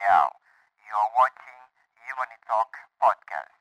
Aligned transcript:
Now, 0.00 0.32
you 0.80 0.94
are 0.96 1.12
watching 1.12 1.60
Human 2.08 2.32
Talk 2.48 2.72
podcast. 2.96 3.52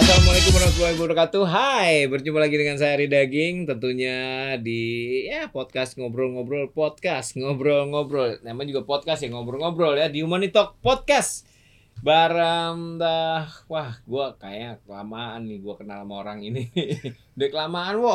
Assalamualaikum 0.00 0.52
warahmatullahi 0.56 0.96
wabarakatuh. 0.96 1.44
Hai, 1.44 2.08
berjumpa 2.08 2.40
lagi 2.40 2.56
dengan 2.56 2.80
saya 2.80 2.96
Ari 2.96 3.12
Daging, 3.12 3.68
tentunya 3.68 4.56
di 4.56 5.28
ya 5.28 5.52
podcast 5.52 6.00
ngobrol-ngobrol 6.00 6.72
podcast, 6.72 7.36
ngobrol-ngobrol. 7.36 8.40
Namanya 8.40 8.72
juga 8.72 8.88
podcast 8.88 9.20
ya 9.20 9.28
ngobrol-ngobrol 9.28 10.00
ya 10.00 10.08
di 10.08 10.24
Humanity 10.24 10.56
Talk 10.56 10.80
Podcast. 10.80 11.57
Barang 11.98 12.94
dah, 12.94 13.50
wah, 13.66 13.98
gua 14.06 14.30
kayak 14.38 14.86
kelamaan 14.86 15.44
nih 15.44 15.58
gua 15.58 15.74
kenal 15.74 16.06
sama 16.06 16.22
orang 16.22 16.38
ini. 16.40 16.70
Udah 17.34 17.48
kelamaan, 17.50 17.98
wo. 17.98 18.14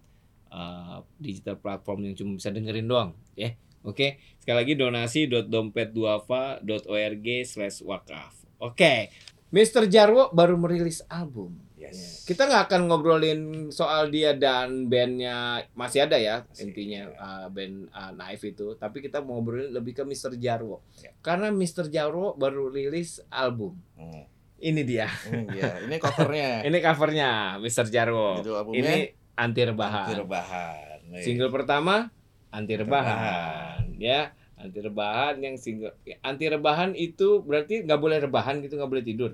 uh, 0.52 1.00
digital 1.18 1.58
platform 1.60 2.04
yang 2.10 2.16
cuma 2.16 2.34
bisa 2.38 2.50
dengerin 2.52 2.88
doang 2.88 3.14
ya 3.34 3.50
oke 3.84 4.18
sekali 4.40 4.56
lagi 4.56 4.74
donasi.dompetduafa.org 4.78 7.26
slash 7.46 7.82
wakaf 7.84 8.34
oke 8.62 9.10
Mr. 9.54 9.86
Jarwo 9.86 10.34
baru 10.34 10.58
merilis 10.58 11.06
album 11.06 11.54
Yes. 11.88 12.24
kita 12.24 12.44
nggak 12.44 12.62
akan 12.66 12.80
ngobrolin 12.86 13.40
soal 13.68 14.08
dia 14.08 14.32
dan 14.32 14.86
bandnya 14.86 15.36
masih 15.72 16.02
ada 16.02 16.14
ya 16.14 16.42
Masih, 16.44 16.62
intinya 16.66 17.02
iya. 17.04 17.16
uh, 17.16 17.46
band 17.46 17.76
uh, 17.88 18.10
Naif 18.12 18.42
itu 18.42 18.74
tapi 18.74 18.98
kita 18.98 19.20
mau 19.20 19.36
ngobrolin 19.36 19.70
lebih 19.70 19.92
ke 19.92 20.02
Mr. 20.02 20.34
Jarwo 20.34 20.82
Ya. 20.98 21.14
karena 21.20 21.48
Mr. 21.48 21.86
Jarwo 21.86 22.34
baru 22.34 22.68
rilis 22.68 23.22
album 23.28 23.78
Hmm. 23.94 24.26
ini 24.56 24.82
dia 24.82 25.06
Hmm, 25.22 25.46
iya. 25.50 25.78
Ini 25.80 25.96
covernya. 25.96 26.48
ini 26.68 26.78
covernya 26.78 27.30
Mr. 27.58 27.86
Jarwo 27.86 28.40
Itu 28.40 28.52
ini 28.72 29.12
anti 29.34 29.62
rebahan 29.62 30.06
anti 30.06 30.14
rebahan. 30.16 30.98
Single 31.18 31.48
pertama 31.48 32.08
anti 32.48 32.74
rebahan 32.74 33.14
Rebahan. 33.14 33.80
ya 33.96 34.32
anti 34.56 34.80
rebahan 34.80 35.34
yang 35.38 35.54
single 35.54 35.92
anti 36.20 36.48
rebahan 36.48 36.92
itu 36.92 37.40
berarti 37.40 37.84
nggak 37.84 38.00
boleh 38.00 38.16
rebahan 38.18 38.58
gitu 38.58 38.74
nggak 38.74 38.88
boleh 38.88 39.04
tidur 39.04 39.32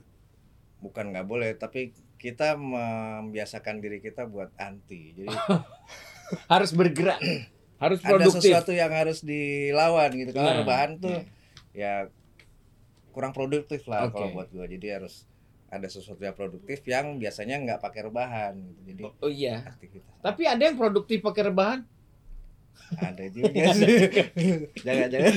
Bukan 0.83 1.15
nggak 1.15 1.31
boleh, 1.31 1.55
tapi 1.55 1.95
kita 2.23 2.55
membiasakan 2.55 3.83
diri 3.83 3.99
kita 3.99 4.31
buat 4.31 4.55
anti. 4.55 5.11
Jadi 5.19 5.35
harus 6.53 6.71
bergerak 6.71 7.19
harus 7.83 7.99
ada 7.99 8.15
produktif 8.15 8.55
sesuatu 8.55 8.71
yang 8.71 8.95
harus 8.95 9.27
dilawan 9.27 10.11
gitu. 10.15 10.31
Kalau 10.31 10.47
Nah, 10.47 10.59
rebahan 10.63 10.91
tuh 11.03 11.19
iya. 11.75 12.07
ya 12.07 12.11
kurang 13.11 13.35
produktif 13.35 13.83
lah 13.91 14.07
Oke. 14.07 14.15
kalau 14.15 14.29
buat 14.39 14.49
gua. 14.55 14.71
Jadi 14.71 14.87
harus 14.87 15.27
ada 15.67 15.89
sesuatu 15.91 16.23
yang 16.23 16.37
produktif 16.39 16.85
yang 16.87 17.19
biasanya 17.19 17.59
nggak 17.59 17.81
pakai 17.83 18.07
rebahan. 18.07 18.55
gitu. 18.55 18.81
Jadi 18.87 19.03
oh 19.19 19.31
iya 19.33 19.67
aktivitas 19.67 20.13
tapi 20.23 20.47
ada 20.47 20.63
yang 20.63 20.79
produktif 20.79 21.19
pakai 21.19 21.51
rebahan 21.51 21.83
ada 22.93 23.25
juga 23.27 23.49
sih. 23.73 23.89
jangan 24.79 25.09
jangan 25.09 25.33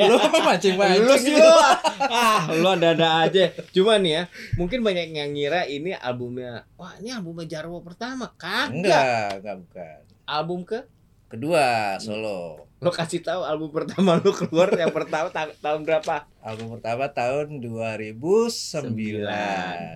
lu, 0.00 0.16
apa 0.16 0.38
mancing 0.42 0.72
mancing. 0.74 1.02
lu 1.02 1.14
sih 1.14 1.34
lu 1.34 1.52
ah 2.00 2.48
lu 2.50 2.64
ada 2.66 2.88
ada 2.92 3.08
aja 3.22 3.44
cuman 3.70 4.00
ya 4.00 4.22
mungkin 4.54 4.80
banyak 4.80 5.10
yang 5.10 5.30
ngira 5.30 5.64
ini 5.64 5.92
albumnya 5.92 6.64
wah 6.74 6.96
ini 6.96 7.10
albumnya 7.10 7.44
Jarwo 7.46 7.80
pertama 7.80 8.32
kagak 8.34 8.72
Enggak, 8.72 9.28
enggak 9.38 9.56
bukan. 9.60 9.98
album 10.24 10.60
ke 10.62 10.80
Kedua 11.24 11.98
solo. 11.98 12.62
lo 12.78 12.90
kasih 12.90 13.18
tahu 13.18 13.42
album 13.42 13.68
pertama 13.70 14.16
lu 14.16 14.30
keluar 14.30 14.70
yang 14.70 14.88
pertama 14.88 15.28
ta- 15.28 15.50
tahun 15.56 15.82
berapa 15.82 16.28
Album 16.38 16.76
pertama 16.78 17.08
tahun 17.08 17.58
2009. 17.58 19.24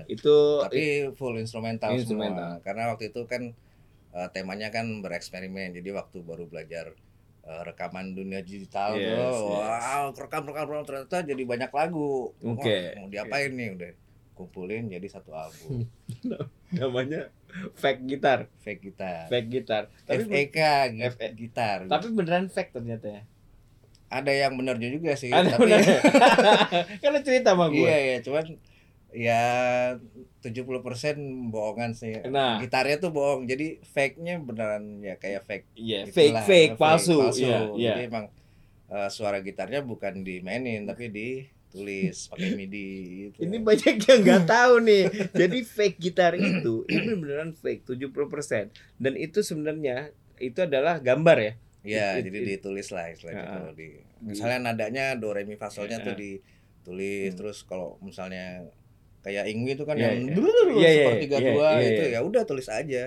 itu 0.09 0.37
Tapi 0.59 0.82
full 1.12 1.37
instrumental, 1.37 1.93
Instrumental. 1.93 2.56
semua. 2.56 2.65
Karena 2.65 2.82
waktu 2.88 3.09
itu 3.09 3.20
kan 3.25 3.53
eh, 4.10 4.28
temanya 4.30 4.69
kan 4.69 4.86
bereksperimen. 4.98 5.72
Jadi 5.72 5.88
waktu 5.91 6.20
baru 6.20 6.44
belajar 6.44 6.92
eh, 7.42 7.62
rekaman 7.62 8.12
dunia 8.12 8.41
digital 8.41 8.92
Yes, 8.92 9.08
tuh, 9.08 9.56
yes. 9.56 9.82
wow, 9.84 10.04
rekam 10.10 10.42
rekam 10.44 10.66
rekam 10.66 10.84
ternyata 10.84 11.16
jadi 11.22 11.42
banyak 11.42 11.70
lagu. 11.70 12.32
Wah, 12.36 12.54
Oke. 12.54 12.78
mau 12.94 13.06
diapain 13.06 13.50
nih 13.50 13.69
udah 13.72 13.91
kumpulin 14.32 14.86
jadi 14.86 15.06
satu 15.08 15.32
album. 15.32 15.88
namanya 16.70 17.32
fake 17.74 18.04
gitar 18.06 18.44
Fake 18.58 18.84
gitar. 18.84 19.24
fake 19.26 19.48
gitar 19.48 19.82
tapi 20.04 20.20
FEK 20.22 20.56
FE. 21.10 21.26
gitar. 21.34 21.78
tapi 21.82 22.12
beneran 22.12 22.44
fake 22.46 22.70
ternyata 22.70 23.08
ya 23.08 23.22
ada 24.08 24.28
yang 24.30 24.52
benernya 24.52 24.88
juga 24.90 25.12
sih, 25.14 25.28
ada 25.28 25.48
tapi 25.50 25.64
bener 25.64 25.80
kan 27.00 27.08
lu 27.08 27.20
cerita 27.20 27.52
sama 27.52 27.69
gue 27.69 27.80
Iya 27.82 27.96
ya, 27.98 28.16
cuman 28.20 28.44
ya 29.10 29.42
70% 30.41 31.19
bohongan 31.49 31.93
sih. 31.93 32.15
Nah. 32.25 32.59
Gitarnya 32.59 32.99
tuh 32.99 33.10
bohong. 33.10 33.44
Jadi 33.44 33.82
fake-nya 33.84 34.38
beneran 34.38 35.00
ya 35.00 35.15
kayak 35.15 35.43
fake. 35.43 35.66
iya 35.75 36.04
fake 36.04 36.32
Itulah, 36.32 36.44
fake 36.44 36.75
palsu 36.75 37.19
iya 37.34 37.59
iya 37.72 37.93
Jadi 37.93 38.03
emang 38.06 38.25
eh, 38.88 39.09
suara 39.09 39.38
gitarnya 39.38 39.81
bukan 39.81 40.22
dimainin 40.22 40.84
tapi 40.84 41.09
ditulis 41.09 42.28
pakai 42.28 42.54
MIDI 42.54 42.88
gitu. 43.26 43.37
ini 43.41 43.56
banyak 43.59 43.94
yang 44.00 44.21
nggak 44.22 44.44
tahu 44.54 44.81
nih 44.81 45.04
jadi 45.31 45.59
fake 45.60 45.99
gitar 46.00 46.32
itu 46.32 46.88
ini 46.88 47.12
beneran 47.15 47.53
fake 47.53 47.84
70% 47.84 48.08
dan 48.96 49.12
itu 49.14 49.38
sebenarnya 49.41 50.08
itu 50.38 50.58
adalah 50.58 50.96
gambar 50.99 51.38
ya 51.38 51.52
Ya, 51.81 52.06
it- 52.14 52.25
jadi 52.25 52.38
it- 52.38 52.46
ditulis 52.56 52.88
lah 52.88 53.06
istilahnya 53.06 53.44
Ah. 53.44 53.52
kalau 53.55 53.73
di 53.73 53.88
misalnya 54.20 54.58
nadanya 54.64 55.14
do 55.14 55.29
re 55.29 55.43
mi 55.43 55.55
fa 55.55 55.69
solnya 55.69 56.00
Ya. 56.00 56.05
tuh 56.05 56.17
ditulis 56.17 57.31
Hmm. 57.31 57.38
terus 57.38 57.58
kalau 57.62 58.00
misalnya 58.00 58.64
kayak 59.20 59.44
Ingwi 59.50 59.75
itu 59.75 59.85
kan 59.85 59.94
Iya, 59.94 60.15
yang 60.15 60.19
iya. 60.25 60.35
dulu 60.35 60.59
Iya, 60.79 60.88
iya, 60.88 61.05
sepertiga 61.05 61.37
iya, 61.37 61.47
dua 61.53 61.69
itu 61.81 62.03
ya 62.09 62.20
udah 62.23 62.43
tulis 62.44 62.69
aja. 62.69 63.03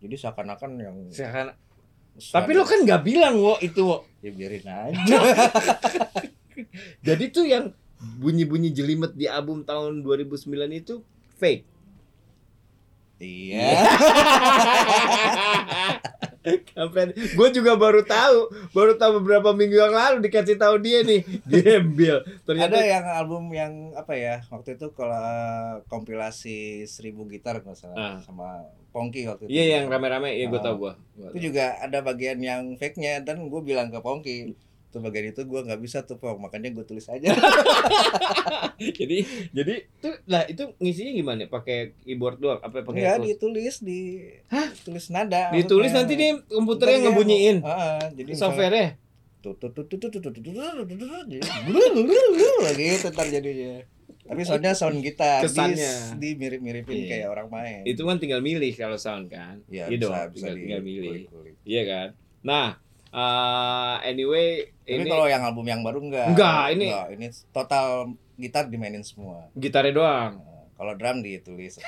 Jadi 0.00 0.14
seakan-akan 0.14 0.70
yang 0.76 0.96
Sekarang- 1.08 1.56
tapi 2.14 2.54
lo 2.54 2.62
kan 2.62 2.78
nggak 2.78 3.02
bilang 3.02 3.34
wo 3.36 3.58
itu 3.58 3.82
wo 3.82 4.06
ya 4.22 4.30
biarin 4.30 4.62
aja. 4.62 5.16
jadi 7.06 7.24
tuh 7.28 7.44
yang 7.44 7.74
bunyi-bunyi 8.20 8.70
jelimet 8.70 9.12
di 9.12 9.26
album 9.26 9.64
tahun 9.64 10.04
2009 10.06 10.46
itu 10.70 11.02
fake 11.34 11.64
iya. 13.18 13.82
Kampret. 16.44 17.16
Gue 17.32 17.48
juga 17.50 17.72
baru 17.74 18.00
tahu, 18.00 18.38
baru 18.70 18.94
tahu 18.94 19.18
beberapa 19.18 19.50
minggu 19.50 19.74
yang 19.74 19.90
lalu 19.90 20.20
dikasih 20.22 20.54
tahu 20.54 20.76
dia 20.78 21.00
nih, 21.00 21.24
gembel. 21.42 22.20
Ternyata 22.44 22.76
Ada 22.76 22.80
yang 22.84 23.04
album 23.08 23.42
yang 23.48 23.72
apa 23.92 24.12
ya 24.12 24.44
waktu 24.48 24.76
itu 24.76 24.92
kalau 24.92 25.16
eh, 25.16 25.74
kompilasi 25.88 26.58
seribu 26.84 27.24
gitar 27.26 27.58
nggak 27.58 27.74
salah 27.74 27.96
Ah. 27.96 28.16
sama 28.20 28.60
Pongki 28.90 29.24
waktu 29.24 29.48
itu. 29.48 29.50
Iya 29.50 29.80
yang 29.80 29.84
rame-rame, 29.88 30.30
iya 30.30 30.46
gue 30.46 30.60
Ah. 30.60 30.64
tau 30.64 30.76
gue. 30.76 30.92
Itu 31.32 31.50
juga 31.50 31.80
ada 31.80 31.98
bagian 31.98 32.38
yang 32.38 32.76
fake-nya 32.76 33.20
dan 33.20 33.40
gue 33.42 33.60
bilang 33.60 33.88
ke 33.88 33.98
Pongki 33.98 34.52
tuh 34.94 35.02
bagian 35.02 35.34
itu 35.34 35.42
gue 35.42 35.60
nggak 35.66 35.80
bisa 35.82 36.06
tuh 36.06 36.22
Pong. 36.22 36.38
makanya 36.38 36.70
gue 36.70 36.86
tulis 36.86 37.10
aja 37.10 37.34
jadi 39.02 39.18
jadi 39.50 39.74
tuh 39.98 40.14
lah 40.30 40.46
itu 40.46 40.70
ngisinya 40.78 41.12
gimana 41.18 41.50
pakai 41.50 41.98
keyboard 42.06 42.38
doang 42.38 42.62
apa 42.62 42.86
pakai 42.86 43.02
ya 43.02 43.18
ditulis 43.18 43.82
di 43.82 44.22
Hah? 44.46 44.70
tulis 44.86 45.10
nada 45.10 45.50
ditulis 45.50 45.90
nanti 45.90 46.14
nih 46.14 46.46
komputernya 46.46 46.94
yang 46.94 47.04
ngebunyiin 47.10 47.56
uh, 47.66 47.70
uh, 47.74 48.02
jadi 48.14 48.30
softwarenya 48.38 48.88
gitu 52.78 53.08
ntar 53.10 53.26
jadinya 53.26 53.82
tapi 54.24 54.40
soalnya 54.40 54.72
sound 54.72 55.04
kita 55.04 55.44
kesannya 55.44 56.16
di, 56.16 56.32
di 56.32 56.40
mirip 56.40 56.60
miripin 56.64 57.04
yeah. 57.04 57.08
kayak 57.12 57.28
orang 57.28 57.48
main 57.52 57.82
itu 57.84 58.00
kan 58.08 58.16
tinggal 58.16 58.40
milih 58.40 58.72
kalau 58.72 58.96
sound 58.96 59.28
kan 59.28 59.60
ya, 59.68 59.84
bisa, 59.92 60.32
bisa 60.32 60.48
tinggal, 60.48 60.56
di, 60.56 60.60
tinggal 60.64 60.80
milih 60.80 61.20
iya 61.68 61.82
kan 61.84 62.08
nah 62.40 62.80
uh, 63.12 64.00
anyway 64.00 64.73
tapi 64.84 64.94
ini 64.94 65.04
kalau 65.06 65.24
yang 65.24 65.42
album 65.42 65.64
yang 65.64 65.80
baru 65.80 65.98
enggak 65.98 66.26
Enggak, 66.28 66.64
ini- 66.70 66.86
Enggak, 66.86 67.06
ini 67.10 67.26
total 67.50 67.86
gitar 68.34 68.64
dimainin 68.66 69.00
semua 69.00 69.48
gitarnya 69.52 69.92
doang. 69.92 70.32
Nah, 70.36 70.64
kalau 70.74 70.92
drum 70.92 71.18
ditulis 71.20 71.80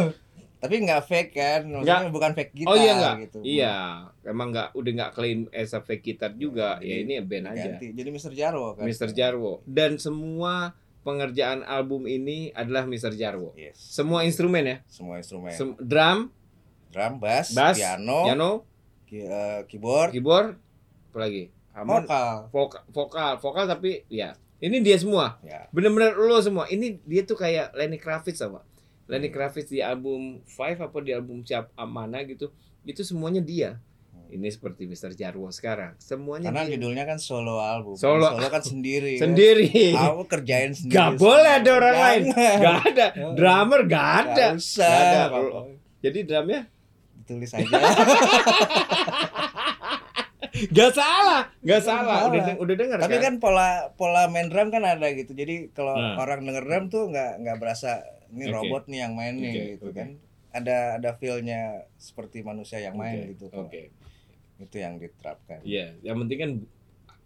tapi 0.60 0.76
nggak 0.78 1.02
fake 1.02 1.32
kan 1.32 1.60
maksudnya 1.64 1.96
Nggak. 2.02 2.12
bukan 2.12 2.30
fake 2.34 2.52
gitar 2.54 2.68
oh 2.68 2.76
iya 2.76 2.92
enggak? 2.92 3.14
gitu 3.22 3.38
Iya, 3.40 3.76
emang 4.24 4.48
enggak 4.50 4.68
udah 4.72 4.90
enggak 4.92 5.12
klaim 5.14 5.40
as 5.50 5.70
a 5.70 5.80
fake 5.80 6.04
gitar 6.06 6.34
juga. 6.34 6.76
Jadi 6.76 6.84
ya 6.84 6.96
ini 6.98 7.12
band 7.22 7.46
aja. 7.48 7.64
ganti 7.70 7.86
jadi 7.90 8.08
Mr. 8.08 8.32
Jarwo 8.34 8.74
kan 8.74 8.84
Mr. 8.84 9.08
Jarwo 9.10 9.64
dan 9.64 9.96
semua 9.96 10.76
pengerjaan 11.00 11.64
album 11.64 12.04
ini 12.04 12.52
adalah 12.52 12.84
Mr. 12.84 13.14
Jarwo. 13.14 13.54
yes 13.54 13.72
Semua 13.78 14.20
instrumen 14.22 14.60
ya. 14.62 14.76
semua 14.84 15.16
instrumen 15.16 15.48
Sem- 15.50 15.78
drum, 15.78 16.28
drum 16.90 17.12
bass, 17.16 17.52
bass, 17.52 17.76
piano, 17.76 18.24
piano, 18.26 18.50
ki- 19.06 19.24
eh, 19.24 19.60
keyboard 19.64 20.10
keyboard, 20.10 20.60
apa 21.08 21.18
lagi? 21.18 21.48
Harmon- 21.70 22.02
vokal 22.04 22.50
vokal, 22.50 22.82
vokal, 22.90 23.32
vokal 23.38 23.64
tapi 23.70 24.02
ya 24.10 24.34
ini 24.60 24.84
dia 24.84 25.00
semua. 25.00 25.40
ya 25.40 25.64
Bener-bener 25.72 26.12
lo 26.20 26.36
semua. 26.44 26.68
Ini 26.68 27.00
dia 27.08 27.24
tuh 27.24 27.40
kayak 27.40 27.72
Lenny 27.72 27.96
Kravitz 27.96 28.44
sama. 28.44 28.60
Lenny 29.08 29.32
Kravitz 29.32 29.72
di 29.72 29.80
album 29.80 30.44
Five 30.44 30.76
apa 30.84 31.00
di 31.00 31.16
album 31.16 31.40
siap 31.40 31.72
mana 31.80 32.20
gitu. 32.28 32.52
Itu 32.84 33.00
semuanya 33.00 33.40
dia. 33.40 33.80
Ini 34.30 34.46
seperti 34.46 34.86
Mr. 34.86 35.16
Jarwo 35.18 35.50
sekarang. 35.50 35.98
Semuanya 35.98 36.54
Karena 36.54 36.62
dia. 36.62 36.78
judulnya 36.78 37.02
kan 37.02 37.18
solo 37.18 37.58
album. 37.58 37.98
Solo. 37.98 38.30
kan 38.38 38.62
sendiri. 38.62 39.18
kan. 39.18 39.32
sendiri. 39.32 39.90
Aku 39.96 40.22
kerjain 40.30 40.70
sendiri. 40.70 40.94
Gak 40.94 41.10
boleh 41.18 41.50
ada 41.58 41.70
orang 41.74 41.94
Jangan. 41.96 42.06
lain. 42.06 42.22
Gak 42.62 42.78
ada. 42.94 43.06
Drummer 43.34 43.80
gak 43.90 44.08
ada. 44.22 44.46
Gak 44.54 44.60
usah. 44.60 44.86
Gak 44.86 45.02
ada. 45.34 45.60
Jadi 46.04 46.18
drumnya 46.28 46.60
Ditulis 47.26 47.50
aja. 47.56 47.64
gak 50.76 50.92
salah, 50.92 51.42
gak 51.60 51.82
salah. 51.82 52.28
Udah 52.28 52.54
udah 52.56 52.74
denger 52.74 52.96
Tapi 52.98 53.16
kan? 53.16 53.22
kan 53.22 53.34
pola 53.38 53.68
pola 53.94 54.26
main 54.26 54.46
drum 54.46 54.68
kan 54.68 54.82
ada 54.82 55.08
gitu. 55.10 55.32
Jadi 55.32 55.70
kalau 55.70 55.94
Nah. 55.94 56.16
orang 56.16 56.44
denger 56.44 56.62
drum 56.62 56.84
tuh 56.86 57.08
nggak 57.08 57.40
nggak 57.40 57.56
berasa 57.56 58.02
ini 58.30 58.46
Oke. 58.46 58.54
robot 58.54 58.82
nih 58.86 58.98
yang 59.00 59.12
main 59.14 59.34
nih 59.34 59.50
Oke, 59.50 59.64
gitu 59.74 59.86
oke. 59.88 59.96
kan. 59.96 60.08
Ada 60.50 60.78
ada 60.98 61.10
feel-nya 61.14 61.60
seperti 61.94 62.42
manusia 62.42 62.78
yang 62.78 62.94
main 62.94 63.22
Oke, 63.22 63.30
gitu. 63.32 63.46
Oke. 63.50 63.82
Itu 64.56 64.76
yang 64.76 64.96
diterapkan. 64.96 65.62
Iya, 65.62 65.96
yang 66.02 66.20
penting 66.20 66.38
kan 66.38 66.50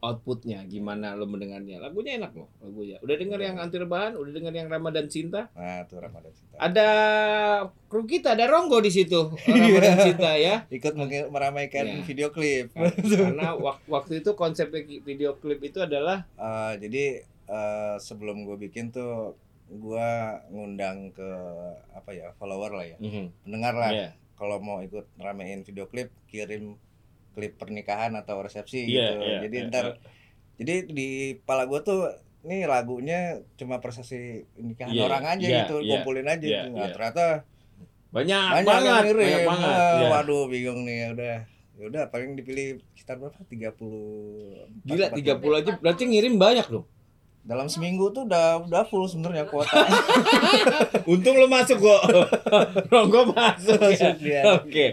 outputnya 0.05 0.61
gimana 0.65 1.13
lo 1.13 1.25
mendengarnya. 1.25 1.79
Lagunya 1.79 2.17
enak 2.17 2.33
loh, 2.33 2.53
lagunya. 2.59 3.01
Udah 3.01 3.17
denger 3.17 3.41
yang 3.41 3.57
anti 3.57 3.77
rebahan, 3.77 4.13
udah 4.13 4.31
denger 4.31 4.53
yang 4.55 4.69
Ramadan 4.69 5.07
Cinta. 5.07 5.49
Nah, 5.51 5.83
tuh 5.85 5.99
Ramadan 5.99 6.29
Cinta. 6.31 6.55
Ada 6.59 6.89
kru 7.87 8.05
kita, 8.05 8.33
ada 8.33 8.45
Ronggo 8.47 8.79
di 8.79 8.91
situ. 8.91 9.33
Ramadan 9.49 9.97
Cinta 9.99 10.37
ya. 10.37 10.69
Ikut 10.69 10.93
meramaikan 11.27 11.85
Iya. 11.87 12.03
video 12.03 12.29
klip. 12.29 12.71
Karena 13.11 13.55
wak- 13.55 13.85
waktu 13.87 14.21
itu 14.21 14.33
konsep 14.35 14.69
video 15.01 15.35
klip 15.35 15.61
itu 15.61 15.81
adalah 15.81 16.29
Eh, 16.35 16.73
jadi 16.79 17.05
eh, 17.45 17.97
sebelum 17.99 18.45
gue 18.45 18.61
bikin 18.61 18.89
tuh 18.91 19.33
gue 19.67 20.11
ngundang 20.49 21.09
ke 21.11 21.25
apa 21.91 22.11
ya 22.11 22.31
follower 22.35 22.69
lah 22.71 22.85
ya 22.85 22.97
pendengar 23.41 23.73
lah 23.73 23.91
Iya. 23.91 24.09
kalau 24.35 24.61
mau 24.61 24.79
ikut 24.79 25.09
ramein 25.17 25.65
video 25.65 25.87
klip 25.87 26.13
kirim 26.27 26.77
klip 27.35 27.55
pernikahan 27.55 28.15
atau 28.15 28.39
resepsi 28.39 28.81
Iya, 28.81 29.11
gitu 29.11 29.15
iya, 29.21 29.37
jadi 29.43 29.57
iya, 29.57 29.69
ntar 29.69 29.85
jadi 30.55 30.75
di 30.87 31.09
kepala 31.37 31.67
gue 31.67 31.81
tuh 31.81 32.01
nih 32.41 32.65
lagunya 32.65 33.19
cuma 33.55 33.79
prosesi 33.79 34.21
nikahan 34.55 34.91
Iya, 34.91 35.03
orang 35.03 35.25
aja 35.29 35.43
iya, 35.43 35.59
gitu 35.61 35.77
iya, 35.79 35.91
kumpulin 35.93 36.27
aja 36.27 36.47
iya, 36.47 36.61
Nah, 36.67 36.79
iya. 36.81 36.93
ternyata 36.93 37.25
banyak, 38.09 38.39
banyak, 38.55 38.65
banget, 38.65 39.03
ngirim 39.03 39.19
banyak 39.19 39.43
banget. 39.45 39.67
Ah, 39.67 39.93
Iya. 39.97 40.07
waduh 40.09 40.45
bingung 40.47 40.81
nih 40.83 40.97
ya 40.97 41.09
udah 41.11 41.37
ya 41.75 41.85
udah 41.85 42.03
paling 42.07 42.31
dipilih 42.33 42.67
sekitar 42.89 43.19
berapa 43.19 43.35
30 43.43 43.75
Gila 44.83 45.07
30 45.11 45.27
aja 45.59 45.71
berarti 45.77 46.03
ngirim 46.05 46.35
banyak 46.37 46.69
loh. 46.71 46.87
dalam 47.43 47.67
seminggu 47.67 48.09
tuh 48.09 48.25
udah 48.25 48.63
udah 48.63 48.83
full 48.85 49.05
sebenarnya 49.05 49.45
kuota 49.45 49.69
Untung 51.05 51.37
lo 51.37 51.45
masuk 51.45 51.77
kok. 51.77 52.03
Ronggo 52.89 53.29
masuk. 53.29 53.77
ya. 53.77 53.91
Masuk 53.91 54.17
dia. 54.17 54.41
Oke. 54.55 54.87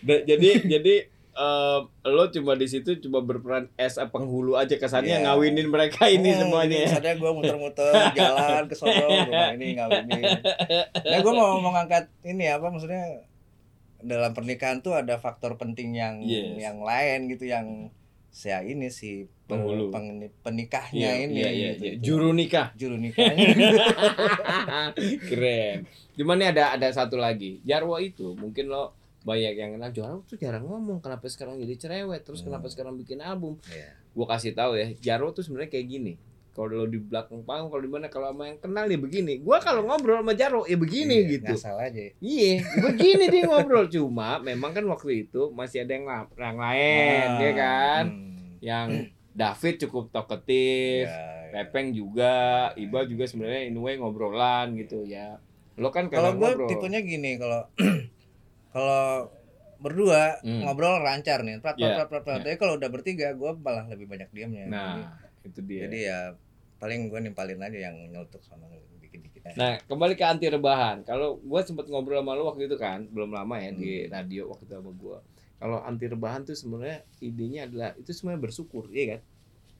Jadi 0.00 0.48
jadi 0.70 0.94
eh, 1.32 1.78
lo 2.04 2.24
cuma 2.28 2.52
di 2.52 2.66
situ 2.66 2.98
cuma 2.98 3.20
berperan 3.20 3.70
as 3.74 3.96
a 3.96 4.06
penghulu 4.06 4.54
aja 4.54 4.74
kesannya 4.74 5.16
Iya. 5.16 5.24
ngawinin 5.26 5.66
mereka 5.66 6.06
ini 6.06 6.30
Hmm, 6.30 6.40
semuanya. 6.40 6.74
jadi 6.74 6.82
ya. 6.82 6.88
Misalnya 6.92 7.14
gue 7.16 7.30
muter-muter 7.32 7.92
jalan 8.12 8.62
ke 8.64 8.74
sono 8.74 8.92
rumah 9.00 9.52
ini 9.52 9.66
ngawinin. 9.74 10.22
Nah 11.00 11.18
gue 11.18 11.32
mau 11.32 11.58
mau 11.58 11.72
ngangkat 11.72 12.04
ini 12.22 12.44
apa 12.46 12.66
maksudnya 12.66 13.22
dalam 14.00 14.32
pernikahan 14.32 14.80
tuh 14.80 14.94
ada 14.94 15.16
faktor 15.16 15.54
penting 15.54 15.92
yang 15.92 16.20
Yes. 16.20 16.56
yang 16.58 16.80
lain 16.80 17.28
gitu 17.28 17.44
yang 17.44 17.92
saya 18.28 18.62
ini 18.62 18.86
si 18.88 19.26
pe- 19.44 19.52
Penghulu. 19.52 19.90
peng- 19.90 20.30
penikahnya 20.40 21.10
Iya, 21.12 21.24
ini 21.24 21.34
iya, 21.36 21.50
iya, 21.50 21.70
gitu. 21.74 21.84
iya. 21.84 21.94
Juru 21.98 22.30
nikah. 22.30 22.70
juru 22.74 22.94
nikahnya 22.96 23.46
Keren. 25.22 25.86
Cuman 26.14 26.36
nih 26.36 26.48
ada 26.50 26.64
ada 26.74 26.88
satu 26.90 27.16
lagi. 27.16 27.58
Jarwo 27.62 27.98
itu 27.98 28.34
mungkin 28.34 28.68
lo 28.68 28.94
banyak 29.20 29.52
yang 29.52 29.70
kenal 29.74 29.90
Jarwo 29.90 30.20
tuh 30.24 30.34
jarang 30.34 30.64
ngomong 30.64 30.98
kenapa 30.98 31.26
sekarang 31.26 31.56
jadi 31.56 31.76
cerewet 31.76 32.22
terus 32.22 32.40
kenapa 32.40 32.64
Hmm. 32.64 32.72
sekarang 32.72 32.94
bikin 32.96 33.20
album 33.20 33.60
Iya. 33.66 33.92
gua 34.10 34.26
kasih 34.30 34.52
tahu 34.52 34.74
ya 34.74 34.86
Jarwo 34.96 35.30
tuh 35.30 35.40
sebenarnya 35.40 35.68
kayak 35.70 35.86
gini 35.86 36.14
kalau 36.50 36.72
lo 36.74 36.84
di 36.84 36.98
belakang 36.98 37.40
panggung 37.40 37.68
kalau 37.68 37.80
di 37.80 37.88
mana 37.88 38.06
kalau 38.06 38.26
sama 38.28 38.44
yang 38.44 38.58
kenal 38.58 38.84
ya 38.84 38.96
begini 38.96 39.38
gua 39.38 39.58
kalau 39.58 39.82
ngobrol 39.82 40.18
sama 40.18 40.32
Jarwo 40.32 40.64
ya 40.64 40.74
begini 40.74 41.14
Iya, 41.16 41.30
gitu 41.30 41.52
ngasal 41.52 41.76
aja 41.78 42.04
Iya, 42.16 42.52
begini 42.82 43.24
dia 43.28 43.42
ngobrol. 43.44 43.86
Cuma 43.86 44.28
memang 44.38 44.70
kan 44.70 44.84
waktu 44.84 45.10
itu 45.22 45.48
masih 45.50 45.84
ada 45.84 45.92
yang, 45.92 46.04
yang 46.34 46.58
lain, 46.58 47.26
Ah, 47.28 47.38
ya 47.38 47.52
kan? 47.54 48.04
hmm. 48.08 48.58
Yang 48.58 48.88
David 49.30 49.74
cukup 49.78 50.04
talkative, 50.10 51.06
Iya, 51.06 51.22
iya. 51.46 51.62
Pepeng 51.62 51.92
juga, 51.92 52.34
Iba 52.74 53.04
juga 53.04 53.24
sebenarnya 53.24 53.62
in 53.64 53.76
way 53.76 53.94
ngobrolan 53.94 54.74
gitu 54.76 55.02
ya. 55.02 55.38
Lo 55.76 55.88
kan 55.88 56.08
kalau 56.08 56.34
gue 56.34 56.66
tipenya 56.66 57.00
gini 57.00 57.36
kalau 57.36 57.62
kalau 58.70 59.28
berdua 59.76 60.36
Hmm. 60.40 60.60
ngobrol 60.62 61.00
lancar 61.00 61.40
nih 61.40 61.56
prat 61.58 61.74
Iya, 61.74 61.96
prat 61.96 62.08
prat 62.08 62.22
prat 62.22 62.38
tapi 62.42 62.56
kalau 62.56 62.76
udah 62.76 62.88
bertiga 62.88 63.32
gue 63.32 63.50
malah 63.56 63.88
lebih 63.88 64.06
banyak 64.06 64.28
diamnya 64.28 64.64
Jadi- 64.64 64.72
Nah, 64.72 65.16
itu 65.40 65.60
dia. 65.64 65.80
jadi 65.84 65.98
ya 66.04 66.18
paling 66.76 67.08
gue 67.08 67.18
nimpalin 67.18 67.56
aja 67.58 67.78
yang 67.82 67.96
nyelutuk 68.06 68.40
sama 68.40 68.68
bikin 69.00 69.20
dikit 69.22 69.42
aja. 69.42 69.56
Nah, 69.56 69.72
kembali 69.82 70.14
ke 70.14 70.22
anti 70.22 70.46
rebahan. 70.46 71.02
Kalau 71.02 71.36
gua 71.38 71.60
sempat 71.60 71.88
ngobrol 71.88 72.20
sama 72.20 72.32
lo 72.32 72.46
waktu 72.46 72.64
itu 72.64 72.76
kan, 72.76 73.04
belum 73.06 73.30
lama 73.30 73.56
ya 73.56 73.70
di 73.70 74.04
Hmm. 74.04 74.12
radio 74.12 74.42
waktu 74.46 74.64
itu 74.64 74.74
sama 74.74 74.92
gua. 74.94 75.18
Kalau 75.56 75.76
anti 75.78 76.06
rebahan 76.06 76.40
tuh 76.42 76.54
sebenarnya 76.54 77.02
idenya 77.18 77.66
adalah 77.66 77.90
itu 77.94 78.08
sebenarnya 78.10 78.40
bersyukur, 78.42 78.88
iya 78.88 79.04
kan? 79.10 79.20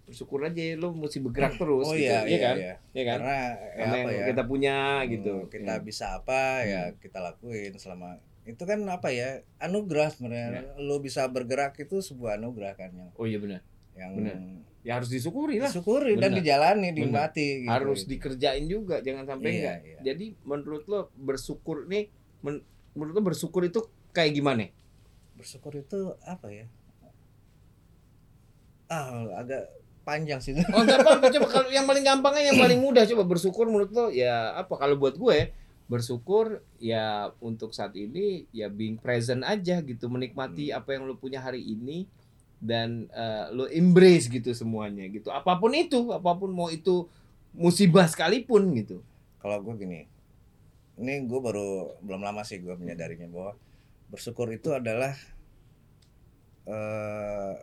Bersyukur 0.03 0.43
aja 0.43 0.61
lo 0.75 0.91
mesti 0.91 1.19
bergerak 1.21 1.55
terus 1.55 1.85
oh 1.85 1.95
gitu, 1.95 2.05
iya 2.05 2.21
iya, 2.27 2.39
kan? 2.39 2.57
iya. 2.59 2.75
Iya 2.91 3.05
kan? 3.07 3.19
karena 3.19 3.37
ya 3.39 3.49
Karena 3.71 3.85
apa 3.87 3.97
yang 3.97 4.09
ya 4.11 4.27
kita 4.27 4.43
punya 4.45 4.77
hmm, 4.99 5.09
gitu. 5.09 5.35
kita 5.49 5.73
Hmm. 5.75 5.85
bisa 5.87 6.07
apa 6.17 6.41
ya 6.63 6.83
kita 6.97 7.19
lakuin 7.23 7.73
selama 7.77 8.09
itu 8.51 8.63
kan 8.63 8.83
apa 8.85 9.09
ya 9.09 9.29
anugerah 9.57 10.09
sebenarnya 10.09 10.49
Ya. 10.53 10.63
lo 10.77 10.99
bisa 10.99 11.25
bergerak 11.27 11.75
itu 11.77 11.99
sebuah 11.99 12.37
anugerah 12.37 12.75
kan 12.75 12.91
yang 12.91 13.11
Oh 13.15 13.25
iya 13.25 13.37
benar. 13.37 13.61
yang 13.93 14.13
Benar. 14.15 14.37
Ya 14.81 14.97
harus 14.97 15.09
disyukuri 15.09 15.57
lah. 15.57 15.69
disyukuri 15.69 16.17
dan 16.17 16.33
dijalani 16.33 16.91
dinikmati 16.91 17.63
gitu. 17.63 17.69
harus 17.69 18.01
dikerjain 18.03 18.65
juga, 18.65 18.99
jangan 18.99 19.29
sampai 19.29 19.49
Iya, 19.51 19.59
enggak. 19.61 19.79
iya. 19.83 19.99
Jadi 20.07 20.27
menurut 20.43 20.85
lo 20.87 21.01
bersyukur 21.15 21.85
nih 21.85 22.09
men- 22.41 22.65
menurut 22.91 23.13
lo 23.13 23.23
bersyukur 23.23 23.63
itu 23.63 23.81
kayak 24.11 24.33
gimana? 24.33 24.67
bersyukur 25.33 25.73
itu 25.75 25.97
apa 26.21 26.49
ya 26.49 26.69
ah 28.89 29.09
agak 29.37 29.71
panjang 30.03 30.37
sih 30.39 30.53
Oh 30.67 30.83
apa 30.83 31.31
coba 31.31 31.47
kalau 31.49 31.69
yang 31.71 31.87
paling 31.87 32.03
gampangnya 32.03 32.51
yang 32.51 32.59
paling 32.59 32.77
mudah 32.77 33.07
coba 33.07 33.23
bersyukur 33.25 33.65
menurut 33.65 33.89
lo 33.89 34.11
ya 34.11 34.53
apa 34.55 34.75
kalau 34.75 34.97
buat 34.97 35.15
gue 35.15 35.55
bersyukur 35.91 36.47
ya 36.79 37.05
untuk 37.41 37.75
saat 37.75 37.91
ini 37.93 38.47
ya 38.51 38.71
being 38.71 38.95
present 38.97 39.43
aja 39.43 39.83
gitu 39.83 40.07
menikmati 40.07 40.71
Hmm. 40.71 40.79
apa 40.79 40.95
yang 40.95 41.03
lu 41.03 41.15
punya 41.15 41.43
hari 41.43 41.59
ini 41.61 42.07
dan 42.63 43.11
eh, 43.11 43.51
lu 43.51 43.67
embrace 43.67 44.31
gitu 44.31 44.55
semuanya 44.55 45.03
gitu 45.09 45.29
apa 45.29 45.59
pun 45.59 45.75
itu 45.75 45.99
apa 46.11 46.31
pun 46.33 46.49
mau 46.49 46.71
itu 46.71 47.11
musibah 47.51 48.07
sekalipun 48.07 48.71
gitu 48.77 49.03
kalau 49.37 49.59
gue 49.59 49.75
gini 49.77 50.07
ini 50.95 51.25
gue 51.25 51.41
baru 51.41 51.99
belum 51.99 52.21
lama 52.21 52.45
sih 52.45 52.61
gue 52.61 52.73
menyadarinya 52.73 53.27
bahwa 53.27 53.59
bersyukur 54.07 54.47
itu 54.49 54.71
adalah 54.71 55.17
eh 56.67 57.55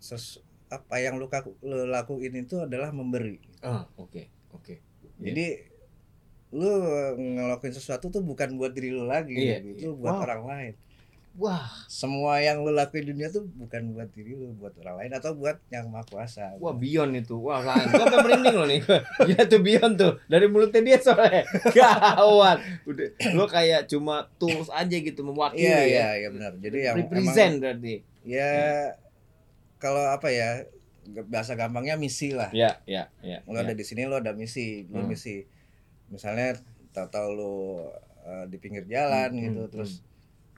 ses- 0.00 0.40
apa 0.66 0.98
yang 0.98 1.14
lu, 1.14 1.28
kaku- 1.28 1.54
lu 1.60 1.86
lakuin 1.86 2.34
itu 2.36 2.58
adalah 2.58 2.90
memberi 2.90 3.38
ah 3.62 3.86
oke 3.94 4.26
oke 4.50 4.74
Iya. 5.14 5.30
jadi 5.30 5.46
lu 6.54 6.70
ngelakuin 7.16 7.74
sesuatu 7.74 8.06
tuh 8.08 8.22
bukan 8.22 8.54
buat 8.54 8.70
diri 8.70 8.88
lu 8.88 9.04
lagi 9.04 9.34
Iya, 9.34 9.58
itu 9.60 9.90
iya. 9.90 9.92
buat 9.92 10.14
Wow. 10.14 10.24
orang 10.24 10.42
lain. 10.46 10.74
Wah. 11.34 11.66
Semua 11.90 12.38
yang 12.38 12.62
lu 12.62 12.70
lakuin 12.70 13.02
di 13.02 13.10
dunia 13.10 13.26
tuh 13.26 13.42
bukan 13.50 13.90
buat 13.90 14.06
diri 14.08 14.32
lu 14.32 14.54
buat 14.54 14.70
orang 14.78 15.02
lain 15.02 15.12
atau 15.12 15.34
buat 15.34 15.58
yang 15.68 15.90
maha 15.90 16.06
kuasa. 16.06 16.54
Wah 16.56 16.70
beyond 16.70 17.10
itu. 17.12 17.34
Wah 17.34 17.58
lain 17.58 17.90
gua 17.90 18.06
sampai 18.06 18.18
merinding 18.22 18.54
loh 18.54 18.68
nih. 18.68 18.80
Ya 19.34 19.42
tuh 19.42 19.58
beyond 19.58 19.98
tuh. 19.98 20.14
Dari 20.24 20.46
mulutnya 20.46 20.78
dia 20.80 20.94
soalnya. 20.96 21.42
Gawat. 21.74 22.62
Udah 22.86 23.06
lo 23.34 23.44
kayak 23.44 23.90
cuma 23.90 24.30
tools 24.36 24.70
aja 24.70 24.94
gitu 24.94 25.20
mewakili 25.20 25.66
iya 25.66 25.74
ya. 25.74 25.82
iya 25.82 26.08
iya 26.16 26.28
benar. 26.30 26.54
Jadi 26.54 26.78
yang 26.80 26.94
emang 26.96 27.10
represent 27.10 27.52
berarti. 27.58 27.94
Ya 28.22 28.50
kalau 29.76 30.06
apa 30.06 30.30
ya 30.30 30.64
bahasa 31.26 31.52
gampangnya 31.52 31.98
misi 31.98 32.30
lah. 32.30 32.48
Ya 32.50 32.78
ya 32.84 33.10
ya 33.20 33.42
lo 33.44 33.58
ada 33.58 33.74
di 33.74 33.82
sini 33.82 34.06
lo 34.06 34.16
ada 34.16 34.30
misi 34.32 34.86
lo 34.86 35.02
Hmm. 35.02 35.10
misi 35.10 35.50
misalnya 36.06 36.58
tahu-tahu 36.90 37.28
lo 37.30 37.52
uh, 38.22 38.44
di 38.46 38.56
pinggir 38.56 38.84
jalan 38.84 39.30
Hmm, 39.30 39.42
gitu 39.42 39.62
hmm, 39.62 39.72
terus 39.72 40.00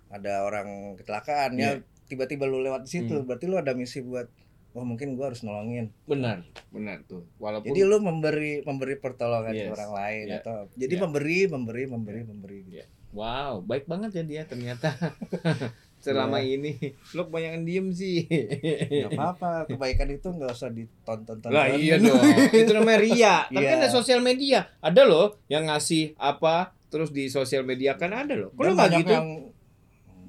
ada 0.07 0.43
orang 0.43 0.95
kecelakaan 0.95 1.55
Iya. 1.55 1.63
ya 1.63 1.71
tiba-tiba 2.07 2.45
lo 2.45 2.61
lewat 2.61 2.85
di 2.85 2.91
situ 2.93 3.15
Hmm. 3.15 3.27
berarti 3.27 3.47
lo 3.47 3.57
ada 3.57 3.73
misi 3.73 3.99
buat 4.01 4.31
wah 4.71 4.85
mungkin 4.85 5.17
gua 5.17 5.33
harus 5.33 5.41
nolongin 5.41 5.89
benar 6.05 6.45
benar 6.69 7.01
tuh 7.03 7.25
walaupun 7.37 7.67
jadi 7.67 7.83
lo 7.83 7.97
memberi 7.99 8.61
memberi 8.63 8.95
pertolongan 8.95 9.51
ke 9.51 9.65
Yes. 9.65 9.73
orang 9.73 9.91
lain 9.91 10.25
Ya. 10.29 10.39
atau 10.39 10.57
jadi 10.73 10.95
Ya. 10.95 11.03
memberi 11.03 11.39
memberi 11.47 11.83
memberi 11.87 12.21
memberi 12.23 12.59
gitu. 12.65 12.77
Ya. 12.77 12.87
wow 13.11 13.59
baik 13.61 13.87
banget 13.87 14.13
ya 14.13 14.23
dia 14.23 14.43
ternyata 14.45 14.93
selama 15.99 16.39
ini. 16.39 16.77
Lo 17.17 17.27
kebanyakan 17.27 17.63
diem 17.65 17.89
sih. 17.91 18.23
Gak 18.27 19.11
apa-apa 19.19 19.67
kebaikan 19.67 20.07
itu 20.09 20.29
nggak 20.29 20.53
usah 20.53 20.71
ditonton 20.71 21.43
tonton 21.43 21.51
lah 21.51 21.67
iya 21.67 21.99
dong. 21.99 22.23
Itu 22.63 22.73
namanya 22.73 22.99
ria. 23.01 23.37
Tapi 23.49 23.59
Iya. 23.59 23.71
kan 23.75 23.77
ada 23.83 23.91
sosial 23.91 24.21
media. 24.21 24.71
Ada 24.79 25.03
loh 25.03 25.41
yang 25.49 25.67
ngasih 25.67 26.15
apa 26.15 26.71
terus 26.87 27.11
di 27.11 27.27
sosial 27.27 27.67
media 27.67 27.99
kan 27.99 28.15
ada 28.15 28.39
loh. 28.39 28.55
Kalau 28.55 28.73
nggak 28.73 28.91
gitu? 29.03 29.11
yang 29.11 29.29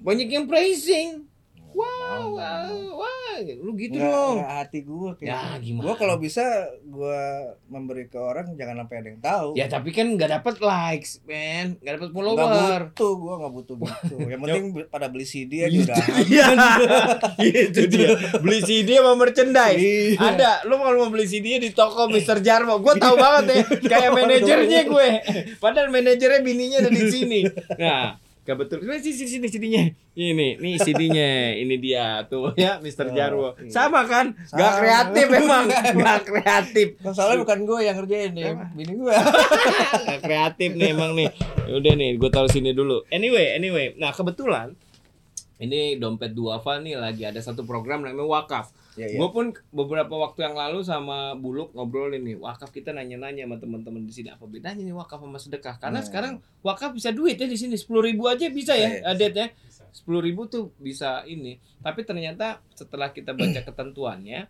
banyak 0.02 0.28
yang 0.30 0.46
praising 0.48 1.27
Nggak 1.70 1.78
wow 1.78 2.24
wow, 2.96 3.36
nggak 3.38 3.58
lu 3.60 3.72
gitu 3.76 3.96
Nggak- 3.96 4.10
dong 4.10 4.36
nggak 4.36 4.54
hati 4.58 4.80
gue 4.82 5.10
kayak 5.14 5.28
ya 5.28 5.38
gitu. 5.38 5.62
gimana 5.64 5.84
Gua 5.84 5.94
kalau 5.96 6.16
bisa 6.18 6.44
gua 6.84 7.20
memberi 7.68 8.06
ke 8.06 8.18
orang 8.18 8.50
jangan 8.52 8.82
sampai 8.82 8.96
ada 8.96 9.08
yang 9.08 9.22
tahu. 9.22 9.50
ya 9.54 9.66
tapi 9.68 9.90
kan 9.92 10.08
nggak 10.10 10.32
dapat 10.34 10.56
likes 10.58 11.22
man 11.22 11.78
nggak 11.78 11.94
dapat 11.96 12.08
Nggak 12.08 12.16
follower 12.18 12.82
butuh, 12.90 13.14
gua 13.16 13.34
nggak 13.38 13.54
butuh 13.54 13.76
gitu. 13.78 14.16
Yang 14.24 14.40
penting 14.44 14.64
pada 14.88 15.08
beli 15.08 15.26
CD 15.26 15.52
aja 15.60 15.70
Gitu. 15.70 15.86
udah. 15.86 15.98
Iya, 17.40 17.62
itu 17.68 17.82
dia. 17.88 18.10
Beli 18.38 18.60
CD 18.62 18.90
sama 18.96 19.14
merchandise. 19.16 19.78
Iya. 19.78 20.18
Ada, 20.18 20.52
lu 20.64 20.76
kalau 20.76 20.98
mau 21.00 21.10
beli 21.10 21.26
CD 21.26 21.60
di 21.60 21.70
toko 21.72 22.08
Mr. 22.08 22.42
Jarwo, 22.42 22.80
gue 22.80 22.94
tahu 22.96 23.16
banget 23.16 23.44
ya, 23.48 23.58
kayak 23.84 24.12
manajernya 24.12 24.82
gue. 24.84 25.08
Padahal 25.58 25.88
manajernya 25.88 26.42
bininya 26.42 26.78
ada 26.80 26.90
di 26.90 27.04
sini. 27.06 27.42
Nah, 27.76 28.18
kebetulan 28.48 29.04
sini 29.04 29.12
sini 29.20 29.30
sini 29.36 29.48
CD-nya. 29.52 29.84
Ini, 30.16 30.56
nih 30.56 30.76
CD-nya. 30.80 31.60
Ini 31.60 31.76
dia 31.84 32.24
tuh 32.32 32.56
ya 32.64 32.80
Mr. 32.80 33.12
Oh, 33.12 33.14
Jarwo. 33.14 33.50
iya. 33.60 33.68
Sama 33.68 34.08
kan? 34.08 34.32
Gak 34.56 34.56
Sama. 34.56 34.80
kreatif 34.80 35.26
emang, 35.36 35.64
gak 36.08 36.20
kreatif. 36.24 36.88
Masalahnya 37.04 37.44
bukan 37.44 37.60
gua 37.68 37.80
yang 37.84 37.96
ngerjain 38.00 38.32
ya, 38.32 38.56
bini 38.72 38.96
gua. 38.96 39.20
Gak 40.08 40.20
kreatif 40.24 40.72
nih 40.80 40.96
emang 40.96 41.12
nih. 41.20 41.28
Udah 41.68 41.94
nih, 42.00 42.16
gue 42.16 42.30
taruh 42.32 42.48
sini 42.48 42.72
dulu. 42.72 43.04
Anyway, 43.12 43.52
anyway. 43.52 43.92
Nah 44.00 44.16
kebetulan 44.16 44.72
ini 45.60 46.00
dompet 46.00 46.32
duafa 46.32 46.80
nih 46.80 46.96
lagi 46.96 47.28
ada 47.28 47.44
satu 47.44 47.68
program 47.68 48.08
namanya 48.08 48.24
wakaf. 48.24 48.72
Iya, 48.98 49.14
iya. 49.14 49.18
Gue 49.22 49.30
pun 49.30 49.46
beberapa 49.70 50.10
waktu 50.18 50.42
yang 50.42 50.58
lalu 50.58 50.82
sama 50.82 51.38
Buluk 51.38 51.72
ngobrolin 51.78 52.26
nih 52.26 52.42
wakaf 52.42 52.74
kita 52.74 52.90
nanya-nanya 52.92 53.46
sama 53.46 53.62
teman-teman 53.62 54.02
di 54.02 54.10
sini 54.10 54.34
apa 54.34 54.50
bedanya 54.50 54.82
nih 54.82 54.98
wakaf 54.98 55.22
sama 55.22 55.38
sedekah? 55.38 55.78
Karena 55.78 56.02
Hmm. 56.02 56.08
sekarang 56.10 56.34
wakaf 56.66 56.98
bisa 56.98 57.14
duit 57.14 57.38
ya 57.38 57.46
di 57.46 57.54
sini 57.54 57.78
sepuluh 57.78 58.02
ribu 58.02 58.26
aja 58.26 58.50
bisa 58.50 58.74
ya, 58.74 58.90
Iya, 58.90 59.14
adet 59.14 59.34
ya. 59.38 59.48
Sepuluh 59.94 60.26
ribu 60.26 60.50
tuh 60.50 60.74
bisa 60.82 61.22
ini. 61.24 61.62
Tapi 61.80 62.02
ternyata 62.02 62.66
setelah 62.74 63.14
kita 63.14 63.38
baca 63.38 63.62
ketentuannya, 63.62 64.50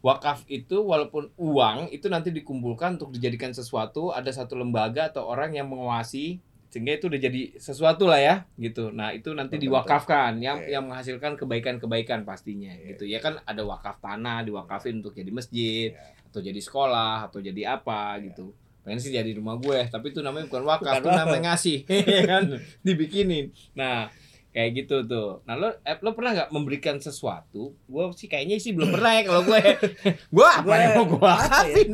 wakaf 0.00 0.48
itu 0.48 0.80
walaupun 0.80 1.28
uang 1.36 1.92
itu 1.92 2.08
nanti 2.08 2.32
dikumpulkan 2.32 2.96
untuk 2.96 3.12
dijadikan 3.12 3.52
sesuatu, 3.52 4.14
ada 4.14 4.32
satu 4.32 4.56
lembaga 4.56 5.12
atau 5.12 5.28
orang 5.28 5.52
yang 5.52 5.68
mengawasi 5.68 6.40
sehingga 6.70 6.94
itu 6.94 7.06
udah 7.06 7.18
jadi 7.20 7.40
sesuatu 7.54 8.06
lah 8.06 8.16
ya 8.16 8.34
gitu. 8.54 8.88
Nah 8.88 9.10
itu 9.10 9.30
nanti 9.30 9.58
Betul, 9.58 9.66
diwakafkan 9.68 10.38
yang 10.38 10.58
Iya. 10.60 10.78
yang 10.78 10.86
menghasilkan 10.86 11.34
kebaikan-kebaikan 11.34 12.22
pastinya 12.22 12.70
Iya. 12.70 12.94
gitu 12.94 13.04
ya 13.04 13.18
kan 13.18 13.42
ada 13.42 13.60
wakaf 13.60 13.98
tanah 13.98 14.42
diwakafin 14.42 14.98
untuk 14.98 15.12
jadi 15.12 15.28
masjid 15.28 15.90
Iya. 15.90 16.14
atau 16.24 16.40
jadi 16.40 16.60
sekolah 16.60 17.26
atau 17.26 17.38
jadi 17.38 17.74
apa 17.74 18.16
Iya. 18.16 18.30
gitu. 18.30 18.54
Pengen 18.80 18.96
sih 18.96 19.10
jadi 19.10 19.34
rumah 19.34 19.54
gue 19.56 19.82
tapi 19.86 20.08
itu 20.08 20.18
namanya 20.20 20.46
bukan 20.46 20.64
wakaf, 20.64 20.94
itu 20.96 21.10
namanya 21.10 21.52
ngasih 21.52 21.78
ya 22.16 22.22
kan 22.24 22.42
dibikinin. 22.80 23.50
Nah 23.74 24.08
kayak 24.50 24.70
gitu 24.76 25.02
tuh. 25.04 25.42
Nah 25.44 25.54
lo 25.54 25.74
eh, 25.76 25.94
lo 25.96 26.10
pernah 26.10 26.32
nggak 26.32 26.50
memberikan 26.50 26.96
sesuatu? 26.96 27.74
Gue 27.84 28.04
sih 28.14 28.26
kayaknya 28.26 28.56
sih 28.56 28.72
belum 28.72 28.90
pernah 28.90 29.10
ya 29.12 29.22
kalau 29.24 29.42
gue. 29.42 29.58
gue 30.34 30.46
apa 30.48 30.62
Gua- 30.64 30.78
yang 30.78 30.92
mau 30.96 31.04
gue 31.04 31.18
ya? 31.18 31.34
wakafin? 31.36 31.90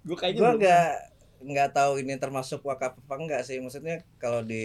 Gue 0.00 0.16
kayaknya 0.16 0.40
belum. 0.44 0.58
nggak 0.60 0.88
nggak 1.40 1.72
tahu 1.72 1.92
ini 2.02 2.14
termasuk 2.20 2.60
wakaf 2.62 2.96
apa 2.96 3.14
enggak 3.16 3.42
sih. 3.48 3.56
Maksudnya 3.58 4.04
kalau 4.20 4.44
di 4.44 4.64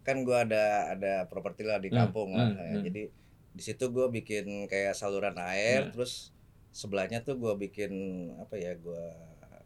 kan 0.00 0.24
gua 0.24 0.44
ada 0.48 0.64
ada 0.96 1.12
properti 1.28 1.62
lah 1.64 1.78
di 1.80 1.88
Hmm, 1.92 1.98
kampung 2.08 2.36
lah. 2.36 2.48
hmm, 2.48 2.60
Ya, 2.60 2.72
hmm. 2.76 2.84
Jadi 2.88 3.02
di 3.50 3.62
situ 3.62 3.84
gua 3.90 4.06
bikin 4.08 4.68
kayak 4.70 4.94
saluran 4.96 5.36
air, 5.36 5.88
Hmm. 5.88 5.92
terus 5.92 6.32
sebelahnya 6.72 7.20
tuh 7.26 7.36
gua 7.40 7.56
bikin 7.56 7.92
apa 8.38 8.54
ya? 8.56 8.72
Gua 8.78 9.00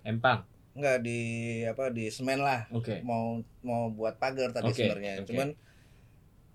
Empang. 0.05 0.45
Enggak 0.75 1.07
di 1.07 1.21
apa 1.65 1.89
di 1.95 2.11
semen 2.11 2.43
lah. 2.43 2.67
Oke. 2.71 3.01
Mau 3.07 3.41
mau 3.63 3.89
buat 3.89 4.19
pagar 4.19 4.51
tadi 4.53 4.69
Oke, 4.69 4.77
sebenarnya. 4.85 5.23
oke. 5.23 5.27
Cuman 5.31 5.49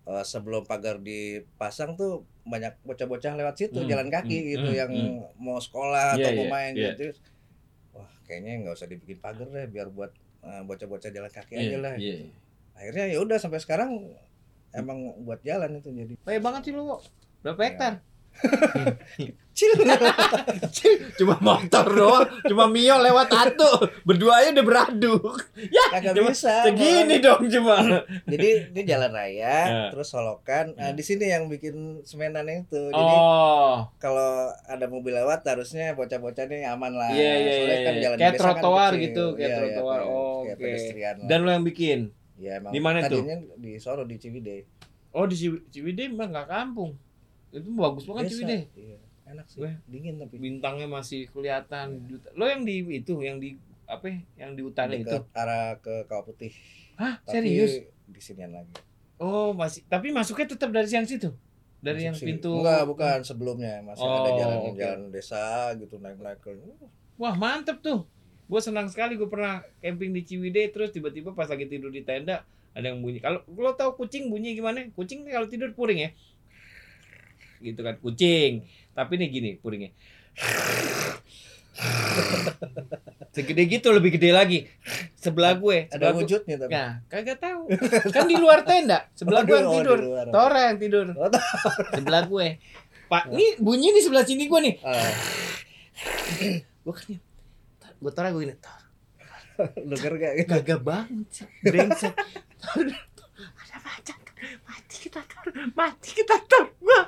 eh, 0.09 0.25
sebelum 0.25 0.63
pagar 0.65 0.99
dipasang 0.99 1.93
tuh 1.95 2.25
banyak 2.43 2.73
bocah-bocah 2.81 3.33
lewat 3.37 3.55
situ 3.57 3.77
Hmm, 3.77 3.89
jalan 3.89 4.09
kaki 4.09 4.37
hmm, 4.37 4.47
gitu 4.57 4.69
hmm, 4.73 4.79
yang 4.79 4.91
hmm. 4.91 5.37
mau 5.37 5.61
sekolah 5.61 6.17
Iya, 6.17 6.23
atau 6.25 6.31
mau 6.35 6.45
iya, 6.45 6.51
main 6.51 6.73
iya. 6.73 6.87
gitu. 6.93 7.03
Kayaknya 8.29 8.51
nggak 8.61 8.75
usah 8.77 8.85
dibikin 8.85 9.17
pagar 9.17 9.49
deh 9.49 9.65
biar 9.65 9.89
buat 9.89 10.13
eh, 10.45 10.61
bocah-bocah 10.63 11.09
jalan 11.09 11.31
kaki 11.33 11.57
Iya, 11.57 11.61
aja 11.65 11.77
lah. 11.81 11.93
iya. 11.97 12.29
Akhirnya 12.77 13.05
ya 13.09 13.17
udah 13.19 13.37
sampai 13.41 13.59
sekarang 13.59 13.89
emang 14.71 15.17
buat 15.25 15.41
jalan 15.41 15.81
itu 15.81 15.89
jadi. 15.89 16.13
Banyak 16.21 16.43
banget 16.45 16.61
sih 16.69 16.73
lu. 16.77 16.85
Berapa 17.41 17.61
hektar? 17.65 17.93
Cil. 19.53 19.75
Cuma 21.15 21.35
motor 21.39 21.83
doang, 21.85 22.23
cuma 22.47 22.65
Mio 22.65 22.95
lewat 22.95 23.27
satu. 23.27 23.67
Berdua 24.01 24.39
aja 24.39 24.55
udah 24.55 24.63
beraduk. 24.63 25.35
Ya, 25.69 25.83
Kagak 25.91 26.15
cuma 26.15 26.31
bisa. 26.31 26.63
segini 26.63 27.19
dong 27.19 27.43
cuma. 27.45 27.75
Jadi 28.23 28.71
ini 28.71 28.81
jalan 28.83 29.11
raya, 29.11 29.55
Ya. 29.59 29.83
terus 29.91 30.07
solokan. 30.07 30.71
Nah, 30.73 30.89
Ya. 30.89 30.95
di 30.95 31.03
sini 31.03 31.27
yang 31.27 31.45
bikin 31.45 31.99
semenan 32.03 32.47
itu. 32.47 32.87
Jadi 32.87 33.13
Oh. 33.13 33.83
kalau 33.99 34.47
ada 34.63 34.87
mobil 34.87 35.11
lewat 35.13 35.43
harusnya 35.43 35.91
bocah-bocah 35.93 36.47
ini 36.47 36.63
aman 36.63 36.95
lah. 36.95 37.11
Iya, 37.11 37.19
iya, 37.35 37.51
Soalnya 37.51 37.67
iya, 37.69 37.83
kan 37.83 37.93
iya. 37.93 38.01
jalan 38.01 38.17
Kayak 38.17 38.31
kan 38.31 38.39
trotoar 38.39 38.91
kecil. 38.91 39.03
gitu, 39.03 39.25
kayak 39.33 39.43
iya, 39.43 39.57
trotoar. 39.59 39.99
kayak- 39.99 40.07
Oh, 40.09 40.37
kayak 40.39 40.55
oke. 40.55 40.63
pedestrian 40.63 41.15
lah. 41.17 41.27
Dan 41.27 41.39
lo 41.41 41.49
yang 41.51 41.65
bikin? 41.65 41.99
ya, 42.37 42.51
emang 42.55 42.71
di 42.71 42.79
mana 42.79 42.97
tuh? 43.03 43.19
tadinya 43.19 43.35
di 43.53 43.71
Solo 43.75 44.03
di 44.03 44.15
Ciwidey. 44.15 44.59
Oh 45.11 45.27
di 45.27 45.35
Ciwi- 45.35 45.67
Ciwidey 45.67 46.07
mah 46.07 46.31
nggak 46.31 46.47
kampung. 46.47 46.95
Itu 47.49 47.69
bagus 47.73 48.03
banget 48.05 48.23
Desa. 48.25 48.33
Ciwidey. 48.37 48.61
Iya, 48.75 48.97
enak 49.29 49.45
sih. 49.49 49.59
Weh. 49.61 49.75
Dingin 49.89 50.15
tapi. 50.17 50.35
Bintangnya 50.37 50.87
masih 50.87 51.25
kelihatan. 51.29 52.05
Lo 52.37 52.45
yang 52.45 52.61
di 52.63 52.81
itu, 52.93 53.19
yang 53.21 53.37
di 53.37 53.57
apa? 53.89 54.05
ya? 54.05 54.17
Yang 54.45 54.51
di 54.53 54.61
utara 54.61 54.93
itu? 54.93 55.17
Arah 55.33 55.77
ke 55.81 56.05
Kawah 56.05 56.23
Putih. 56.23 56.53
Hah, 56.95 57.17
Tapi 57.25 57.33
serius? 57.41 57.73
di 58.05 58.21
sinian 58.21 58.53
lagi. 58.53 58.73
Oh 59.17 59.51
masih. 59.51 59.83
Tapi 59.89 60.13
masuknya 60.13 60.47
tetap 60.51 60.69
dari 60.69 60.87
yang 60.87 61.09
situ? 61.09 61.33
Dari 61.79 62.05
yang 62.05 62.15
Masuk 62.15 62.27
sih. 62.27 62.29
pintu? 62.35 62.51
Enggak, 62.59 62.83
bukan 62.85 63.17
sebelumnya. 63.23 63.79
Masih 63.81 64.03
ada 64.03 64.19
Oh, 64.19 64.35
jalan-jalan 64.35 65.01
desa 65.15 65.71
gitu 65.79 65.95
naik-naik 65.95 66.43
ke 66.43 66.51
Wah 67.15 67.35
mantep 67.35 67.79
tuh. 67.79 68.03
Gue 68.49 68.59
senang 68.59 68.89
sekali 68.91 69.15
gue 69.15 69.29
pernah 69.31 69.63
camping 69.79 70.11
di 70.11 70.25
Ciwidey 70.25 70.73
terus 70.73 70.91
tiba-tiba 70.91 71.31
pas 71.31 71.47
lagi 71.47 71.69
tidur 71.69 71.87
di 71.87 72.03
tenda 72.03 72.43
ada 72.73 72.85
yang 72.85 72.99
bunyi. 72.99 73.19
Kalau 73.19 73.43
lo 73.47 73.71
tahu 73.75 73.95
kucing 73.95 74.27
bunyi 74.27 74.55
gimana? 74.55 74.87
Kucing 74.91 75.23
kalau 75.23 75.47
tidur 75.47 75.71
puring 75.71 75.99
ya. 76.03 76.09
Gitu 77.59 77.79
kan 77.79 77.95
kucing. 77.97 78.63
Tapi 78.91 79.13
nih 79.15 79.29
gini 79.29 79.51
puringnya. 79.55 79.91
segede 83.29 83.63
gitu 83.69 83.87
lebih 83.89 84.11
gede 84.11 84.31
lagi 84.31 84.67
sebelah 85.15 85.55
gue 85.55 85.85
ada 85.85 85.93
sebelah 85.93 86.11
gue- 86.11 86.19
wujudnya 86.21 86.55
tapi 86.57 86.71
Nah, 86.71 86.89
kagak 87.05 87.39
tahu. 87.39 87.61
Kan 88.09 88.25
di 88.25 88.35
luar 88.35 88.59
tenda. 88.61 89.07
Sebelah 89.13 89.43
gue 89.43 89.55
yang 89.55 89.69
Oh, 89.69 89.73
tidur. 89.73 89.99
Tora 90.27 90.61
yang 90.65 90.77
tidur. 90.77 91.05
Oh, 91.13 91.29
Sebelah 91.89 92.23
gue. 92.25 92.47
Pak, 93.07 93.23
ini 93.29 93.57
bunyi 93.57 93.89
di 93.89 94.01
sebelah 94.01 94.21
sini 94.21 94.43
gue 94.45 94.59
nih. 94.59 94.75
Ah, 94.81 95.11
Gue 96.79 96.93
kan 96.93 97.15
gue 97.95 98.11
Tora 98.11 98.29
gue 98.29 98.41
gini. 98.43 98.55
Tor, 98.57 98.81
denger 99.81 100.13
gak 100.15 100.33
gitu 100.37 100.51
Kagak 100.53 100.81
banget. 100.81 101.27
Brengsek. 101.61 102.13
Tor, 102.57 102.85
Tor, 103.13 103.29
ada 103.57 103.77
macan. 103.79 104.17
Tor. 104.17 104.28
Mati 104.39 104.95
kita 105.09 105.21
Tor. 105.27 105.45
Mati 105.75 106.09
kita 106.15 106.35
Tor. 106.47 106.65
Wah, 106.79 107.05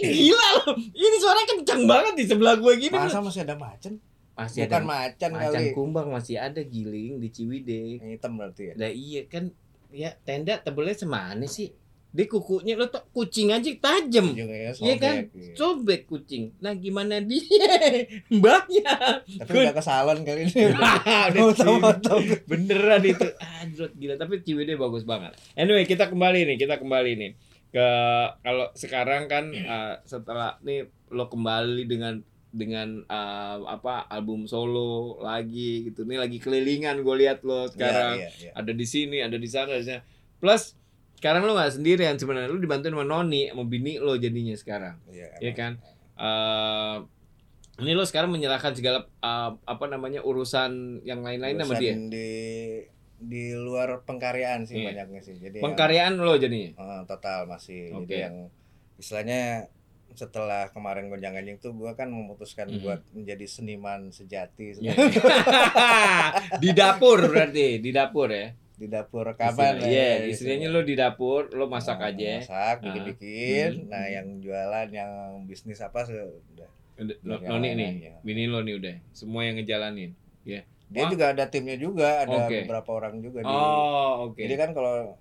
gila 0.00 0.48
loh. 0.62 0.74
Ini 0.78 1.16
suaranya 1.18 1.46
kencang 1.58 1.82
banget 1.84 2.14
di 2.14 2.24
sebelah 2.30 2.54
gue 2.56 2.72
gini. 2.78 2.94
masa 2.94 3.18
masih 3.20 3.42
ada 3.42 3.58
macan 3.58 3.98
Masih 4.34 4.66
bukan 4.66 4.82
ada 4.82 4.86
macan, 4.86 5.30
macan 5.30 5.50
kali 5.54 5.70
kumbang 5.74 6.08
masih 6.10 6.36
ada 6.42 6.60
giling 6.62 7.22
di 7.22 7.28
Ciwidey. 7.30 8.02
yang 8.02 8.10
hitam 8.18 8.34
berarti 8.34 8.70
ya 8.70 8.74
Lah 8.74 8.90
iya 8.90 9.22
kan 9.30 9.50
ya 9.94 10.10
tenda 10.26 10.58
tebelnya 10.58 10.94
semana 10.98 11.46
sih? 11.46 11.70
Dia 12.14 12.30
kukunya 12.30 12.78
lo 12.78 12.86
tuh 12.86 13.02
kucing 13.10 13.50
aja 13.50 13.66
tajam. 13.74 14.30
Ujungnya 14.30 14.70
Iya 14.70 14.94
kan? 14.96 15.16
iya. 15.34 15.50
Sobek 15.58 16.06
kucing. 16.06 16.54
Nah 16.62 16.70
gimana 16.72 17.18
dia? 17.18 17.42
Mbaknya. 18.30 19.18
tapi 19.42 19.56
udah 19.58 19.74
ke 19.74 19.82
salon 19.82 20.22
kali 20.22 20.46
ini 20.46 20.70
udah. 20.70 20.94
Beneran 22.46 23.02
itu. 23.02 23.26
Anjrot 23.58 23.92
gila. 23.94 24.14
Tapi 24.14 24.40
Ciwidey 24.40 24.78
bagus 24.78 25.02
banget. 25.02 25.34
Anyway 25.52 25.82
kita 25.84 26.06
kembali 26.06 26.46
nih. 26.46 26.56
Kita 26.56 26.78
kembali 26.78 27.10
nih. 27.18 27.30
Ke 27.68 27.86
kalau 28.40 28.70
sekarang 28.72 29.26
kan 29.26 29.50
uh, 29.50 29.98
setelah 30.06 30.54
nih 30.62 30.86
lo 31.10 31.26
kembali 31.26 31.82
dengan 31.84 32.22
dengan 32.54 33.02
uh, 33.04 33.66
apa 33.66 34.06
album 34.06 34.46
solo 34.46 35.18
lagi 35.18 35.90
gitu. 35.90 36.06
Ini 36.06 36.22
lagi 36.22 36.38
kelilingan 36.38 37.02
gue 37.02 37.16
lihat 37.18 37.42
lo 37.42 37.66
sekarang 37.66 38.22
Iya, 38.22 38.30
iya. 38.38 38.50
ada 38.54 38.70
di 38.70 38.86
sini, 38.86 39.18
ada 39.18 39.34
di 39.34 39.48
sana, 39.50 39.74
ada 39.74 39.82
di 39.82 39.88
sana. 39.90 40.02
Plus 40.38 40.78
sekarang 41.24 41.40
lo 41.40 41.56
nggak 41.56 41.72
sendirian 41.72 42.14
sebenarnya, 42.14 42.46
lo 42.46 42.60
dibantuin 42.60 42.92
sama 42.92 43.00
Noni, 43.02 43.48
sama 43.48 43.64
bini 43.64 43.96
lo 43.96 44.12
jadinya 44.14 44.52
sekarang, 44.52 45.00
Iya, 45.08 45.32
ya 45.34 45.48
emang. 45.48 45.56
kan? 45.56 45.72
Eh 46.14 46.96
ini 47.76 47.90
lo 47.90 48.04
sekarang 48.04 48.28
menyerahkan 48.28 48.70
segala 48.70 49.08
eh, 49.18 49.50
apa 49.56 49.84
namanya 49.88 50.20
urusan 50.20 51.00
yang 51.02 51.24
lain-lain 51.24 51.56
sama 51.56 51.74
dia. 51.74 51.96
di 51.96 52.28
di 53.16 53.44
luar 53.50 54.04
pengkaryaan 54.04 54.62
sih 54.62 54.76
Iya. 54.76 54.92
banyaknya 54.92 55.20
sih 55.20 55.34
jadi 55.38 55.56
yang- 55.56 55.64
Pengkaryaan 55.64 56.14
lo 56.18 56.36
jadinya. 56.36 56.76
Eh, 56.76 57.00
total 57.04 57.48
masih 57.48 57.88
Oke. 57.94 58.04
jadi 58.06 58.28
yang 58.28 58.36
istilahnya 58.94 59.72
setelah 60.14 60.70
kemarin 60.70 61.08
gonjang 61.08 61.34
ganjing 61.34 61.58
tuh 61.58 61.72
gua 61.72 61.92
kan 61.92 62.06
memutuskan 62.06 62.68
Mhm. 62.68 62.78
buat 62.78 63.00
menjadi 63.10 63.46
seniman 63.48 64.12
sejati 64.12 64.78
Iya. 64.78 64.92
di 66.62 66.70
dapur 66.70 67.18
berarti, 67.24 67.80
di 67.80 67.90
dapur 67.90 68.28
ya. 68.28 68.52
Di 68.74 68.86
dapur 68.86 69.22
rekaman 69.24 69.78
Istilah- 69.78 69.86
Iya, 69.86 70.10
istilahnya 70.26 70.68
lo 70.68 70.80
di 70.82 70.94
dapur, 70.94 71.46
lo 71.50 71.64
masak 71.66 71.94
Nah, 71.96 72.10
aja. 72.10 72.32
masak 72.38 72.76
Ah. 72.76 72.82
bikin-bikin 72.82 73.70
Hmm. 73.76 73.88
nah 73.88 74.04
yang 74.04 74.26
jualan 74.38 74.88
yang 74.90 75.10
bisnis 75.44 75.78
apa 75.78 76.02
sudah 76.02 76.26
Udah, 76.94 77.18
Lo- 77.22 77.36
Yang 77.36 77.50
Noni 77.50 77.58
nih, 77.58 77.74
lain-lainnya. 77.74 78.14
bini 78.22 78.42
lo 78.46 78.60
nih 78.60 78.74
udah, 78.76 78.94
semua 79.10 79.42
yang 79.42 79.56
ngejalanin. 79.56 80.14
dia 80.44 80.62
Wah. 81.00 81.10
juga 81.10 81.26
ada 81.32 81.44
timnya 81.48 81.74
juga 81.74 82.22
ada 82.22 82.44
Oke. 82.44 82.62
beberapa 82.62 82.90
orang 82.92 83.18
juga 83.18 83.40
di 83.40 83.48
Oh, 83.48 84.30
oke. 84.30 84.38
jadi 84.38 84.54
kan 84.54 84.70
kalau 84.70 85.16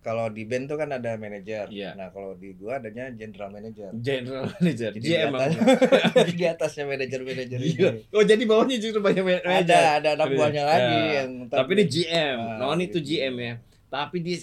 kalau 0.00 0.26
di 0.26 0.42
band 0.42 0.64
tuh 0.64 0.74
kan 0.74 0.88
ada 0.88 1.14
manajer 1.14 1.68
Iya. 1.68 1.92
nah 1.92 2.08
kalau 2.08 2.32
di 2.32 2.52
gua 2.52 2.76
adanya 2.76 3.08
general 3.10 3.48
manager 3.48 3.92
General 3.94 4.48
manager, 4.50 4.90
jadi 4.92 5.04
GM 5.04 5.28
di, 5.28 5.36
atas, 5.36 5.52
di 6.32 6.44
atasnya 6.46 6.84
manajer 6.86 7.20
manajer 7.20 7.58
Iya. 7.58 7.88
ini 7.90 8.00
Oh 8.10 8.22
jadi 8.22 8.42
bawahnya 8.42 8.76
justru 8.76 8.98
banyak 8.98 9.20
manajer. 9.20 9.44
ada 9.68 9.78
ada 9.96 10.08
anak 10.14 10.26
Ada. 10.26 10.36
buahnya 10.36 10.62
lagi 10.64 10.96
Ya. 10.96 11.12
yang 11.20 11.30
Tapi 11.46 11.70
dia 11.74 11.86
GM. 11.86 12.38
Ah, 12.38 12.56
Noni 12.58 12.84
itu. 12.86 12.98
GM 12.98 13.34
ya. 13.36 13.54
Tapi 13.86 14.16
dia 14.18 14.36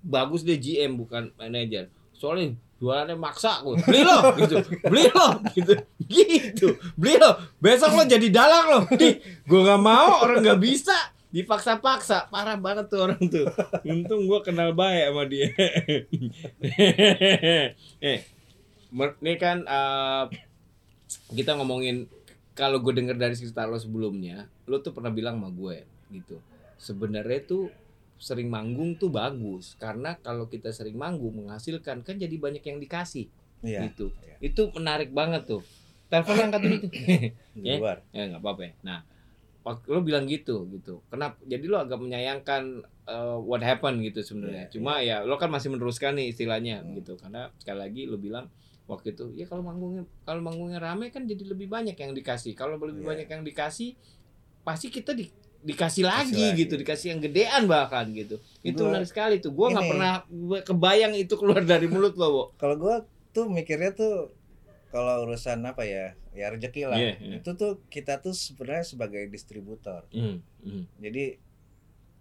bagus 0.00 0.42
dia 0.42 0.56
GM 0.56 0.92
bukan 0.94 1.30
manajer. 1.34 1.86
Soalnya 2.12 2.52
jualannya 2.74 3.14
maksa 3.14 3.62
gue. 3.62 3.78
Beli 3.80 4.02
lo 4.02 4.18
gitu. 4.36 4.56
Beli 4.82 5.04
lo 5.08 5.26
gitu. 5.50 5.72
Gitu. 6.04 6.68
Beli 6.94 7.14
lo. 7.16 7.30
Besok 7.56 7.90
lo 7.92 8.02
jadi 8.04 8.28
dalang 8.28 8.66
lo. 8.66 8.78
Nih, 8.92 9.14
gue 9.40 9.60
nggak 9.62 9.78
mau 9.78 10.20
orang 10.22 10.42
nggak 10.42 10.58
bisa. 10.58 10.92
Dipaksa-paksa. 11.34 12.30
Parah 12.30 12.54
banget 12.54 12.86
tuh 12.86 13.10
orang 13.10 13.18
tuh. 13.26 13.42
Untung 13.90 14.30
gue 14.30 14.40
kenal 14.46 14.70
baik 14.70 15.10
sama 15.10 15.22
dia. 15.26 15.50
eh, 17.98 18.18
ini 18.94 19.34
kan 19.34 19.66
eh, 19.66 20.24
kita 21.34 21.58
ngomongin 21.58 22.06
kalau 22.54 22.78
gue 22.78 22.94
denger 22.94 23.18
dari 23.18 23.34
cerita 23.34 23.66
lo 23.66 23.74
sebelumnya, 23.74 24.46
lo 24.70 24.78
tuh 24.78 24.94
pernah 24.94 25.10
bilang 25.10 25.42
sama 25.42 25.50
gue 25.50 25.82
gitu. 26.14 26.38
Sebenarnya 26.78 27.42
tuh 27.42 27.74
sering 28.14 28.46
manggung 28.46 28.94
tuh 28.94 29.10
bagus 29.10 29.74
karena 29.76 30.14
kalau 30.22 30.46
kita 30.46 30.70
sering 30.70 30.94
manggung 30.94 31.34
menghasilkan 31.44 32.06
kan 32.06 32.14
jadi 32.14 32.32
banyak 32.38 32.62
yang 32.62 32.78
dikasih 32.78 33.26
iya 33.60 33.90
gitu. 33.90 34.14
iya. 34.22 34.38
Itu 34.38 34.70
menarik 34.70 35.10
banget 35.10 35.50
tuh. 35.50 35.62
Telepon 36.06 36.46
angkat 36.46 36.60
dulu 36.62 36.76
tuh. 36.86 36.90
di 37.58 37.66
Ya. 37.66 37.74
luar 37.82 38.06
ya 38.14 38.22
nggak 38.30 38.38
apa-apa. 38.38 38.62
ya. 38.62 38.72
Nah, 38.86 38.98
waktu 39.64 39.86
lo 39.88 40.00
bilang 40.00 40.28
gitu 40.28 40.68
gitu. 40.70 41.00
Kenapa? 41.08 41.40
Jadi 41.42 41.64
lo 41.64 41.80
agak 41.80 41.96
menyayangkan 41.96 42.62
uh, 43.04 43.40
what 43.40 43.60
happened 43.60 43.98
gitu 44.00 44.20
sebenarnya. 44.20 44.68
Iya, 44.68 44.72
Cuma 44.72 45.00
ya 45.00 45.16
lo 45.20 45.34
kan 45.34 45.48
masih 45.48 45.72
meneruskan 45.72 46.14
nih 46.14 46.30
istilahnya 46.30 46.84
Hmm. 46.84 46.94
gitu. 46.94 47.16
Karena 47.16 47.48
sekali 47.56 47.78
lagi 47.80 48.02
lo 48.04 48.16
bilang 48.16 48.52
waktu 48.84 49.16
itu 49.16 49.32
ya 49.32 49.48
kalau 49.48 49.64
manggungnya 49.64 50.04
kalau 50.22 50.44
manggungnya 50.44 50.76
rame 50.76 51.08
kan 51.08 51.24
jadi 51.24 51.40
lebih 51.48 51.66
banyak 51.66 51.96
yang 51.96 52.12
dikasih. 52.12 52.52
Kalau 52.52 52.76
lebih 52.76 53.00
Iya. 53.00 53.08
banyak 53.08 53.28
yang 53.30 53.42
dikasih 53.42 53.96
pasti 54.60 54.88
kita 54.88 55.12
di, 55.12 55.28
dikasih 55.60 56.04
lagi, 56.04 56.36
lagi. 56.52 56.60
gitu, 56.60 56.76
dikasih 56.76 57.16
yang 57.16 57.20
gedean 57.20 57.64
bahkan 57.64 58.04
gitu. 58.12 58.36
Itu 58.60 58.84
Gua- 58.84 58.92
menarik 58.92 59.08
sekali 59.08 59.40
tuh. 59.40 59.52
Gua 59.52 59.72
nggak 59.72 59.88
pernah 59.88 60.12
kebayang 60.60 61.16
itu 61.16 61.32
keluar 61.34 61.64
dari 61.64 61.88
mulut 61.88 62.12
lo, 62.14 62.52
kalau 62.56 62.76
gua 62.76 63.00
tuh 63.32 63.48
mikirnya 63.48 63.90
tuh 63.90 64.28
kalau 64.88 65.24
urusan 65.24 65.64
apa 65.64 65.82
ya 65.82 66.12
ya 66.34 66.46
rezeki 66.48 66.82
lah 66.84 66.98
Iya, 66.98 67.14
iya. 67.16 67.34
itu 67.38 67.50
tuh 67.52 67.82
kita 67.86 68.18
tuh 68.18 68.30
sebenarnya 68.30 68.84
sebagai 68.84 69.22
distributor 69.26 70.02
Hmm, 70.10 70.42
hmm. 70.60 70.82
jadi 70.98 71.38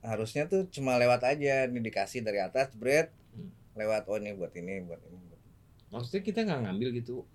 harusnya 0.02 0.46
tuh 0.46 0.68
cuma 0.70 0.96
lewat 0.96 1.24
aja 1.26 1.66
nih 1.66 1.82
dikasih 1.82 2.22
dari 2.22 2.40
atas 2.40 2.72
bread 2.74 3.10
Hmm. 3.32 3.50
lewat 3.74 4.06
oh 4.06 4.16
ini 4.16 4.32
buat 4.32 4.54
ini 4.54 4.84
buat 4.84 5.02
ini 5.02 5.18
buat- 5.20 5.44
Maksudnya 5.92 6.22
kita 6.22 6.40
nggak 6.44 6.60
ngambil 6.64 6.90
gitu. 6.96 7.26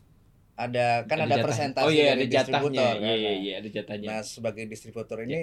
ada 0.56 1.02
kan 1.04 1.18
ada, 1.20 1.30
jatahnya. 1.32 1.44
persentase 1.44 1.86
Oh 1.86 1.90
iya, 1.92 2.04
dari 2.08 2.18
ada 2.20 2.26
jatahnya. 2.28 2.42
distributor 2.50 2.82
Iya, 2.88 2.98
kan. 3.00 3.14
iya, 3.16 3.32
iya, 3.36 3.52
ada 3.56 3.68
jatahnya. 3.68 4.06
nah 4.08 4.20
sebagai 4.24 4.64
distributor 4.64 5.18
ini 5.20 5.40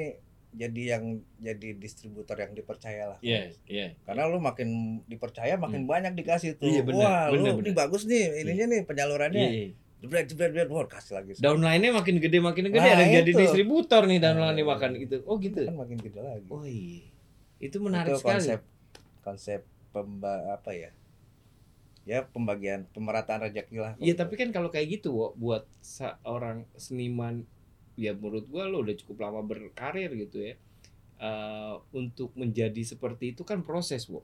jadi 0.54 0.82
yang 0.89 1.04
jadi 1.38 1.69
distributor 1.74 2.36
yang 2.38 2.52
dipercaya 2.52 3.04
lah 3.10 3.19
Iya, 3.21 3.41
iya. 3.65 3.88
karena 4.02 4.24
lu 4.26 4.39
makin 4.39 4.67
dipercaya 5.04 5.56
makin 5.58 5.84
banyak 5.86 6.13
dikasih 6.13 6.56
tuh 6.56 6.67
Iya, 6.69 6.82
bener, 6.82 7.00
wah 7.02 7.28
bener, 7.28 7.32
lu 7.34 7.43
bener. 7.54 7.63
ini 7.65 7.71
bagus 7.74 8.04
nih 8.06 8.24
ininya 8.41 8.65
nih 8.69 8.82
penyalurannya 8.84 9.39
Iya, 9.41 9.52
iya. 9.52 9.67
Jebret 10.06 10.26
jebret 10.26 10.52
jebret 10.52 10.70
wah 10.70 10.86
kasih 10.86 11.13
lagi 11.15 11.36
Downline-nya 11.36 11.91
makin 11.91 12.15
gede 12.18 12.38
makin 12.39 12.63
gede 12.68 12.78
Nah, 12.78 12.94
ada 12.94 13.04
yang 13.04 13.13
jadi 13.20 13.32
itu. 13.32 13.39
distributor 13.41 14.06
nih 14.06 14.20
downline-nya 14.20 14.62
Nah, 14.62 14.72
makan 14.72 14.91
gitu. 14.96 15.15
Oh 15.26 15.36
gitu. 15.38 15.62
kan 15.63 15.76
makin 15.76 15.98
gede 15.98 16.20
lagi 16.20 16.48
Oh 16.48 16.63
iya. 16.63 17.04
Itu 17.58 17.78
menarik 17.80 18.12
itu 18.12 18.22
sekali. 18.22 18.32
konsep 18.32 18.60
konsep 19.20 19.62
pemba 19.89 20.54
apa 20.54 20.70
ya 20.70 20.94
ya 22.04 22.22
pembagian 22.24 22.86
pemerataan 22.88 23.41
rezeki 23.44 23.76
lah 23.76 23.94
Iya, 23.98 24.13
tapi 24.15 24.36
kan 24.36 24.54
kalau 24.54 24.70
kayak 24.70 25.02
gitu, 25.02 25.10
Wo, 25.10 25.34
buat 25.34 25.65
seorang 25.82 26.70
seniman 26.76 27.41
ya 27.96 28.13
menurut 28.13 28.46
gua 28.46 28.68
lo 28.68 28.86
udah 28.86 28.94
cukup 28.94 29.26
lama 29.26 29.41
berkarir 29.41 30.13
gitu 30.13 30.38
ya. 30.44 30.54
Eh, 31.18 31.76
untuk 31.91 32.30
menjadi 32.36 32.78
seperti 32.78 33.34
itu 33.34 33.41
kan 33.41 33.63
proses, 33.63 34.06
Wo. 34.06 34.22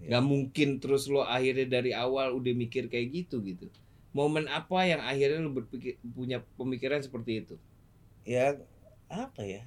Iya. 0.00 0.18
Gak 0.18 0.24
mungkin 0.24 0.68
terus 0.80 1.06
lo 1.06 1.22
akhirnya 1.22 1.68
dari 1.70 1.94
awal 1.94 2.34
udah 2.34 2.50
mikir 2.52 2.90
kayak 2.90 3.12
gitu 3.14 3.38
gitu. 3.44 3.70
Momen 4.12 4.44
apa 4.46 4.82
yang 4.82 4.98
akhirnya 5.00 5.38
lo 5.38 5.50
berpikir 5.50 5.96
punya 6.06 6.38
pemikiran 6.54 6.98
seperti 6.98 7.40
itu? 7.40 7.54
ya 8.22 8.52
apa 9.08 9.40
ya 9.40 9.62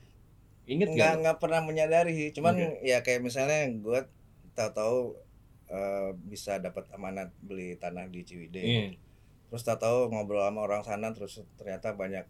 Ingat 0.65 0.88
nggak 0.88 1.08
gak? 1.08 1.15
nggak 1.19 1.36
pernah 1.39 1.60
menyadari 1.60 2.12
sih 2.12 2.27
cuman 2.31 2.51
Oke. 2.55 2.84
ya 2.84 2.99
kayak 2.99 3.19
misalnya 3.21 3.67
gue 3.69 3.99
tahu-tahu 4.51 5.13
eh, 5.67 6.10
bisa 6.23 6.58
dapat 6.58 6.84
amanat 6.89 7.29
beli 7.39 7.75
tanah 7.75 8.05
di 8.05 8.21
Ciwidey 8.21 8.63
Iya. 8.63 8.86
terus 9.47 9.62
tahu-tahu 9.63 10.08
ngobrol 10.08 10.39
sama 10.41 10.60
orang 10.63 10.81
sana 10.81 11.10
terus 11.10 11.39
ternyata 11.55 11.91
banyak 11.91 12.23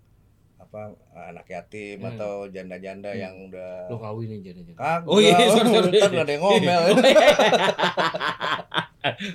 apa 0.56 0.88
anak 1.13 1.45
yatim 1.45 1.99
Hmm. 1.99 2.10
atau 2.10 2.47
janda-janda 2.47 3.10
Hmm. 3.10 3.19
yang 3.21 3.34
udah 3.45 3.86
Lo 3.88 3.95
kawin 3.97 4.34
aja 4.34 4.49
jangan. 4.49 4.73
kagak 4.73 5.06
Oh 5.06 5.17
iya, 5.19 5.34
sorry, 5.45 5.69
sorry. 5.75 5.89
ntar 5.93 6.10
ada 6.15 6.30
yang 6.30 6.41
ngomel 6.41 6.82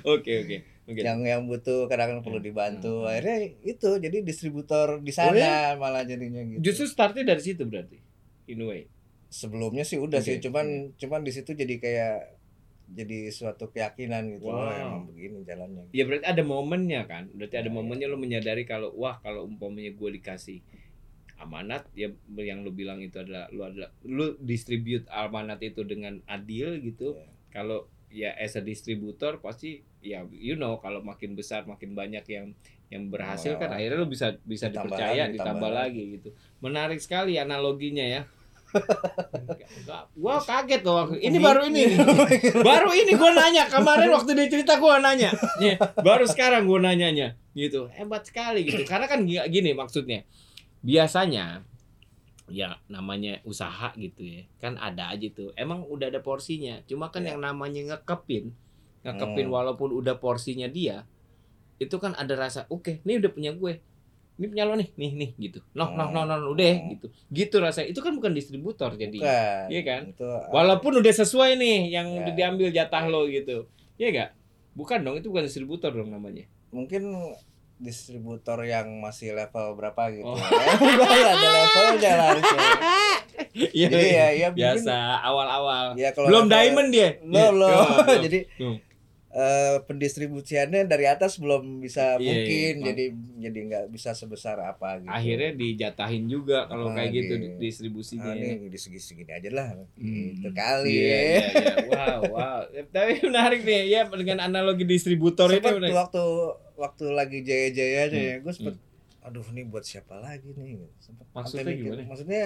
Oke 0.07 0.31
oke 0.41 0.57
oke. 0.83 0.97
yang 0.97 1.19
yang 1.21 1.41
butuh 1.43 1.85
kadang-kadang 1.85 2.21
perlu 2.21 2.37
Hmm. 2.37 2.47
dibantu 2.47 2.93
Hmm. 2.99 3.09
akhirnya 3.09 3.37
itu 3.61 3.89
jadi 3.97 4.17
distributor 4.21 4.87
di 4.97 5.09
sana 5.09 5.29
Oh, 5.29 5.35
iya? 5.35 5.73
malah 5.73 6.03
jadinya 6.03 6.41
gitu 6.41 6.59
Justru 6.63 6.85
startnya 6.87 7.23
dari 7.25 7.39
situ 7.39 7.63
berarti. 7.63 7.97
In 8.47 8.61
a 8.61 8.67
way. 8.67 8.81
sebelumnya 9.27 9.81
sih 9.81 9.95
udah 9.95 10.17
Oke, 10.17 10.27
sih 10.27 10.37
cuman 10.39 10.67
cuman 10.93 11.21
di 11.21 11.31
situ 11.31 11.53
jadi 11.53 11.75
kayak 11.77 12.17
jadi 12.91 13.19
suatu 13.29 13.69
keyakinan 13.69 14.27
gitu 14.29 14.45
Wow. 14.45 14.59
oh, 14.59 14.67
emang 14.69 15.03
begini 15.07 15.39
jalannya 15.41 15.87
Ya 15.89 16.03
berarti 16.03 16.25
ada 16.25 16.43
momennya 16.43 17.01
kan. 17.05 17.31
Berarti 17.31 17.55
ada 17.55 17.65
Nah, 17.65 17.75
momennya 17.77 18.05
lo 18.05 18.17
menyadari 18.17 18.63
kalau 18.63 18.91
wah 18.93 19.15
kalau 19.17 19.45
umpamanya 19.45 19.89
gue 19.89 20.09
dikasih 20.13 20.59
amanat 21.37 21.87
ya 21.93 22.11
yang 22.35 22.61
lu 22.61 22.69
bilang 22.71 22.99
itu 22.99 23.17
adalah 23.17 23.49
lu 23.49 23.63
adalah 23.63 23.89
lu 24.03 24.37
distribute 24.37 25.07
amanat 25.09 25.57
itu 25.59 25.81
dengan 25.83 26.21
adil 26.27 26.77
gitu 26.77 27.15
Iya. 27.15 27.25
kalau 27.49 27.87
ya 28.11 28.31
as 28.33 28.53
a 28.53 28.61
distributor 28.61 29.37
pasti 29.37 29.71
ya 29.99 30.21
you 30.29 30.53
know 30.53 30.77
kalau 30.77 30.99
makin 31.01 31.31
besar 31.31 31.63
makin 31.63 31.91
banyak 31.91 32.23
yang 32.25 32.51
yang 32.87 33.07
berhasil 33.07 33.55
kan 33.55 33.67
Oh. 33.67 33.75
akhirnya 33.75 33.97
lu 33.97 34.05
bisa 34.05 34.35
bisa 34.41 34.67
Ditambah 34.67 34.91
dipercaya 34.91 35.09
lagi, 35.23 35.33
ditambah, 35.33 35.39
ditambah 35.39 35.71
lagi. 35.71 36.03
gitu. 36.13 36.29
Menarik 36.59 36.99
sekali 36.99 37.33
analoginya 37.35 38.03
ya. 38.03 38.21
Gua 40.13 40.39
kaget 40.39 40.81
loh 40.81 40.95
waktu 41.01 41.19
ini 41.19 41.37
baru 41.37 41.67
ini. 41.67 41.83
Baru 42.67 42.91
ini 42.91 43.13
gua 43.13 43.31
nanya 43.31 43.67
kemarin 43.67 44.07
waktu 44.09 44.31
dia 44.31 44.47
cerita 44.49 44.75
gua 44.75 44.99
nanya. 44.99 45.31
Nih, 45.57 45.75
baru 45.97 46.23
sekarang 46.23 46.63
gua 46.63 46.79
nanyanya 46.81 47.35
gitu. 47.51 47.87
Hebat 47.89 48.23
sekali 48.23 48.63
gitu 48.63 48.83
karena 48.85 49.07
kan 49.07 49.23
gi- 49.23 49.43
gini 49.49 49.71
maksudnya. 49.71 50.23
Biasanya 50.81 51.63
ya 52.51 52.69
namanya 52.85 53.39
usaha 53.41 53.95
gitu 53.95 54.21
ya 54.21 54.43
kan 54.57 54.75
ada 54.75 55.07
aja 55.07 55.27
tuh 55.27 55.55
emang 55.55 55.81
udah 55.83 56.07
ada 56.07 56.19
porsinya 56.19 56.83
cuma 56.83 57.07
kan 57.07 57.21
Ya. 57.21 57.33
yang 57.33 57.41
namanya 57.41 57.95
ngekepin 57.95 58.51
ngekepin 59.01 59.47
Hmm. 59.47 59.55
walaupun 59.55 59.89
udah 59.91 60.15
porsinya 60.15 60.67
dia 60.67 61.07
itu 61.77 61.95
kan 61.95 62.13
ada 62.13 62.35
rasa 62.35 62.67
oke 62.67 63.01
ini 63.01 63.17
udah 63.17 63.31
punya 63.31 63.51
gue 63.51 63.81
ini 64.35 64.45
punya 64.47 64.63
lo 64.63 64.73
nih 64.73 64.89
nih 64.91 65.11
nih 65.15 65.31
gitu 65.39 65.59
noh 65.71 65.89
noh 65.91 66.09
noh 66.09 66.23
noh 66.23 66.49
udah 66.49 66.65
Hmm. 66.71 66.89
gitu 66.93 67.05
gitu 67.29 67.55
rasanya 67.57 67.89
itu 67.89 67.99
kan 67.99 68.13
bukan 68.13 68.31
distributor 68.31 68.93
jadi 68.93 69.17
Bukan. 69.17 69.65
Iya 69.69 69.81
kan? 69.81 70.01
Itu 70.09 70.25
walaupun 70.49 70.97
udah 70.97 71.13
sesuai 71.15 71.55
nih 71.55 71.77
yang 71.89 72.07
Ya. 72.07 72.17
udah 72.21 72.33
diambil 72.33 72.67
jatah 72.69 73.05
lo 73.05 73.25
gitu 73.25 73.65
ya 73.95 74.09
enggak 74.09 74.29
bukan 74.71 74.99
dong 75.01 75.15
itu 75.17 75.27
bukan 75.27 75.45
distributor 75.45 75.91
dong 75.91 76.09
namanya 76.09 76.45
mungkin 76.69 77.33
distributor 77.81 78.61
yang 78.63 78.87
masih 78.95 79.33
level 79.33 79.73
berapa 79.73 80.01
gitu. 80.09 80.23
Oh. 80.23 80.37
Ya. 80.37 81.25
ada 81.33 81.47
levelnya 81.51 82.11
lah 82.13 82.27
harusnya. 82.31 82.59
Iya, 83.51 83.87
Jadi 83.89 84.07
ya, 84.07 84.27
ya 84.37 84.49
biasa 84.49 84.95
awal-awal 85.19 85.91
ya 85.93 86.13
kalau 86.13 86.29
belum 86.29 86.45
level- 86.45 86.53
diamond 86.53 86.89
dia 86.89 87.09
Belum, 87.19 87.51
belum. 87.51 87.67
Oh, 87.69 87.87
belum. 87.99 88.21
Jadi 88.21 88.39
Hmm. 88.55 88.77
eh, 89.29 89.75
pendistribusiannya 89.81 90.81
dari 90.85 91.05
atas 91.05 91.35
belum 91.35 91.79
bisa 91.79 92.15
Iya, 92.15 92.21
mungkin 92.21 92.73
iya. 92.73 92.85
jadi 92.85 93.03
jadi 93.41 93.59
nggak 93.65 93.85
bisa 93.89 94.11
sebesar 94.11 94.55
apa 94.57 94.99
gitu. 94.99 95.07
akhirnya 95.09 95.51
dijatahin 95.53 96.27
juga 96.27 96.63
kalau 96.65 96.87
Ah, 96.87 96.95
kayak 96.95 97.11
gitu 97.13 97.33
di- 97.37 97.55
distribusinya 97.57 98.29
ah, 98.29 98.35
ya. 98.35 98.55
nih 98.55 98.67
di 98.67 98.77
segi 98.77 98.99
segini 98.99 99.31
aja 99.31 99.49
lah 99.49 99.67
Hmm. 99.93 100.35
gitu 100.37 100.49
kali 100.53 100.91
Iya, 100.93 101.01
ya. 101.01 101.19
iya, 101.19 101.39
iya. 101.51 101.73
Wow, 101.89 102.19
wow. 102.29 102.59
Tapi 102.93 103.11
menarik 103.21 103.61
nih 103.61 103.81
ya 103.89 104.01
dengan 104.07 104.37
analogi 104.41 104.83
distributor 104.85 105.47
ini 105.49 105.59
Sempet 105.59 105.75
menarik. 105.77 105.95
waktu 105.97 106.23
waktu 106.81 107.05
lagi 107.09 107.39
jaya-jayanya 107.39 108.09
Hmm, 108.11 108.27
ya 108.27 108.35
gue 108.39 108.51
sempet 108.51 108.75
aduh 109.21 109.45
ini 109.47 109.61
buat 109.63 109.83
siapa 109.83 110.17
lagi 110.17 110.49
nih 110.51 110.81
sempet 110.97 111.25
Maksudnya 111.29 111.63
mikir, 111.67 111.93
gimana? 111.93 112.03
maksudnya 112.07 112.43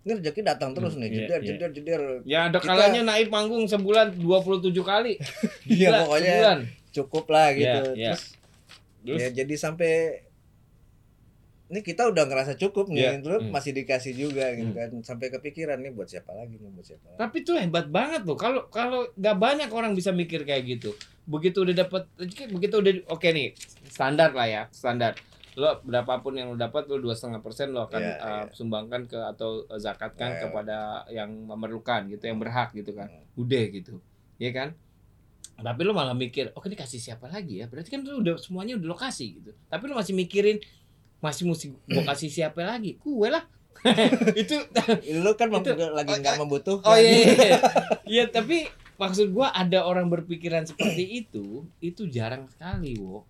ini 0.00 0.12
rezeki 0.14 0.40
datang 0.42 0.70
terus 0.72 0.92
Hmm, 0.92 1.00
nih 1.00 1.08
iya, 1.08 1.16
jeder 1.18 1.38
iya. 1.38 1.48
jeder 1.50 1.70
jeder 1.70 2.02
Ya 2.24 2.38
ada 2.46 2.56
Kita- 2.56 2.68
kalanya 2.70 3.02
naik 3.06 3.28
panggung 3.28 3.64
sebulan 3.64 4.16
27 4.16 4.72
kali. 4.82 5.20
Iya, 5.68 5.88
pokoknya 6.00 6.32
sebulan. 6.32 6.58
cukup 6.90 7.24
lah 7.28 7.46
gitu 7.52 7.68
Iya, 7.92 7.92
iya. 7.94 8.10
terus 8.10 8.22
Terus 8.98 9.20
ya 9.20 9.28
jadi 9.34 9.54
sampai 9.56 9.92
ini 11.68 11.84
kita 11.84 12.08
udah 12.08 12.24
ngerasa 12.24 12.56
cukup 12.56 12.88
nih 12.88 13.20
terus 13.20 13.44
hmm. 13.44 13.52
masih 13.52 13.76
dikasih 13.76 14.16
juga 14.16 14.48
gitu 14.56 14.72
Hmm. 14.72 14.78
kan 14.78 14.88
sampai 15.04 15.28
kepikiran 15.28 15.76
nih 15.78 15.92
buat 15.92 16.08
siapa 16.08 16.32
lagi 16.32 16.56
nih 16.56 16.72
buat 16.72 16.86
siapa 16.86 17.04
lagi 17.12 17.18
tapi 17.20 17.36
itu 17.44 17.52
hebat 17.52 17.86
banget 17.88 18.24
loh. 18.24 18.40
Kalau 18.40 18.72
kalau 18.72 19.04
nggak 19.12 19.36
banyak 19.36 19.68
orang 19.68 19.92
bisa 19.92 20.08
mikir 20.08 20.48
kayak 20.48 20.64
gitu. 20.64 20.96
Begitu 21.28 21.60
udah 21.60 21.76
dapat 21.84 22.08
begitu 22.48 22.74
udah 22.80 22.92
oke 23.12 23.28
nih 23.28 23.52
standar 23.86 24.32
lah 24.32 24.48
ya 24.48 24.62
standar. 24.72 25.12
Lo 25.58 25.76
berapapun 25.84 26.40
yang 26.40 26.48
lo 26.52 26.56
dapat 26.56 26.88
lo 26.88 26.96
dua 26.96 27.12
setengah 27.12 27.44
persen 27.44 27.76
lo 27.76 27.84
akan 27.84 28.00
Iya, 28.00 28.14
uh, 28.16 28.28
iya. 28.32 28.42
sumbangkan 28.54 29.04
ke 29.04 29.18
atau 29.18 29.66
zakatkan 29.76 30.30
Iya. 30.34 30.40
kepada 30.48 30.76
yang 31.12 31.28
memerlukan 31.50 32.08
gitu, 32.08 32.24
yang 32.24 32.40
berhak 32.40 32.72
gitu 32.72 32.96
kan. 32.96 33.12
Hmm. 33.12 33.26
udah 33.38 33.64
gitu 33.70 34.00
ya 34.38 34.50
kan 34.50 34.74
tapi 35.58 35.82
lu 35.82 35.90
malah 35.90 36.14
mikir 36.14 36.54
oke 36.54 36.70
ini 36.70 36.78
kasih 36.78 37.02
siapa 37.02 37.26
lagi 37.26 37.58
ya 37.58 37.66
berarti 37.66 37.90
kan 37.90 38.06
lu 38.06 38.22
udah 38.22 38.38
semuanya 38.38 38.78
udah 38.78 38.94
lokasi 38.94 39.42
gitu 39.42 39.50
tapi 39.66 39.90
lu 39.90 39.98
masih 39.98 40.14
mikirin 40.14 40.62
masih 41.18 41.44
mesti 41.50 41.66
gua 41.90 42.02
kasih 42.14 42.30
siapa 42.30 42.62
lagi? 42.62 42.98
Gue 43.02 43.28
lah. 43.30 43.44
Itu 44.42 44.58
lu 45.22 45.32
kan 45.38 45.48
Itu- 45.54 45.74
lagi 45.94 46.12
oh, 46.14 46.18
nggak 46.18 46.34
oh, 46.34 46.40
membutuhkan. 46.46 46.88
oh 46.90 46.98
iya 46.98 47.14
iya, 47.14 47.34
iya. 47.34 47.58
Iya, 48.18 48.24
tapi 48.32 48.66
maksud 48.98 49.30
gua 49.30 49.54
ada 49.54 49.86
orang 49.86 50.10
berpikiran 50.10 50.66
seperti 50.66 51.22
itu 51.22 51.62
itu 51.78 52.10
jarang 52.10 52.50
sekali 52.50 52.98
wo 52.98 53.22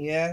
yang 0.00 0.32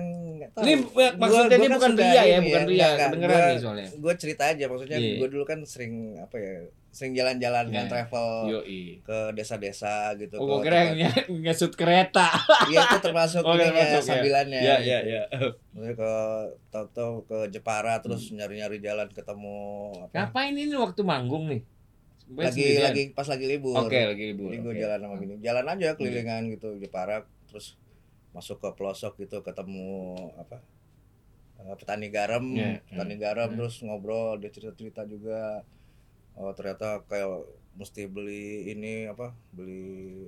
tahu 0.51 0.61
ini 0.61 0.73
maksudnya 1.15 1.57
ini 1.57 1.69
bukan 1.71 1.93
ria 1.95 2.21
ya 2.23 2.37
bukan 2.39 2.63
ria 2.65 2.87
kedengeran 2.95 3.39
nih 3.47 3.57
soalnya 3.57 3.87
gue 3.91 4.13
cerita 4.15 4.43
aja 4.47 4.65
maksudnya 4.65 4.97
Iya. 4.97 5.17
gue 5.17 5.27
dulu 5.27 5.43
kan 5.43 5.59
sering 5.63 5.93
apa 6.15 6.35
ya 6.35 6.55
sering 6.89 7.11
jalan-jalan 7.11 7.65
kan 7.67 7.83
Iya. 7.83 7.91
travel 7.91 8.27
Yoi. 8.47 9.01
ke 9.01 9.17
desa-desa 9.33 9.93
gitu 10.15 10.37
Oh, 10.37 10.45
gua 10.47 10.57
ke 10.59 10.69
kira 10.69 10.77
yang 10.93 11.11
ngesut 11.43 11.73
kereta. 11.73 12.29
iya 12.67 12.85
itu 12.85 12.97
termasuk 13.01 13.41
Oh, 13.41 13.51
ininya, 13.51 13.67
termasuk, 13.67 13.97
ya. 13.97 14.05
sambilannya 14.05 14.61
Iya, 14.61 14.75
iya, 14.79 14.99
iya. 15.03 15.21
Maksudnya 15.73 15.93
ke 15.93 16.11
tahu-tahu 16.69 17.13
ke 17.25 17.37
Jepara 17.49 17.99
terus 17.99 18.29
Hmm. 18.29 18.37
nyari-nyari 18.37 18.77
jalan 18.79 19.09
ketemu 19.09 19.57
apa 19.99 20.13
Ngapain 20.13 20.53
ini 20.53 20.71
waktu 20.73 21.01
manggung 21.01 21.45
nih? 21.47 21.61
Gue 22.25 22.41
lagi 22.43 22.57
sendirian. 22.63 22.85
lagi 22.87 23.03
pas 23.11 23.27
lagi 23.27 23.45
libur 23.45 23.75
Oke, 23.77 23.99
lagi 24.03 24.23
libur. 24.27 24.49
jadi 24.49 24.59
gue 24.59 24.71
oke. 24.71 24.79
jalan 24.79 24.97
sama 24.99 25.15
gini 25.17 25.35
jalan 25.39 25.65
aja 25.67 25.87
kelilingan 25.93 26.41
gitu 26.49 26.67
Jepara 26.75 27.21
terus 27.45 27.75
masuk 28.35 28.57
ke 28.63 28.69
pelosok 28.77 29.13
gitu 29.23 29.37
ketemu 29.47 29.87
apa 30.41 30.57
eh, 31.61 31.75
petani 31.79 32.07
garam 32.17 32.45
Iya, 32.45 32.69
petani 32.87 33.15
garam 33.25 33.49
Iya. 33.51 33.57
terus 33.59 33.75
ngobrol 33.85 34.29
dia 34.41 34.51
cerita 34.55 34.73
cerita 34.79 35.01
juga 35.13 35.39
oh 36.39 36.51
ternyata 36.57 36.87
kayak 37.09 37.29
mesti 37.79 38.01
beli 38.15 38.71
ini 38.73 39.07
apa 39.13 39.27
beli 39.55 40.27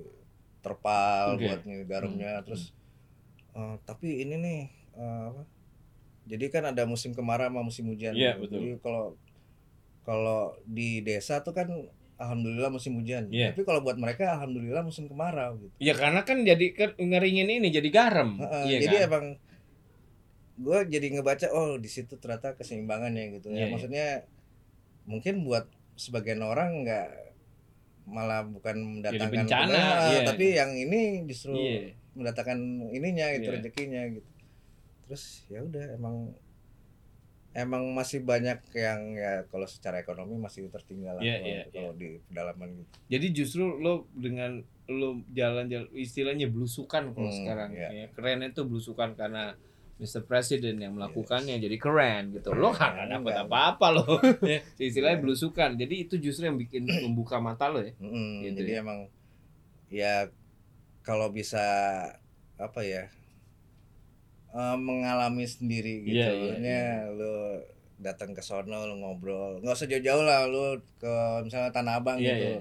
terpal 0.64 1.36
Oke. 1.36 1.44
buat 1.48 1.60
nih 1.68 1.78
garamnya 1.90 2.30
Hmm, 2.40 2.44
terus 2.46 2.62
eh, 3.56 3.74
tapi 3.88 4.08
ini 4.24 4.34
nih 4.44 4.60
eh, 4.98 5.22
apa 5.30 5.42
jadi 6.28 6.44
kan 6.52 6.64
ada 6.72 6.84
musim 6.84 7.12
kemarau 7.16 7.48
sama 7.48 7.60
musim 7.64 7.84
hujan 7.92 8.12
Iya, 8.16 8.36
gitu. 8.36 8.42
betul. 8.44 8.58
jadi 8.60 8.70
kalau 8.84 9.04
kalau 10.08 10.40
di 10.64 11.04
desa 11.04 11.44
tuh 11.44 11.52
kan 11.52 11.68
alhamdulillah 12.18 12.68
musim 12.68 12.98
hujan 12.98 13.30
Iya. 13.30 13.54
tapi 13.54 13.62
kalau 13.62 13.80
buat 13.80 13.94
mereka 13.94 14.34
alhamdulillah 14.34 14.82
musim 14.82 15.06
kemarau 15.06 15.56
gitu 15.56 15.70
Ya 15.78 15.94
karena 15.94 16.20
kan 16.22 16.42
jadi 16.42 16.66
kan 16.72 16.90
ngeringin 16.94 17.46
ini 17.48 17.70
jadi 17.70 17.88
garam. 17.88 18.36
Heeh, 18.36 18.62
Iya 18.66 18.78
jadi 18.84 18.96
kan? 18.96 19.06
emang 19.08 19.24
gue 20.58 20.78
jadi 20.90 21.06
ngebaca 21.14 21.46
oh 21.48 21.78
di 21.78 21.86
situ 21.86 22.18
ternyata 22.18 22.52
keseimbangannya 22.52 23.38
gitu 23.38 23.48
Iya, 23.48 23.54
ya 23.54 23.62
iya. 23.62 23.70
maksudnya 23.70 24.06
mungkin 25.06 25.46
buat 25.46 25.70
sebagian 25.94 26.42
orang 26.42 26.82
nggak 26.82 27.08
malah 28.04 28.42
bukan 28.42 28.98
mendatangkan 28.98 29.44
bencana, 29.44 29.68
keberkahan, 29.68 30.10
iya. 30.10 30.20
tapi 30.26 30.44
yang 30.52 30.70
ini 30.72 31.00
justru 31.24 31.54
Iya. 31.54 31.94
mendatangkan 32.12 32.58
ininya 32.90 33.26
itu 33.32 33.46
Iya. 33.46 33.54
rezekinya 33.54 34.02
gitu 34.10 34.28
terus 35.06 35.24
ya 35.46 35.62
udah 35.62 35.94
emang 35.94 36.34
emang 37.50 37.82
masih 37.90 38.20
banyak 38.20 38.60
yang 38.72 39.00
ya 39.12 39.42
kalau 39.46 39.64
secara 39.64 39.98
ekonomi 39.98 40.36
masih 40.36 40.68
tertinggal 40.68 41.16
lah 41.16 41.22
Iya, 41.22 41.36
kalau- 41.36 41.48
iya, 41.48 41.62
kalau 41.68 41.92
di 41.92 42.08
pedalaman 42.24 42.68
gitu 42.76 42.94
Jadi 43.08 43.26
justru 43.32 43.64
lo 43.74 44.06
dengan 44.10 44.60
lo 44.86 45.08
jalan-jalan 45.30 45.88
istilahnya 45.92 46.46
belusukan 46.46 47.12
kalau 47.12 47.28
Hmm, 47.28 47.38
sekarang 47.38 47.70
iya. 47.72 47.88
ya. 47.90 48.06
Keren 48.10 48.40
itu 48.42 48.62
belusukan 48.62 49.12
karena 49.12 49.52
Mr. 49.98 50.22
President 50.24 50.78
yang 50.78 50.94
melakukannya 50.94 51.58
jadi 51.58 51.76
keren 51.76 52.30
gitu. 52.30 52.54
Lo 52.54 52.70
dapat 52.70 53.10
enggak. 53.10 53.44
apa-apa 53.44 53.86
lo. 53.90 54.06
ya, 54.46 54.62
istilahnya 54.78 55.18
Iya. 55.18 55.24
belusukan. 55.26 55.70
Jadi 55.74 55.94
itu 55.98 56.14
justru 56.18 56.46
yang 56.46 56.56
bikin 56.56 56.86
membuka 57.04 57.36
mata 57.36 57.66
lo 57.66 57.82
ya. 57.82 57.92
Mm-mm, 57.98 58.46
Gitu 58.46 58.62
jadi 58.62 58.72
ya. 58.72 58.80
emang 58.80 58.98
ya 59.90 60.14
kalau 61.02 61.28
bisa 61.28 61.64
apa 62.54 62.80
ya 62.80 63.10
eh, 64.58 64.76
mengalami 64.76 65.46
sendiri 65.46 66.02
gitu 66.02 66.18
Iya, 66.18 66.28
iya, 66.28 66.34
Maksudnya 66.34 66.82
lu 67.14 67.34
datang 67.98 68.30
ke 68.30 68.42
sono 68.42 68.78
lu 68.84 68.94
ngobrol 68.98 69.58
nggak 69.58 69.74
usah 69.74 69.86
jauh-jauh 69.86 70.22
lah 70.22 70.46
lu 70.46 70.64
ke 70.98 71.12
misalnya 71.42 71.70
Tanah 71.70 71.98
Abang 71.98 72.18
Iya, 72.18 72.34
gitu 72.34 72.48
iya. 72.52 72.60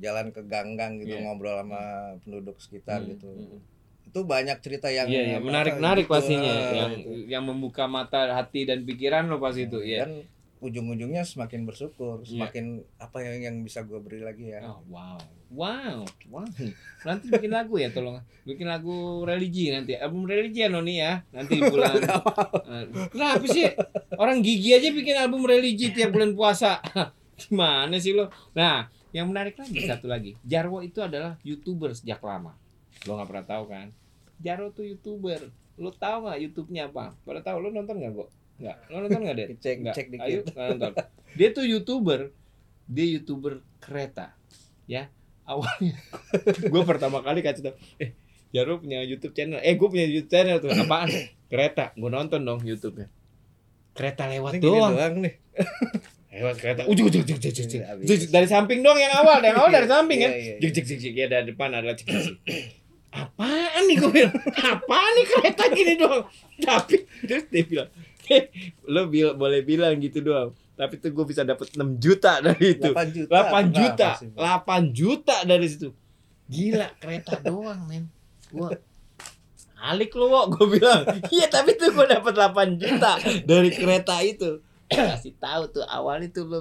jalan 0.00 0.30
ke 0.30 0.42
gang-gang 0.44 0.98
gitu 0.98 1.14
Iya. 1.14 1.22
ngobrol 1.22 1.58
sama 1.58 1.82
penduduk 2.18 2.56
sekitar 2.58 2.98
Hmm, 3.00 3.10
gitu 3.12 3.28
hmm. 3.28 3.58
itu 4.02 4.20
banyak 4.22 4.58
cerita 4.58 4.86
yang 4.86 5.06
Iya, 5.06 5.22
iya, 5.24 5.36
apa, 5.38 5.46
menarik-narik 5.46 6.04
gitu, 6.04 6.12
pastinya 6.12 6.52
eh, 6.52 6.74
yang 6.74 6.90
gitu. 6.94 7.10
yang 7.30 7.44
membuka 7.46 7.86
mata 7.86 8.34
hati 8.34 8.66
dan 8.66 8.82
pikiran 8.82 9.24
lo 9.26 9.38
pas 9.38 9.54
itu, 9.54 9.78
ya. 9.80 10.04
dan 10.04 10.26
ujung-ujungnya 10.62 11.26
semakin 11.26 11.66
bersyukur 11.66 12.22
Iya. 12.22 12.46
semakin 12.46 12.64
apa 12.96 13.18
yang 13.20 13.36
yang 13.42 13.56
bisa 13.60 13.82
gue 13.82 13.98
beri 13.98 14.22
lagi 14.22 14.54
ya 14.54 14.62
Oh, 14.62 14.78
wow. 14.86 15.18
Wow. 15.52 16.06
Wow. 16.30 16.48
Nanti 17.04 17.28
bikin 17.28 17.52
lagu 17.52 17.76
ya 17.76 17.92
tolong. 17.92 18.16
Bikin 18.42 18.64
lagu 18.64 19.20
religi 19.22 19.68
nanti. 19.68 19.92
Album 19.92 20.24
religi 20.24 20.64
ya 20.64 20.72
Noni 20.72 20.96
ya. 20.96 21.20
Nanti 21.28 21.60
bulan. 21.68 21.92
Eh, 22.00 22.84
Kenapa 23.12 23.44
sih? 23.44 23.68
Orang 24.16 24.40
gigi 24.40 24.72
aja 24.72 24.88
bikin 24.88 25.12
album 25.12 25.44
religi 25.44 25.92
tiap 25.92 26.14
bulan 26.14 26.32
puasa. 26.32 26.80
Gimana 27.36 27.92
sih 27.98 28.16
lo? 28.16 28.32
Nah, 28.54 28.88
yang 29.12 29.28
menarik 29.28 29.60
lagi 29.60 29.84
satu 29.84 30.08
lagi. 30.08 30.40
Jarwo 30.40 30.80
itu 30.80 31.04
adalah 31.04 31.36
YouTuber 31.44 31.92
sejak 31.92 32.24
lama. 32.24 32.56
Lo 33.04 33.20
nggak 33.20 33.28
pernah 33.28 33.44
tahu 33.44 33.64
kan? 33.68 33.86
Jarwo 34.40 34.72
tuh 34.72 34.88
YouTuber. 34.88 35.52
Lo 35.76 35.92
tahu 35.92 36.30
nggak 36.30 36.38
YouTube-nya 36.38 36.88
apa? 36.88 37.12
Pada 37.24 37.44
tahu 37.44 37.60
lo 37.60 37.68
nonton 37.68 38.00
nggak 38.00 38.12
kok? 38.14 38.30
Enggak. 38.62 38.76
Lo 38.86 38.96
nonton 39.02 39.20
enggak, 39.26 39.36
Det? 39.36 39.46
Cek 39.58 39.76
Enggak. 39.82 39.94
cek 39.98 40.06
dikit. 40.08 40.22
Ayo, 40.24 40.40
nonton. 40.70 40.92
Dia 41.34 41.48
tuh 41.50 41.64
YouTuber. 41.66 42.20
Dia 42.86 43.06
YouTuber 43.18 43.52
kereta. 43.82 44.38
Ya. 44.86 45.10
Awalnya 45.42 45.98
gue 46.72 46.82
pertama 46.86 47.18
kali 47.18 47.42
kasih 47.42 47.66
tau, 47.66 47.74
eh 47.98 48.14
Jaro 48.52 48.78
punya 48.78 49.02
YouTube 49.02 49.32
channel. 49.32 49.58
Eh, 49.58 49.74
gue 49.74 49.88
punya 49.88 50.06
YouTube 50.06 50.30
channel 50.30 50.62
tuh. 50.62 50.70
Apaan? 50.70 51.08
Kereta. 51.48 51.90
Gue 51.96 52.06
nonton 52.06 52.44
dong 52.44 52.60
YouTube-nya. 52.60 53.08
Kereta 53.92 54.28
lewat 54.28 54.56
Ini 54.56 54.62
doang. 54.62 54.92
doang 54.92 55.14
nih. 55.24 55.34
Lewat 56.32 56.56
kereta. 56.56 56.80
Ujung 56.88 57.12
ujung 57.12 57.28
ujung 57.28 57.36
ujung 57.36 57.52
ujung. 57.52 57.82
Ujung, 57.84 58.30
Dari 58.32 58.48
samping 58.48 58.80
dong 58.80 58.96
yang 58.96 59.12
awal, 59.12 59.44
yang 59.44 59.52
awal 59.52 59.68
dari 59.68 59.84
samping 59.84 60.16
kan. 60.16 60.32
Iya, 60.32 60.40
iya, 60.40 60.54
iya. 60.56 60.60
Jik 60.64 60.72
jik 60.72 60.84
jik 60.88 60.98
jik 61.00 61.14
ya 61.16 61.26
dari 61.28 61.44
depan 61.52 61.68
adalah 61.76 61.92
cik 61.92 62.08
cik. 62.08 62.36
Apaan 63.12 63.82
nih 63.84 63.96
gue 64.00 64.10
bilang? 64.10 64.32
Apaan 64.48 65.10
nih 65.12 65.26
kereta 65.28 65.64
gini 65.68 65.92
doang? 66.00 66.24
Tapi 66.56 67.04
terus 67.28 67.44
dia 67.52 67.64
bilang, 67.68 67.88
"Eh, 67.92 68.11
lo 68.92 69.08
bil 69.08 69.34
boleh 69.34 69.60
bilang 69.62 69.98
gitu 69.98 70.22
doang. 70.22 70.50
Tapi 70.72 70.98
tuh 70.98 71.12
gue 71.12 71.24
bisa 71.28 71.44
dapat 71.44 71.68
6 71.76 72.00
juta 72.00 72.40
dari 72.40 72.74
itu. 72.74 72.90
8 72.90 73.12
juta. 73.12 73.30
8 73.30 73.70
juta. 73.70 74.08
Kenapa 74.08 74.20
sih, 74.20 74.28
Bang? 74.32 74.90
8 74.90 74.96
juta 74.96 75.36
dari 75.44 75.66
situ. 75.68 75.88
Gila, 76.48 76.88
kereta 77.02 77.34
doang, 77.38 77.80
men. 77.86 78.08
Gua 78.50 78.72
Alik 79.82 80.14
lu, 80.14 80.30
Wok, 80.30 80.46
gue 80.54 80.78
bilang. 80.78 81.02
Iya, 81.26 81.50
tapi 81.50 81.74
tuh 81.74 81.90
gue 81.90 82.06
dapat 82.06 82.32
8 82.34 82.78
juta 82.78 83.18
dari 83.42 83.70
kereta 83.74 84.22
itu. 84.22 84.62
Kasih 84.86 85.34
tahu 85.40 85.62
tuh 85.72 85.84
awalnya 85.88 86.28
tuh 86.28 86.44
lo 86.46 86.60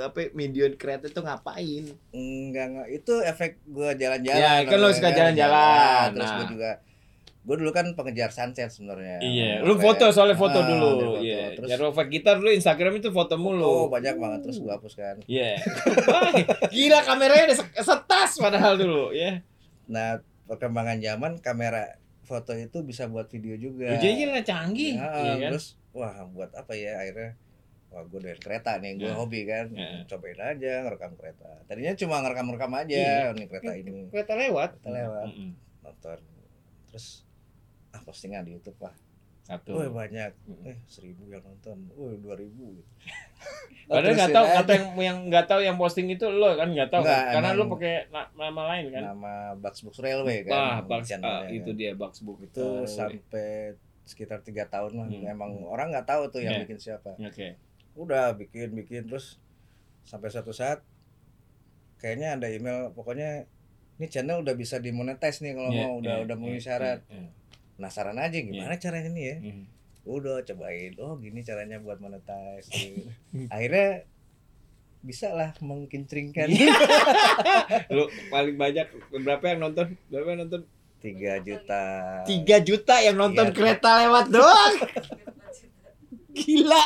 apa 0.00 0.32
medion 0.32 0.72
kereta 0.72 1.04
itu 1.04 1.20
ngapain? 1.20 1.84
Enggak 2.16 2.64
enggak 2.72 2.88
itu 2.88 3.12
efek 3.20 3.60
gua 3.68 3.92
jalan-jalan. 3.92 4.40
Ya, 4.40 4.64
kan 4.64 4.76
lo 4.80 4.88
suka 4.88 5.12
jalan-jalan. 5.12 6.16
Terus 6.16 6.24
Nah. 6.24 6.36
gua 6.40 6.46
juga 6.48 6.70
gua 7.42 7.56
dulu 7.56 7.70
kan 7.70 7.90
pengejar 7.92 8.30
sunset 8.30 8.68
sebenarnya. 8.68 9.18
Iya, 9.18 9.50
lu 9.60 9.74
foto 9.74 10.06
ya? 10.06 10.10
soalnya 10.10 10.34
foto 10.34 10.56
Ah, 10.56 10.64
dulu. 10.64 10.90
Iya. 11.18 11.54
Terus 11.54 11.68
Jaro 11.68 11.90
Gitar 12.04 12.38
dulu 12.38 12.50
Instagram 12.50 12.92
itu 12.96 13.10
foto 13.10 13.34
oh, 13.34 13.40
mulu. 13.40 13.74
banyak 13.88 14.14
banget 14.14 14.40
terus 14.42 14.58
gua 14.58 14.76
hapus 14.76 14.94
kan. 14.94 15.16
Iya. 15.24 15.58
Wah, 16.06 16.30
Gila 16.74 17.00
kameranya 17.02 17.44
udah 17.48 17.58
se- 17.58 17.74
setas 17.76 18.30
padahal 18.36 18.74
dulu, 18.76 19.10
ya. 19.10 19.42
Nah, 19.84 20.18
perkembangan 20.44 20.98
zaman 20.98 21.32
kamera 21.38 21.98
foto 22.22 22.54
itu 22.54 22.78
bisa 22.80 23.04
buat 23.04 23.26
video 23.26 23.54
juga. 23.56 23.90
Jadi 23.92 24.22
lah 24.24 24.40
canggih, 24.40 24.94
Ya, 24.94 25.10
iya 25.12 25.34
kan? 25.40 25.50
terus 25.50 25.74
wah 25.90 26.24
buat 26.26 26.48
apa 26.52 26.72
ya 26.72 26.96
akhirnya 26.96 27.36
wah 27.88 28.00
gue 28.02 28.18
doyan 28.18 28.38
kereta 28.38 28.78
nih 28.78 28.96
gue 28.96 29.04
Ya. 29.04 29.12
hobi 29.12 29.44
kan 29.44 29.66
Ya. 29.68 30.00
cobain 30.06 30.40
aja 30.40 30.72
ngerekam 30.80 31.12
kereta 31.12 31.60
tadinya 31.62 31.92
cuma 31.92 32.24
ngerekam-rekam 32.24 32.72
aja 32.74 32.96
Iya. 32.96 33.36
nih 33.36 33.46
kereta 33.46 33.72
ini 33.74 34.08
Kereta 34.08 34.32
lewat. 34.34 34.80
Kereta 34.80 34.88
lewat. 34.90 35.26
Mm-mm. 35.28 35.50
nonton 35.82 36.18
terus 36.88 37.28
ah 37.92 38.00
postingan 38.00 38.42
di 38.42 38.52
YouTube 38.52 38.76
lah 38.78 38.94
Satu. 39.42 39.74
Wah 39.74 39.90
banyak 39.90 40.30
eh 40.62 40.78
seribu 40.86 41.26
yang 41.26 41.42
nonton 41.42 41.74
wah 41.90 42.14
dua 42.14 42.34
ribu 42.36 42.78
Padahal 43.90 44.14
nggak 44.14 44.30
tahu 44.30 44.46
kata 44.48 44.70
yang 44.72 44.86
yang 44.96 45.18
nggak 45.26 45.46
tahu 45.46 45.60
yang 45.60 45.74
posting 45.74 46.06
itu 46.06 46.22
lo 46.24 46.54
kan 46.54 46.70
nggak 46.70 46.88
tahu 46.88 47.02
Nggak, 47.02 47.18
kan? 47.18 47.32
karena 47.34 47.48
emang- 47.52 47.70
pakai 47.72 47.94
na- 48.08 48.30
nama 48.32 48.62
lain 48.70 48.84
kan. 48.88 49.02
nama 49.08 49.32
Bugsbox 49.56 49.98
Railway 49.98 50.38
kan 50.42 50.54
Wah, 50.54 50.78
Bugs, 50.80 51.04
channelnya 51.04 51.42
ah, 51.42 51.50
itu 51.50 51.66
kan. 51.66 51.76
dia 51.76 51.90
Bugsbook 51.92 52.38
itu 52.40 52.64
sampai 52.86 53.74
sekitar 54.02 54.38
tiga 54.40 54.64
tahun 54.64 54.92
lah 54.94 55.06
Hmm. 55.06 55.26
emang 55.28 55.50
orang 55.64 55.90
nggak 55.90 56.06
tahu 56.06 56.22
tuh 56.28 56.40
yang 56.40 56.54
Ya. 56.54 56.62
bikin 56.62 56.78
siapa 56.78 57.14
Oke. 57.16 57.58
udah 57.94 58.32
bikin 58.32 58.72
bikin 58.72 59.04
terus 59.04 59.42
sampai 60.02 60.26
suatu 60.28 60.50
saat 60.50 60.82
kayaknya 61.96 62.34
ada 62.34 62.46
email 62.48 62.90
pokoknya 62.90 63.46
ini 63.96 64.06
channel 64.06 64.40
udah 64.40 64.54
bisa 64.54 64.78
dimonetize 64.78 65.38
nih 65.40 65.52
kalau 65.52 65.70
Iya, 65.70 65.80
mau 65.80 65.92
udah 65.98 66.14
iya, 66.16 66.24
udah 66.24 66.36
memenuhi 66.36 66.56
iya, 66.56 66.64
syarat 66.64 67.00
iya, 67.08 67.26
penasaran 67.82 68.14
aja 68.14 68.38
gimana 68.38 68.78
caranya 68.78 69.10
nih 69.10 69.24
ya 69.26 69.36
iya. 69.42 69.54
udah 70.06 70.46
cobain 70.46 70.94
oh 71.02 71.18
gini 71.18 71.42
caranya 71.42 71.82
buat 71.82 71.98
monetize 71.98 72.70
gitu. 72.70 73.10
akhirnya 73.54 74.06
bisa 75.02 75.34
lah 75.34 75.50
mengkincringkan 75.58 76.46
Iya. 76.46 76.70
Lu 77.98 78.06
paling 78.30 78.54
banyak 78.54 78.86
berapa 79.10 79.42
yang 79.50 79.66
nonton? 79.66 79.98
Berapa 80.06 80.30
yang 80.30 80.46
nonton? 80.46 80.62
tiga 81.02 81.42
juta 81.42 81.82
3 82.22 82.62
juta 82.62 83.02
yang 83.02 83.18
nonton 83.18 83.50
Iya. 83.50 83.54
kereta 83.58 84.06
lewat 84.06 84.30
doang. 84.30 84.74
Gila. 86.30 86.84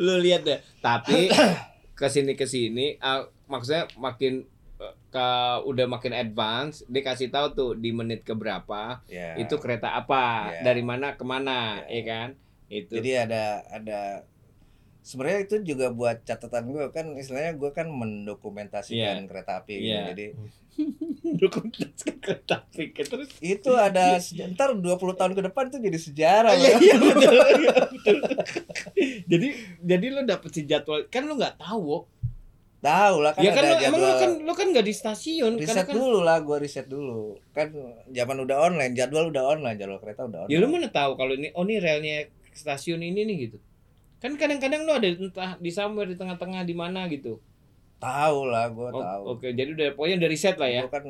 Lu 0.00 0.16
lihat 0.16 0.48
deh. 0.48 0.64
Tapi 0.80 1.28
ke 2.00 2.08
sini 2.08 2.32
ke 2.32 2.48
sini 2.48 2.96
ah, 3.04 3.28
maksudnya 3.44 3.84
makin 4.00 4.48
ke 5.10 5.28
udah 5.64 5.86
makin 5.86 6.12
advance 6.12 6.86
dia 6.86 7.02
kasih 7.02 7.28
tahu 7.28 7.46
tuh 7.50 7.70
di 7.74 7.90
menit 7.90 8.22
ke 8.22 8.32
berapa 8.32 9.02
ya 9.06 9.34
itu 9.36 9.54
kereta 9.56 9.92
apa 9.92 10.50
Ya. 10.52 10.62
dari 10.64 10.80
mana 10.80 11.12
ke 11.12 11.24
mana 11.24 11.82
Ya. 11.84 11.92
ya 11.92 12.02
kan 12.04 12.28
itu 12.68 12.94
jadi 12.94 13.26
ada 13.26 13.44
ada 13.68 14.00
sebenarnya 15.00 15.40
itu 15.42 15.56
juga 15.66 15.90
buat 15.90 16.22
catatan 16.22 16.70
gue 16.70 16.86
kan 16.88 17.10
istilahnya 17.12 17.52
gue 17.52 17.70
kan 17.70 17.88
mendokumentasikan 17.88 19.26
kereta 19.26 19.58
api 19.58 19.74
gitu. 19.76 19.90
Iya. 19.90 20.02
jadi 20.08 20.26
dokumentasi 21.42 22.08
kereta 22.16 22.62
api 22.62 22.94
terus 22.94 23.28
itu 23.40 23.70
ada 23.72 24.16
seja- 24.16 24.46
ntar 24.48 24.72
20 24.72 24.86
tahun 25.12 25.32
ke 25.32 25.42
depan 25.44 25.64
tuh 25.68 25.80
jadi 25.80 25.98
sejarah 25.98 26.54
iya, 26.54 26.70
iya, 26.78 26.94
betul, 26.96 27.34
iya, 27.34 27.74
betul. 27.82 28.16
jadi 29.26 29.48
jadi 29.82 30.06
lo 30.10 30.22
dapet 30.24 30.50
si 30.50 30.62
jadwal 30.64 31.04
kan 31.06 31.24
lo 31.24 31.34
nggak 31.34 31.58
tahu. 31.58 32.06
Tahu 32.80 33.16
lah 33.20 33.36
kan 33.36 33.44
ya 33.44 33.52
kan 33.52 33.62
ada 33.62 33.76
lo 33.76 33.84
emang 33.84 34.00
lo 34.00 34.08
jadwal. 34.08 34.20
kan 34.20 34.30
lo 34.40 34.52
kan 34.56 34.66
nggak 34.72 34.86
di 34.88 34.94
stasiun 34.96 35.52
riset 35.60 35.84
kan 35.84 35.92
dulu 35.92 36.18
lah 36.24 36.40
gue 36.40 36.56
riset 36.56 36.86
dulu. 36.88 37.36
Kan 37.52 37.68
zaman 38.08 38.36
udah 38.40 38.56
online 38.72 38.92
jadwal 38.96 39.28
udah 39.28 39.44
online 39.52 39.76
jadwal 39.76 40.00
kereta 40.00 40.24
udah 40.24 40.48
online 40.48 40.52
ya 40.52 40.64
lo 40.64 40.66
mana 40.72 40.88
tahu 40.88 41.12
kalau 41.20 41.36
ini 41.36 41.52
oh 41.52 41.64
ini 41.68 41.76
relnya 41.76 42.16
stasiun 42.56 43.04
ini 43.04 43.28
nih 43.28 43.36
gitu. 43.48 43.58
Kan 44.20 44.36
kadang-kadang 44.40 44.88
lo 44.88 44.96
ada 44.96 45.08
entah 45.08 45.52
di 45.60 45.70
somewhere 45.72 46.08
di 46.08 46.16
tengah-tengah 46.16 46.64
di 46.64 46.72
mana 46.72 47.04
gitu. 47.08 47.36
Tahu 48.00 48.38
lah 48.48 48.72
gue 48.72 48.88
Oh, 48.96 49.00
tahu. 49.04 49.22
oke 49.36 49.46
jadi 49.52 49.70
udah 49.76 49.88
pokoknya 49.92 50.16
udah 50.24 50.30
riset 50.32 50.56
lah 50.56 50.70
ya. 50.72 50.82
Gue 50.88 50.92
kan 50.92 51.04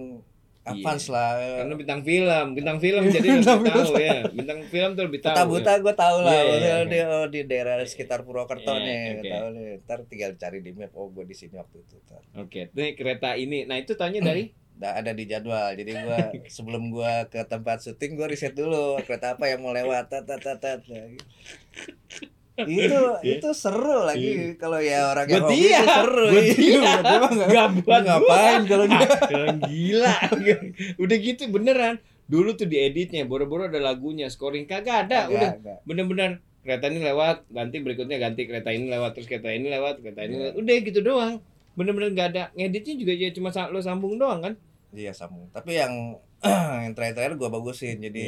advance 0.60 1.08
lah 1.08 1.40
karena 1.40 1.74
bintang 1.74 2.00
film 2.04 2.46
bintang 2.52 2.78
film 2.78 3.02
jadi 3.16 3.28
Bintang 3.40 3.60
lebih 3.60 3.72
tahu 3.72 3.92
ya 3.96 4.16
bintang 4.28 4.60
film 4.68 4.90
tuh 4.92 5.04
lebih 5.08 5.20
tahu 5.20 5.34
ya. 5.34 5.44
buta 5.48 5.72
gue 5.80 5.94
tahu 5.96 6.16
lah 6.20 6.32
Iya, 6.32 6.40
iya, 6.40 6.44
Maksudnya 6.44 6.74
oke. 6.76 6.90
di, 6.90 6.98
oh, 7.00 7.26
di 7.32 7.40
daerah 7.48 7.76
sekitar 7.82 8.18
Purwokerto 8.22 8.68
Iya, 8.70 8.84
nih 8.84 9.00
oke. 9.16 9.30
tahu 9.30 9.48
nih 9.50 9.68
ntar 9.82 9.98
tinggal 10.04 10.30
cari 10.36 10.58
di 10.60 10.70
map 10.72 10.92
oh 10.92 11.08
gue 11.08 11.24
di 11.24 11.32
sini 11.32 11.56
waktu 11.56 11.80
itu. 11.80 11.96
Oke, 12.36 12.60
nih 12.70 12.92
kereta 12.92 13.34
ini. 13.34 13.64
Nah, 13.64 13.80
itu 13.80 13.96
tanya 13.96 14.20
dari 14.20 14.52
Udah 14.80 14.96
ada 14.96 15.12
di 15.12 15.28
jadwal 15.28 15.76
jadi 15.76 15.92
gua 15.92 16.32
sebelum 16.56 16.88
gua 16.88 17.28
ke 17.28 17.44
tempat 17.44 17.84
syuting 17.84 18.16
gua 18.16 18.32
riset 18.32 18.56
dulu 18.56 18.96
kereta 19.04 19.36
apa 19.36 19.44
yang 19.44 19.60
mau 19.60 19.76
lewat 19.76 20.08
tat 20.08 20.24
tat 20.24 20.40
tat 20.40 20.56
tat. 20.56 20.80
Ya, 22.60 22.64
gitu. 22.66 22.84
itu 22.84 23.00
itu 23.34 23.48
seru 23.52 23.98
lagi 24.02 24.30
kalau 24.54 24.76
ya 24.76 25.08
orang 25.08 25.26
yang 25.26 25.44
Iya. 25.46 25.46
Hobi 25.46 25.58
itu 25.62 25.86
seru 25.88 26.24
buat 26.26 26.44
Iya, 26.44 26.92
nggak- 27.40 27.70
buat 27.80 28.02
ngapain 28.02 28.60
kalau 28.64 28.84
Ah, 28.86 29.54
gila. 29.62 30.14
Udah 31.02 31.16
gitu 31.18 31.42
beneran. 31.46 31.96
Dulu 32.24 32.54
tuh 32.54 32.64
dieditnya, 32.64 33.24
boro-boro 33.24 33.66
ada 33.66 33.78
lagunya, 33.78 34.26
scoring 34.26 34.64
kagak 34.64 35.06
ada. 35.06 35.26
Nggak, 35.26 35.32
Udah 35.32 35.50
nggak. 35.56 35.78
bener-bener 35.82 36.30
kereta 36.60 36.86
ini 36.86 37.00
lewat, 37.00 37.48
ganti 37.48 37.76
berikutnya 37.78 38.16
ganti 38.16 38.44
kereta 38.44 38.68
ini 38.68 38.86
lewat, 38.86 39.10
terus 39.12 39.26
kereta 39.26 39.48
ini 39.48 39.66
lewat, 39.66 39.98
kereta 39.98 40.20
ini 40.22 40.30
Iya. 40.30 40.42
lewat. 40.44 40.54
Udah 40.56 40.74
gitu 40.80 41.00
doang. 41.00 41.34
Bener-bener 41.72 42.12
gak 42.12 42.28
ada. 42.30 42.42
Ngeditnya 42.52 42.94
juga 42.96 43.12
ya 43.12 43.30
cuma 43.30 43.48
lo 43.66 43.78
sambung 43.78 44.14
doang 44.14 44.40
kan? 44.40 44.54
iya 44.90 45.10
sambung 45.10 45.46
tapi 45.48 45.78
yang 45.78 46.18
yang 46.82 46.90
terakhir-terakhir 46.92 47.38
gua 47.38 47.46
bagusin 47.48 47.94
Iya. 47.96 48.10
jadi 48.10 48.24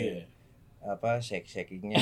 apa 0.81 1.19
shake 1.19 1.43
shakingnya 1.45 1.99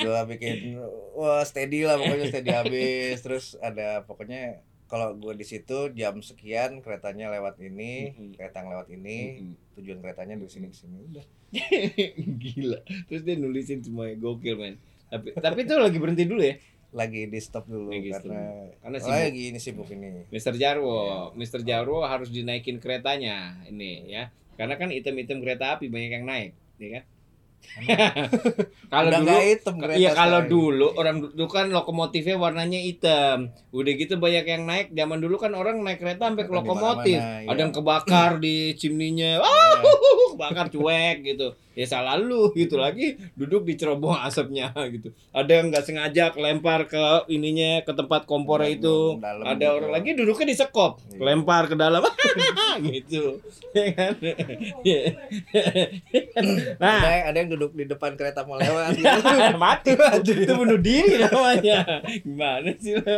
gua 0.00 0.24
bikin 0.24 0.78
wah 1.12 1.42
steady 1.42 1.82
lah 1.82 1.96
pokoknya 1.96 2.26
steady 2.28 2.50
habis 2.50 3.16
terus 3.20 3.46
ada 3.58 4.02
pokoknya 4.04 4.60
kalau 4.86 5.12
gua 5.14 5.32
di 5.32 5.44
situ 5.44 5.92
jam 5.92 6.20
sekian 6.20 6.80
keretanya 6.80 7.28
lewat 7.28 7.60
ini 7.60 8.12
Mm-mm. 8.12 8.30
kereta 8.34 8.60
yang 8.60 8.70
lewat 8.72 8.88
ini 8.88 9.16
Mm-mm. 9.40 9.54
tujuan 9.76 9.98
keretanya 10.00 10.34
di 10.34 10.48
sini 10.48 10.66
ke 10.68 10.76
sini 10.76 10.96
udah 11.04 11.26
Gila. 12.44 12.78
Terus 13.08 13.24
dia 13.24 13.34
nulisin 13.34 13.80
semuanya 13.80 14.20
gokil, 14.20 14.60
men. 14.60 14.76
Tapi 15.08 15.32
tapi 15.32 15.64
itu 15.64 15.74
lagi 15.74 15.96
berhenti 15.96 16.28
dulu 16.28 16.44
ya. 16.44 16.60
lagi 16.88 17.24
di 17.24 17.36
stop 17.36 17.64
dulu 17.64 17.88
Lagi 17.88 18.12
stop. 18.12 18.32
karena 18.32 18.44
Karena 18.80 18.96
oh, 18.96 19.02
sibuk. 19.04 19.20
lagi 19.20 19.42
ini 19.52 19.58
sibuk 19.60 19.88
ini 19.88 20.08
Mr. 20.28 20.54
Jarwo, 20.56 21.00
Mr. 21.32 21.60
Jarwo 21.60 22.00
harus 22.00 22.28
dinaikin 22.28 22.80
keretanya 22.80 23.60
ini 23.64 24.08
ya. 24.08 24.28
Karena 24.56 24.76
kan 24.76 24.88
item-item 24.88 25.40
kereta 25.40 25.76
api 25.76 25.88
banyak 25.88 26.12
yang 26.16 26.24
naik, 26.24 26.52
ya 26.76 26.88
kan? 26.96 27.02
kalau 28.92 29.08
dulu 29.22 29.36
hitam 29.38 29.74
Iya 29.94 30.10
kalau 30.14 30.40
dulu 30.46 30.86
orang 30.98 31.16
dulu 31.30 31.46
kan 31.46 31.70
lokomotifnya 31.70 32.34
warnanya 32.34 32.80
hitam. 32.82 33.54
Udah 33.70 33.92
gitu 33.94 34.18
banyak 34.18 34.44
yang 34.44 34.62
naik. 34.66 34.90
Zaman 34.90 35.18
dulu 35.22 35.38
kan 35.38 35.54
orang 35.54 35.82
naik 35.82 36.02
kereta 36.02 36.26
sampai 36.30 36.46
ke 36.46 36.52
lokomotif. 36.52 37.18
mana-mana, 37.18 37.46
Ada 37.46 37.54
iya. 37.54 37.62
yang 37.62 37.72
kebakar 37.74 38.30
di 38.42 38.56
chimney-nya. 38.74 39.38
Ah, 39.38 39.78
Iya. 39.78 39.92
kebakar 40.34 40.66
cuek 40.70 41.16
gitu. 41.22 41.48
Ya 41.78 41.86
salah 41.86 42.18
lu 42.18 42.50
gitu. 42.58 42.74
Lagi 42.74 43.14
duduk 43.38 43.62
di 43.62 43.78
cerobong 43.78 44.18
asapnya 44.18 44.74
gitu. 44.94 45.14
Ada 45.30 45.62
yang 45.62 45.70
nggak 45.70 45.84
sengaja 45.86 46.34
lempar 46.34 46.90
ke 46.90 46.98
ininya 47.30 47.86
ke 47.86 47.94
tempat 47.94 48.26
kompornya 48.26 48.74
itu. 48.74 49.14
Dalam 49.22 49.46
ada 49.46 49.62
gitu. 49.62 49.76
orang 49.78 49.90
lagi 49.94 50.10
duduknya 50.18 50.46
di 50.50 50.56
sekop 50.58 50.98
Iya. 51.14 51.22
lempar 51.22 51.70
ke 51.70 51.78
dalam. 51.78 52.02
Gitu. 52.78 53.38
Ya 53.74 53.86
kan? 53.94 54.12
Nah. 56.78 57.00
Ada, 57.02 57.34
ada 57.34 57.36
yang 57.42 57.50
duduk 57.54 57.74
di 57.74 57.84
depan 57.86 58.14
kereta 58.14 58.46
mau 58.46 58.54
lewat. 58.58 58.94
Gitu. 58.94 59.58
mati. 59.58 59.92
Itu 60.22 60.54
bunuh 60.54 60.78
diri 60.78 61.18
namanya. 61.22 62.02
Gimana 62.22 62.70
sih 62.78 62.94
lo 62.98 63.16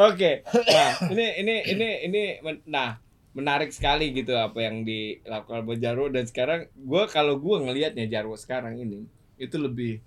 oke. 0.00 0.30
Nah 0.44 0.90
ini 1.12 1.26
ini 1.44 1.54
ini 1.70 1.88
ini 2.08 2.22
nah 2.66 2.96
menarik 3.34 3.74
sekali 3.74 4.14
gitu 4.14 4.32
apa 4.38 4.62
yang 4.62 4.86
dilakukan 4.86 5.66
oleh 5.66 5.78
Jarwo. 5.82 6.06
Dan 6.08 6.24
sekarang 6.24 6.70
gue 6.72 7.02
kalau 7.10 7.36
gue 7.36 7.56
ngelihatnya 7.60 8.06
Jarwo 8.06 8.38
sekarang 8.38 8.78
ini 8.78 9.04
itu 9.36 9.58
lebih 9.58 10.00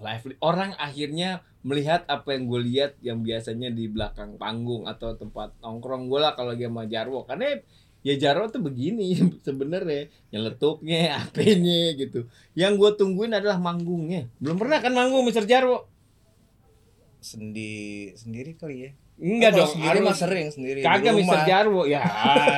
lively. 0.00 0.34
Orang 0.40 0.72
akhirnya 0.80 1.44
melihat 1.60 2.08
apa 2.08 2.32
yang 2.32 2.48
gue 2.48 2.60
lihat 2.64 2.92
yang 3.04 3.20
biasanya 3.20 3.68
di 3.68 3.86
belakang 3.92 4.40
panggung 4.40 4.88
atau 4.88 5.14
tempat 5.14 5.52
nongkrong 5.60 6.08
gue 6.08 6.20
lah 6.20 6.32
kalau 6.32 6.56
lagi 6.56 6.64
sama 6.64 6.88
Jarwo. 6.88 7.28
Karena 7.28 7.60
ya 8.00 8.14
Jarwo 8.16 8.48
tuh 8.48 8.64
begini 8.64 9.20
sebenarnya 9.46 10.08
nyeletuknya 10.32 11.12
apanya 11.22 11.92
gitu. 11.92 12.24
Yang 12.56 12.72
gue 12.80 12.90
tungguin 13.04 13.36
adalah 13.36 13.60
manggungnya. 13.60 14.32
Belum 14.40 14.56
pernah 14.56 14.80
kan 14.80 14.96
manggung 14.96 15.28
Mr. 15.28 15.44
Jarwo? 15.44 15.84
Sendi 17.20 18.14
sendiri 18.16 18.56
kali 18.56 18.76
ya. 18.88 18.90
Enggak 19.16 19.50
Oh, 19.50 19.56
dong 19.58 19.70
sendiri 19.70 19.88
harus 19.90 20.04
mah 20.04 20.16
sering 20.18 20.48
sendiri. 20.48 20.78
di 20.78 20.84
kagak 20.84 21.10
Mr. 21.10 21.20
rumah. 21.22 21.42
Jarwo 21.42 21.82
ya 21.84 22.00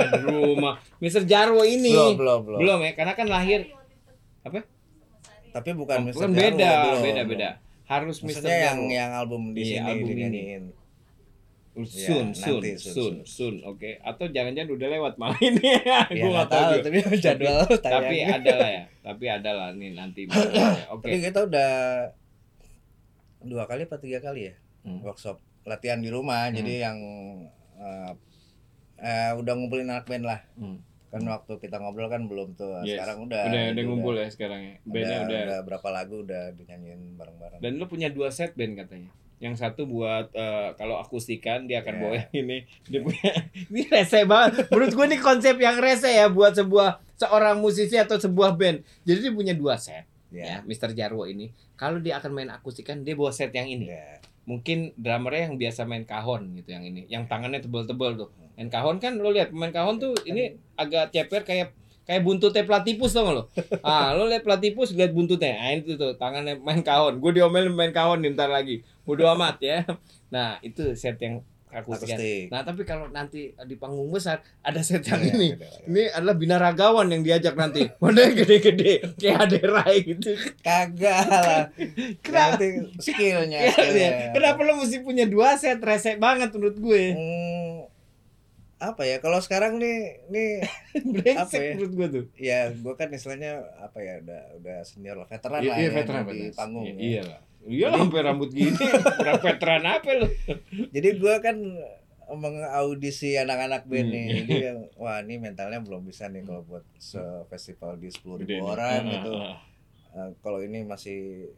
di 0.04 0.20
rumah 0.20 0.74
Mr. 0.98 1.22
Jarwo 1.24 1.62
ini 1.62 1.90
Belum, 1.90 2.14
belum, 2.16 2.40
belum. 2.42 2.58
belum 2.58 2.78
ya 2.80 2.92
karena 2.92 3.12
kan 3.12 3.26
lahir 3.26 3.60
Tapi 5.48 5.70
bukan 5.72 5.98
Mr. 6.04 6.18
kan 6.18 6.30
Jarwo, 6.30 6.38
beda 6.52 6.70
belum. 6.84 7.00
beda 7.00 7.22
beda 7.24 7.48
harus 7.84 8.16
Mr. 8.18 8.26
Maksudnya 8.42 8.58
yang 8.60 8.78
Jarwo 8.80 8.90
yang 8.92 9.10
album 9.12 9.42
di 9.48 9.60
Iya, 9.60 9.70
sini 9.70 9.86
album 9.86 10.04
ini. 10.04 10.10
dinyanyiin. 10.12 10.64
soon 11.78 12.34
Ya, 12.34 12.50
nanti, 12.50 12.74
soon 12.74 12.92
soon, 12.92 13.14
soon, 13.22 13.54
oke 13.62 14.02
atau 14.02 14.26
jangan-jangan 14.26 14.66
udah 14.68 14.88
lewat 14.90 15.12
malah 15.14 15.38
ini 15.38 15.62
Ya 15.86 16.10
gue 16.10 16.26
nggak 16.26 16.26
nggak 16.26 16.48
tahu 16.50 16.72
tapi 16.82 16.96
jadwal 17.22 17.62
tapi 17.70 17.78
tayangnya. 17.78 18.26
ada 18.34 18.52
lah 18.52 18.68
ya 18.68 18.82
tapi 19.00 19.24
ada 19.28 19.50
lah 19.52 19.68
nih 19.72 19.90
nanti 19.94 20.20
oke 20.90 21.06
Tapi 21.06 21.22
kita 21.22 21.46
udah 21.46 21.70
dua 23.40 23.64
kali 23.64 23.82
apa 23.82 23.96
tiga 23.96 24.18
kali 24.18 24.42
ya 24.44 24.54
Hmm. 24.78 25.02
workshop 25.02 25.38
latihan 25.68 26.00
di 26.00 26.08
rumah. 26.08 26.48
Jadi 26.48 26.80
yang 26.80 26.98
eh, 27.76 28.10
eh, 28.98 29.30
udah 29.36 29.52
ngumpulin 29.54 29.86
anak 29.86 30.08
band 30.08 30.24
lah. 30.24 30.40
Hmm. 30.56 30.80
Kan 31.08 31.24
waktu 31.24 31.56
kita 31.56 31.80
ngobrol 31.80 32.08
kan 32.08 32.28
belum 32.28 32.52
tuh. 32.52 32.84
Yes. 32.84 33.00
Sekarang 33.00 33.24
udah. 33.24 33.48
udah 33.48 33.62
udah 33.72 33.82
ngumpul 33.84 34.12
ya 34.12 34.28
sekarang 34.28 34.60
ya 34.60 34.74
bandnya 34.84 35.18
udah, 35.24 35.40
udah 35.44 35.58
berapa 35.64 35.88
lagu 35.88 36.20
udah 36.20 36.52
dinyanyiin 36.52 37.16
bareng-bareng. 37.16 37.60
dan 37.60 37.72
lu 37.76 37.84
punya 37.86 38.08
dua 38.08 38.28
set 38.28 38.52
band 38.52 38.76
katanya 38.76 39.08
yang 39.38 39.54
satu 39.54 39.86
buat 39.86 40.28
eh, 40.34 40.74
kalau 40.74 40.98
akustikan 40.98 41.64
dia 41.64 41.80
akan 41.80 41.94
Ya. 41.94 42.00
bawa 42.02 42.14
yang 42.18 42.32
ini 42.36 42.58
dia 42.84 43.00
punya 43.00 43.30
ini 43.70 43.80
rese 43.86 44.26
banget 44.26 44.66
menurut 44.68 44.92
gue 44.92 45.06
ini 45.06 45.16
konsep 45.16 45.56
yang 45.56 45.78
rese 45.78 46.10
ya 46.10 46.26
buat 46.26 46.52
sebuah 46.52 46.98
seorang 47.16 47.56
musisi 47.56 47.94
atau 47.94 48.18
sebuah 48.18 48.52
band 48.52 48.82
jadi 49.06 49.30
dia 49.30 49.32
punya 49.32 49.54
dua 49.54 49.78
set 49.78 50.04
ya 50.28 50.58
Ya. 50.58 50.66
Mr. 50.66 50.92
Jarwo 50.92 51.24
ini 51.24 51.54
kalau 51.72 52.02
dia 52.02 52.18
akan 52.20 52.34
main 52.34 52.50
akustikan 52.50 53.00
dia 53.00 53.14
bawa 53.14 53.30
set 53.30 53.54
yang 53.54 53.64
ini 53.64 53.88
Ya. 53.88 54.18
Mungkin 54.48 54.96
drummernya 54.96 55.52
yang 55.52 55.56
biasa 55.60 55.84
main 55.84 56.08
kahon 56.08 56.56
gitu 56.56 56.72
yang 56.72 56.88
ini 56.88 57.04
yang 57.12 57.28
tangannya 57.28 57.60
tebel-tebel 57.60 58.16
tuh. 58.16 58.28
Main 58.56 58.72
kahon 58.72 58.96
kan 58.96 59.20
lo 59.20 59.28
lihat 59.28 59.52
pemain 59.52 59.68
kahon 59.68 60.00
tuh 60.00 60.16
ini 60.24 60.56
agak 60.80 61.12
ceper 61.12 61.44
kayak 61.44 61.76
kayak 62.08 62.24
buntutnya 62.24 62.64
platipus 62.64 63.12
tau 63.12 63.28
gak 63.28 63.36
lo 63.36 63.42
ah 63.84 64.16
lo 64.16 64.24
lihat 64.24 64.40
platipus 64.40 64.96
lihat 64.96 65.12
buntutnya 65.12 65.60
ah 65.60 65.76
itu 65.76 66.00
tuh 66.00 66.16
tangannya 66.16 66.56
main 66.56 66.80
kahon. 66.80 67.20
Gue 67.20 67.36
diomelin 67.36 67.76
main 67.76 67.92
kahon 67.92 68.24
nih 68.24 68.32
ntar 68.32 68.48
lagi. 68.48 68.80
Bodo 69.04 69.28
amat 69.36 69.60
ya. 69.60 69.84
Nah 70.32 70.56
itu 70.64 70.96
set 70.96 71.20
yang 71.20 71.44
akustikan 71.70 72.16
Akustik. 72.16 72.46
nah 72.48 72.60
tapi 72.60 72.82
kalau 72.82 73.06
nanti 73.06 73.40
di 73.52 73.74
panggung 73.74 74.08
besar 74.08 74.38
ada 74.60 74.80
set 74.80 75.02
yang 75.02 75.18
Ya, 75.18 75.30
ini 75.30 75.48
lagi. 75.52 75.84
ini 75.84 76.02
adalah 76.08 76.34
binaragawan 76.34 77.06
yang 77.08 77.20
diajak 77.20 77.54
nanti 77.54 77.84
mana 78.00 78.22
yang 78.22 78.34
gede-gede 78.36 78.92
kayak 79.14 79.36
aderai 79.42 79.96
gitu 80.02 80.32
Kagak 80.58 81.20
lah. 81.24 81.64
Kenapa? 82.20 82.64
Skillnya. 82.96 83.58
Iya, 83.60 83.84
iya. 83.86 84.10
Kenapa 84.30 84.60
lo 84.62 84.76
mesti 84.76 84.98
punya 84.98 85.24
dua 85.24 85.54
set 85.54 85.78
rese 85.78 86.16
banget 86.16 86.50
menurut 86.50 86.76
gue? 86.76 87.04
Hmm, 87.10 87.74
apa 88.78 89.02
ya? 89.02 89.18
Kalau 89.18 89.38
sekarang 89.38 89.76
nih, 89.76 90.22
nih 90.26 90.62
Apa 91.36 91.52
ya? 91.52 91.74
menurut 91.74 91.92
gue 91.94 92.06
tuh. 92.10 92.24
ya 92.34 92.70
gue 92.70 92.94
kan 92.94 93.08
istilahnya 93.08 93.58
apa 93.78 93.98
ya 93.98 94.20
udah 94.20 94.42
udah 94.56 94.76
senior 94.82 95.16
lah 95.16 95.26
veteran 95.26 95.58
Iya, 95.58 95.68
lah 95.68 95.76
iya 95.76 95.84
ya, 95.84 95.94
veteran 95.94 96.22
di 96.26 96.40
panggung 96.52 96.84
Iya, 96.84 96.92
ya. 96.92 97.00
Iya 97.02 97.22
lah. 97.26 97.40
Iya 97.68 97.86
lah 97.86 98.00
sampai 98.00 98.20
rambut 98.22 98.48
gini. 98.50 98.72
Kurang 99.14 99.38
veteran 99.38 99.84
apa 99.84 100.08
lo? 100.14 100.26
jadi 100.94 101.08
gue 101.14 101.34
kan 101.38 101.56
mengaudisi 102.30 103.36
anak-anak 103.36 103.84
band 103.84 104.04
Hmm. 104.04 104.14
nih 104.14 104.26
jadi 104.42 104.66
wah 104.94 105.20
ini 105.20 105.36
mentalnya 105.38 105.78
belum 105.78 106.02
bisa 106.02 106.26
nih 106.26 106.42
kalau 106.42 106.60
buat 106.62 106.84
festival 107.46 107.96
di 107.96 108.08
sepuluh 108.08 108.36
ribu 108.38 108.60
orang 108.62 109.00
Ah, 109.00 109.12
gitu. 109.14 109.32
Eh, 110.08 110.30
kalau 110.38 110.60
ini 110.60 110.82
masih 110.82 111.48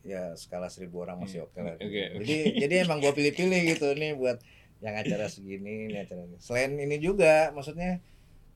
ya 0.00 0.32
skala 0.34 0.68
seribu 0.68 1.00
orang 1.00 1.16
masih 1.18 1.42
oke 1.42 1.56
lah 1.58 1.74
Hmm. 1.74 1.82
Oke, 1.82 2.02
oke. 2.10 2.18
jadi 2.20 2.36
jadi 2.58 2.74
emang 2.84 3.00
gue 3.00 3.08
pilih-pilih 3.10 3.60
gitu 3.66 3.88
nih 3.94 4.12
buat 4.12 4.36
yang 4.80 4.94
acara 4.94 5.26
segini 5.26 5.88
ini 5.88 5.96
acara 5.96 6.20
ini 6.22 6.36
selain 6.38 6.76
ini 6.76 6.96
juga 6.98 7.48
maksudnya 7.50 8.04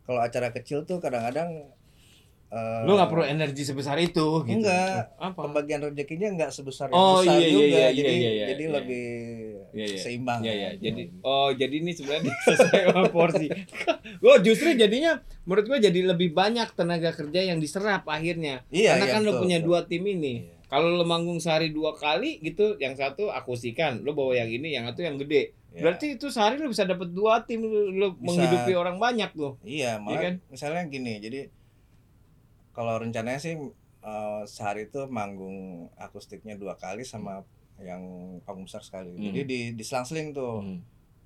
kalau 0.05 0.21
acara 0.21 0.49
kecil 0.51 0.85
tuh 0.85 1.01
kadang-kadang 1.01 1.73
eh, 2.49 2.81
Lo 2.85 2.97
gak 2.97 3.09
perlu 3.09 3.25
energi 3.25 3.63
sebesar 3.63 3.97
itu 3.99 4.43
gitu. 4.43 4.57
Enggak. 4.59 5.15
Apa? 5.17 5.37
pembagian 5.37 5.81
rezekinya 5.81 6.29
nggak 6.33 6.51
sebesar 6.51 6.89
yang 6.89 6.97
Oh, 6.97 7.21
besar 7.21 7.37
iya, 7.37 7.45
iya, 7.45 7.53
juga 7.53 7.65
iya, 7.67 7.89
jadi 7.93 8.13
iya, 8.13 8.31
iya, 8.33 8.47
jadi 8.51 8.65
iya. 8.65 8.73
lebih 8.75 9.07
Iya, 9.69 9.85
iya. 9.85 9.99
seimbang 10.01 10.41
Iya 10.41 10.53
ya. 10.53 10.61
ya, 10.65 10.71
jadi 10.81 11.03
oh 11.21 11.49
jadi 11.53 11.75
ini 11.77 11.93
sebenarnya 11.93 12.33
sesuai 12.49 12.83
sama 12.89 13.03
porsi. 13.09 13.47
Oh 14.25 14.39
justru 14.41 14.73
jadinya 14.75 15.21
menurut 15.45 15.69
gue 15.69 15.79
jadi 15.79 16.01
lebih 16.09 16.33
banyak 16.33 16.73
tenaga 16.73 17.13
kerja 17.13 17.41
yang 17.45 17.61
diserap 17.61 18.09
akhirnya. 18.09 18.65
Iya, 18.73 18.97
Karena 18.97 19.07
iya, 19.07 19.15
kan 19.15 19.21
lo 19.23 19.31
betul, 19.31 19.43
punya 19.45 19.59
betul. 19.61 19.69
dua 19.69 19.81
tim 19.87 20.03
ini. 20.05 20.35
Iya. 20.43 20.57
Kalau 20.69 20.89
lo 20.93 21.05
manggung 21.05 21.41
sehari 21.41 21.73
dua 21.73 21.97
kali 21.97 22.45
gitu, 22.45 22.77
yang 22.77 22.93
satu 22.93 23.33
akustikan, 23.33 24.05
lo 24.05 24.13
bawa 24.13 24.37
yang 24.37 24.53
ini, 24.53 24.77
yang 24.77 24.85
satu 24.85 25.01
yang 25.01 25.17
gede. 25.17 25.57
Iya. 25.73 25.81
Berarti 25.81 26.07
itu 26.21 26.29
sehari 26.29 26.61
lo 26.61 26.69
bisa 26.69 26.85
dapat 26.85 27.09
dua 27.09 27.41
tim, 27.45 27.65
lo, 27.65 28.13
Bisa. 28.13 28.21
menghidupi 28.21 28.73
orang 28.77 29.01
banyak 29.01 29.33
tuh. 29.33 29.57
Iya, 29.65 29.97
malah 29.97 30.21
kan? 30.21 30.35
misalnya 30.53 30.85
gini, 30.85 31.25
jadi 31.25 31.49
kalau 32.79 32.95
rencananya 32.97 33.43
sih 33.43 33.59
eh, 34.01 34.43
sehari 34.47 34.87
itu 34.87 35.11
manggung 35.11 35.91
akustiknya 35.99 36.55
dua 36.55 36.79
kali 36.79 37.03
sama 37.03 37.43
yang 37.83 38.03
panggung 38.43 38.67
besar 38.67 38.81
sekali. 38.81 39.11
Hmm. 39.11 39.25
Jadi 39.25 39.41
di 39.43 39.61
diselang-seling 39.75 40.31
tuh 40.31 40.63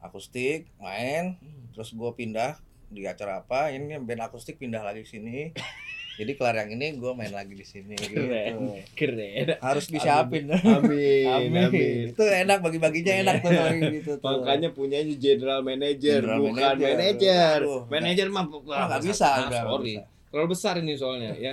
akustik 0.00 0.72
main, 0.76 1.36
terus 1.70 1.92
gue 1.92 2.10
pindah 2.12 2.56
di 2.88 3.04
acara 3.04 3.40
apa, 3.40 3.68
ini 3.68 3.96
band 3.96 4.22
akustik 4.22 4.56
pindah 4.56 4.80
lagi 4.80 5.04
sini. 5.04 5.52
Jadi 6.12 6.36
kelar 6.36 6.52
yang 6.54 6.76
ini 6.76 7.00
gue 7.00 7.08
main 7.16 7.32
lagi 7.32 7.56
di 7.56 7.64
sini. 7.64 7.96
Gitu. 7.96 8.20
Keren, 8.20 8.84
keren. 8.92 9.56
Harus 9.64 9.88
disiapin. 9.88 10.44
Amin, 10.44 11.24
Amin. 11.24 11.56
amin. 11.56 12.12
Itu 12.12 12.20
enak 12.20 12.60
bagi-baginya 12.60 13.12
enak 13.24 13.34
tuh 13.40 13.48
kalau 13.48 13.72
gitu 13.80 14.12
tuh. 14.20 14.44
Makanya 14.44 14.68
punyanya 14.76 15.16
general 15.16 15.64
manager, 15.64 16.20
General 16.20 16.36
bukan 16.36 16.52
manager. 16.52 16.84
manager. 16.92 17.58
Manager 17.88 18.26
mah 18.28 18.44
Ah, 18.76 18.84
nggak 18.92 19.02
bisa, 19.08 19.28
sorry. 19.48 19.96
bisa. 19.96 20.11
Terlalu 20.32 20.48
besar 20.48 20.80
ini 20.80 20.96
soalnya 20.96 21.36
ya. 21.36 21.52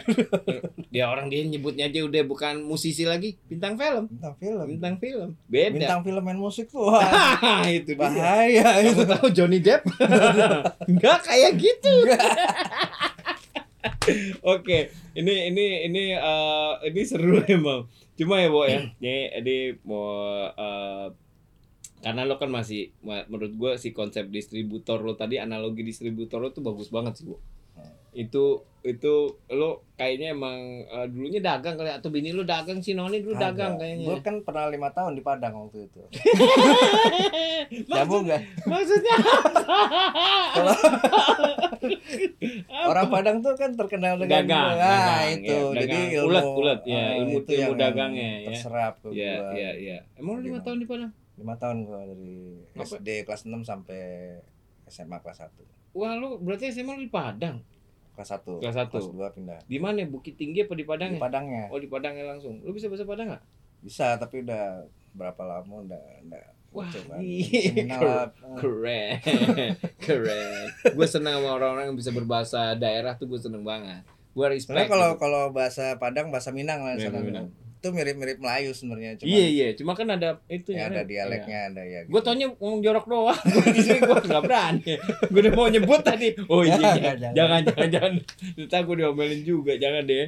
dia 0.88 1.06
orang 1.12 1.28
dia 1.28 1.44
nyebutnya 1.44 1.92
aja 1.92 2.00
udah 2.00 2.24
bukan 2.24 2.64
musisi 2.64 3.04
lagi, 3.04 3.36
bintang 3.46 3.76
film. 3.76 4.08
bintang 4.08 4.36
film. 4.40 4.66
Bintang 4.72 4.96
film. 4.96 5.30
Beda. 5.46 5.76
Bintang 5.76 6.02
film 6.02 6.24
main 6.24 6.40
musik 6.40 6.72
tuh. 6.72 6.88
Itu 7.68 8.00
bahaya 8.00 8.80
itu. 8.80 9.04
tahu 9.04 9.28
Johnny 9.30 9.60
Depp? 9.60 9.84
Enggak 10.90 11.28
kayak 11.28 11.60
gitu. 11.60 11.94
Oke, 14.42 14.90
ini 15.14 15.54
ini 15.54 15.66
ini 15.86 16.04
eh, 16.16 16.72
ini 16.88 17.02
seru 17.04 17.44
emang. 17.46 17.86
Cuma 18.16 18.40
ya, 18.40 18.48
Bo 18.48 18.64
ya. 18.64 18.80
Ini 19.00 19.16
ini 19.40 19.56
mau 19.84 20.08
eh, 20.50 21.08
karena 22.00 22.24
lo 22.24 22.40
kan 22.40 22.48
masih 22.48 22.96
ma- 23.04 23.28
menurut 23.28 23.54
gua 23.56 23.72
si 23.76 23.92
konsep 23.92 24.28
distributor 24.28 25.04
lo 25.04 25.16
tadi 25.16 25.36
analogi 25.36 25.84
distributor 25.84 26.40
lo 26.40 26.50
tuh 26.52 26.64
bagus 26.64 26.88
banget 26.88 27.20
sih, 27.20 27.28
Bu. 27.28 27.40
Itu 28.20 28.44
itu 28.80 29.14
lo 29.50 29.70
kayaknya 29.94 30.32
emang 30.34 30.56
eh, 30.82 31.08
dulunya 31.08 31.40
dagang 31.42 31.76
kali 31.76 31.88
atau 31.90 32.08
bini 32.08 32.32
lo 32.32 32.44
dagang 32.44 32.80
sih 32.80 32.92
Noni 32.94 33.20
dulu 33.20 33.36
dagang 33.36 33.76
Gue 33.76 33.84
kayaknya. 33.86 34.16
kan 34.22 34.36
pernah 34.40 34.68
lima 34.68 34.88
tahun 34.90 35.14
di 35.14 35.22
Padang 35.22 35.52
waktu 35.58 35.84
itu. 35.86 36.00
Nyambung 37.90 38.24
nggak? 38.26 38.42
maksudnya 38.66 39.16
Kalau 40.50 40.74
orang 42.86 43.06
Padang 43.10 43.38
tuh 43.40 43.54
kan 43.54 43.72
terkenal 43.74 44.16
dengan 44.16 44.32
Dagang, 44.42 44.68
nah, 44.70 44.80
dagang, 44.80 45.28
itu. 45.38 45.52
ya, 45.52 45.76
Jadi 45.76 45.92
dagang. 45.92 46.16
ilmu 46.16 46.28
Ulet-ulet, 46.30 46.80
ya, 46.82 46.96
ah, 46.98 47.12
ilmu- 47.18 47.36
itu 47.38 47.52
ilmu 47.52 47.60
yang 47.62 47.76
dagangnya, 47.78 48.30
ya. 48.32 48.48
Terserap 48.50 48.94
ke 48.98 49.08
Iya, 49.10 49.34
gua. 49.36 49.52
iya, 49.54 49.72
iya. 49.76 49.98
Emang 50.16 50.34
lu 50.36 50.42
lima 50.46 50.60
tahun 50.62 50.78
di 50.78 50.88
Padang? 50.88 51.12
Lima 51.36 51.56
tahun 51.58 51.78
gua 51.84 52.00
dari 52.06 52.36
Apa? 52.74 52.84
SD 52.90 53.08
kelas 53.24 53.42
6 53.44 53.60
sampai 53.62 54.02
SMA 54.86 55.18
kelas 55.18 55.38
1. 55.42 55.52
Wah, 55.92 56.16
lu 56.16 56.38
berarti 56.38 56.70
SMA 56.70 56.94
lu 56.94 57.04
di 57.04 57.12
Padang. 57.12 57.60
Kelas 58.20 58.36
1 58.36 58.60
Kelas 58.60 58.76
satu. 58.76 59.00
kelas 59.00 59.32
2 59.32 59.36
pindah 59.40 59.60
Di 59.64 59.78
mana? 59.80 60.04
Bukit 60.04 60.36
Tinggi 60.36 60.60
apa 60.62 60.76
di 60.76 60.84
di 60.84 60.84
Padang? 60.84 61.16
ya? 61.16 61.20
Padangnya 61.20 61.64
Oh, 61.68 61.80
di 61.80 61.88
Padangnya 61.88 62.28
langsung. 62.28 62.60
Lu 62.60 62.72
bisa 62.72 62.86
bahasa 62.86 63.08
Padang 63.08 63.32
nggak? 63.32 63.44
bisa 63.80 64.20
tapi 64.20 64.44
udah 64.44 64.84
berapa 65.14 65.40
lama 65.42 65.76
udah 65.82 66.04
udah 66.28 66.44
Wah, 66.70 66.86
coba. 66.86 67.18
Keren. 68.62 69.10
Keren. 70.06 70.66
Gue 70.92 71.08
senang 71.08 71.40
sama 71.40 71.56
orang-orang 71.56 71.90
yang 71.90 71.98
bisa 71.98 72.12
berbahasa 72.12 72.76
daerah 72.76 73.16
tuh 73.16 73.26
gue 73.26 73.40
seneng 73.40 73.64
banget. 73.64 74.04
Gue 74.30 74.46
respect. 74.48 74.76
Sebenarnya 74.76 74.90
kalau 74.92 75.10
gitu. 75.10 75.20
kalau 75.20 75.42
bahasa 75.50 75.98
Padang 75.98 76.30
bahasa 76.30 76.52
Minang 76.52 76.86
lah 76.86 76.94
Iya, 76.94 77.10
sana. 77.10 77.24
Minang. 77.24 77.48
Itu 77.80 77.96
mirip-mirip 77.96 78.44
Melayu 78.44 78.76
sebenarnya 78.76 79.16
cuma 79.16 79.32
Iya, 79.32 79.48
iya. 79.48 79.68
Cuma 79.72 79.96
kan 79.96 80.12
ada 80.12 80.44
itu 80.52 80.76
ya, 80.76 80.92
ada 80.92 81.08
dialeknya 81.08 81.72
ada 81.72 81.80
ya 81.88 82.04
Gue 82.12 82.20
taunya 82.20 82.52
ngomong 82.60 82.84
jorok 82.84 83.08
doang. 83.08 83.40
Di 83.76 83.80
sini 83.80 84.04
gue 84.04 84.20
nggak 84.20 84.44
berani. 84.44 84.94
Gue 85.32 85.40
udah 85.48 85.54
mau 85.56 85.72
nyebut 85.72 86.04
tadi. 86.04 86.36
Oh 86.52 86.68
iya, 86.68 86.76
iya. 86.76 87.32
Jangan, 87.32 87.64
jangan, 87.64 87.88
jangan. 87.88 88.14
Ntar 88.68 88.84
gue 88.84 88.96
diomelin 89.00 89.42
juga, 89.48 89.80
jangan 89.80 90.04
deh. 90.04 90.28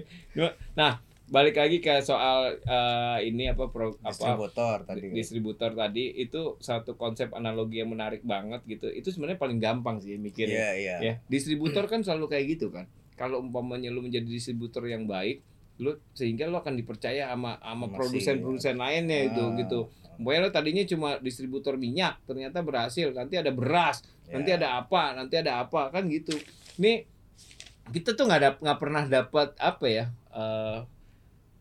Nah, 0.79 1.03
balik 1.27 1.59
lagi 1.59 1.83
ke 1.83 1.99
soal 1.99 2.55
eh, 2.55 3.17
ini 3.27 3.51
apa 3.51 3.67
pro, 3.67 3.99
apa 3.99 4.11
distributor 4.15 4.77
tadi 4.87 4.99
kan. 5.03 5.11
distributor 5.15 5.71
tadi 5.75 6.03
itu 6.19 6.41
satu 6.59 6.95
konsep 6.95 7.31
analogi 7.35 7.83
yang 7.83 7.91
menarik 7.91 8.23
banget 8.23 8.63
gitu. 8.63 8.87
Itu 8.87 9.11
sebenarnya 9.11 9.43
paling 9.43 9.59
gampang 9.59 9.99
sih 9.99 10.15
mikirnya. 10.15 10.55
Iya, 10.55 10.71
iya. 10.79 10.95
Ya, 11.03 11.13
distributor 11.27 11.83
kan 11.91 11.99
selalu 11.99 12.31
kayak 12.31 12.45
gitu 12.55 12.71
kan. 12.71 12.87
Kalau 13.19 13.43
umpamanya 13.43 13.91
lu 13.91 13.99
menjadi 13.99 14.23
distributor 14.23 14.87
yang 14.87 15.03
baik, 15.03 15.43
lu 15.81 15.91
sehingga 16.13 16.45
lu 16.45 16.55
akan 16.55 16.77
dipercaya 16.77 17.25
sama 17.27 17.57
sama 17.57 17.89
produsen-produsen 17.89 18.77
lainnya 18.77 19.27
itu 19.27 19.41
Ah, 19.41 19.57
gitu. 19.57 19.79
Pokoknya 20.15 20.39
lo 20.39 20.49
tadinya 20.49 20.83
cuma 20.85 21.17
distributor 21.17 21.73
minyak, 21.75 22.21
ternyata 22.23 22.61
berhasil. 22.61 23.09
Nanti 23.09 23.35
ada 23.35 23.49
beras, 23.49 24.05
ya. 24.29 24.37
nanti 24.37 24.53
ada 24.53 24.77
apa, 24.77 25.17
nanti 25.17 25.33
ada 25.35 25.57
apa 25.59 25.89
kan 25.89 26.05
gitu. 26.05 26.37
Nih 26.77 27.09
kita 27.89 28.13
tuh 28.13 28.29
nggak 28.29 28.61
nggak 28.61 28.77
pernah 28.77 29.03
dapat 29.03 29.57
apa 29.57 29.85
ya 29.89 30.05
eh, 30.29 30.85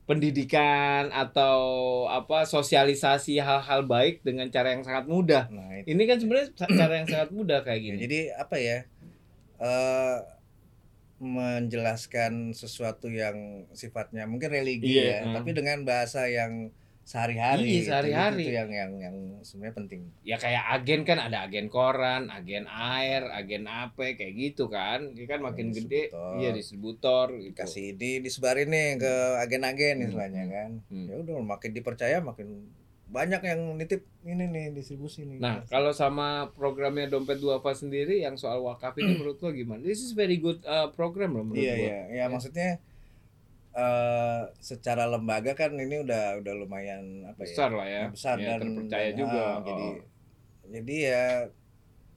pendidikan 0.04 1.08
atau 1.08 1.56
apa 2.04 2.42
sosialisasi 2.44 3.38
hal-hal 3.38 3.86
baik 3.86 4.20
dengan 4.20 4.50
cara 4.50 4.74
yang 4.74 4.82
sangat 4.82 5.06
mudah. 5.06 5.46
Nah, 5.48 5.80
itu. 5.80 5.94
Ini 5.94 6.02
kan 6.04 6.16
sebenarnya 6.18 6.48
cara 6.58 6.92
yang 6.98 7.08
sangat 7.08 7.30
mudah 7.30 7.58
kayak 7.62 7.78
Ya, 7.78 7.84
gini. 7.86 7.98
jadi 8.04 8.18
apa 8.36 8.56
ya? 8.58 8.78
eh 9.60 10.16
menjelaskan 11.20 12.50
sesuatu 12.52 13.12
yang 13.12 13.68
sifatnya 13.76 14.24
mungkin 14.24 14.50
religi 14.50 14.96
Iya, 14.98 15.04
ya, 15.04 15.18
hmm. 15.22 15.34
tapi 15.36 15.50
dengan 15.52 15.84
bahasa 15.84 16.24
yang 16.26 16.72
sehari-hari. 17.00 17.66
Iya, 17.66 17.74
gitu. 17.82 17.88
sehari-hari. 17.90 18.42
Itu, 18.44 18.48
itu 18.48 18.56
yang 18.56 18.70
yang 18.70 18.92
yang 18.96 19.16
sebenarnya 19.42 19.74
penting. 19.82 20.00
ya 20.22 20.36
kayak 20.38 20.62
agen 20.78 21.00
kan 21.02 21.18
ada 21.18 21.42
agen 21.42 21.66
koran, 21.66 22.30
agen 22.30 22.64
air, 22.70 23.26
agen 23.34 23.66
apa 23.66 24.14
kayak 24.14 24.32
gitu 24.32 24.70
kan. 24.70 25.12
Ini 25.12 25.26
kan 25.26 25.42
makin 25.42 25.74
gede, 25.74 26.08
iya 26.38 26.54
distributor 26.54 27.34
gitu. 27.34 27.56
Kasih 27.56 27.98
ini 27.98 28.22
disebarin 28.22 28.70
nih 28.70 28.88
ke 28.96 29.12
agen-agen 29.42 29.96
Hmm. 29.98 30.06
istilahnya 30.06 30.44
kan. 30.48 30.70
Hmm. 30.86 31.06
Ya 31.10 31.14
udah 31.18 31.34
makin 31.42 31.70
dipercaya 31.74 32.22
makin 32.22 32.70
banyak 33.10 33.42
yang 33.42 33.60
nitip 33.74 34.02
ini 34.22 34.46
nih 34.46 34.70
distribusi 34.70 35.26
nih. 35.26 35.36
Nah, 35.36 35.66
kalau 35.66 35.90
sama 35.90 36.28
programnya 36.50 37.06
Dompet 37.06 37.36
Duafa 37.36 37.74
sendiri 37.74 38.18
yang 38.18 38.34
soal 38.34 38.62
wakaf 38.62 38.94
ini 38.96 39.18
menurut 39.18 39.36
lo 39.36 39.50
gimana? 39.50 39.82
This 39.82 39.98
is 40.00 40.12
very 40.12 40.38
good 40.38 40.62
uh, 40.62 40.88
program 40.90 41.34
loh 41.34 41.42
menurut 41.42 41.58
iya 41.60 41.74
gua. 41.74 41.82
iya 41.82 41.98
ya 42.08 42.24
maksudnya 42.26 42.78
eh 43.70 44.40
secara 44.58 45.06
lembaga 45.06 45.54
kan 45.54 45.70
ini 45.72 46.02
udah 46.02 46.38
udah 46.38 46.54
lumayan 46.56 47.22
apa 47.24 47.42
ya 47.42 47.50
Besar 47.50 47.70
lah 47.70 47.86
ya. 47.86 48.04
besar 48.10 48.34
Ya, 48.36 48.58
dan 48.58 48.58
terpercaya 48.66 49.08
dan, 49.08 49.18
juga. 49.18 49.42
ah, 49.42 49.54
jadi 49.60 49.86
Oh. 49.86 49.94
jadi 50.70 50.96
ya 51.00 51.24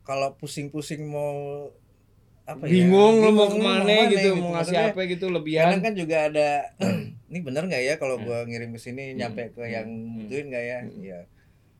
kalau 0.01 0.33
pusing-pusing 0.35 1.05
mau 1.05 1.69
apa 2.43 2.65
bingung 2.65 3.17
ya 3.17 3.23
lo 3.23 3.29
mau 3.31 3.47
bingung 3.47 3.53
ke 3.55 3.57
mana 3.63 3.95
gitu, 4.11 4.29
mau 4.35 4.49
ngasih 4.51 4.77
apa 4.91 5.01
gitu 5.05 5.25
kadang 5.25 5.35
lebihan. 5.39 5.77
kan 5.79 5.93
juga 5.95 6.17
ada 6.27 6.49
ini 7.33 7.41
bener 7.41 7.65
nggak 7.65 7.81
ya 7.81 7.93
kalau 7.97 8.15
Hmm. 8.15 8.25
gua 8.25 8.39
ngirim 8.45 8.69
ke 8.69 8.79
sini 8.79 9.11
Hmm, 9.11 9.17
nyampe 9.17 9.49
ke 9.49 9.59
hmm, 9.59 9.73
yang 9.73 9.87
hmm. 9.89 10.15
butuhin 10.21 10.45
nggak 10.47 10.63
ya 10.63 10.79
Hmm. 10.79 11.01
ya 11.01 11.19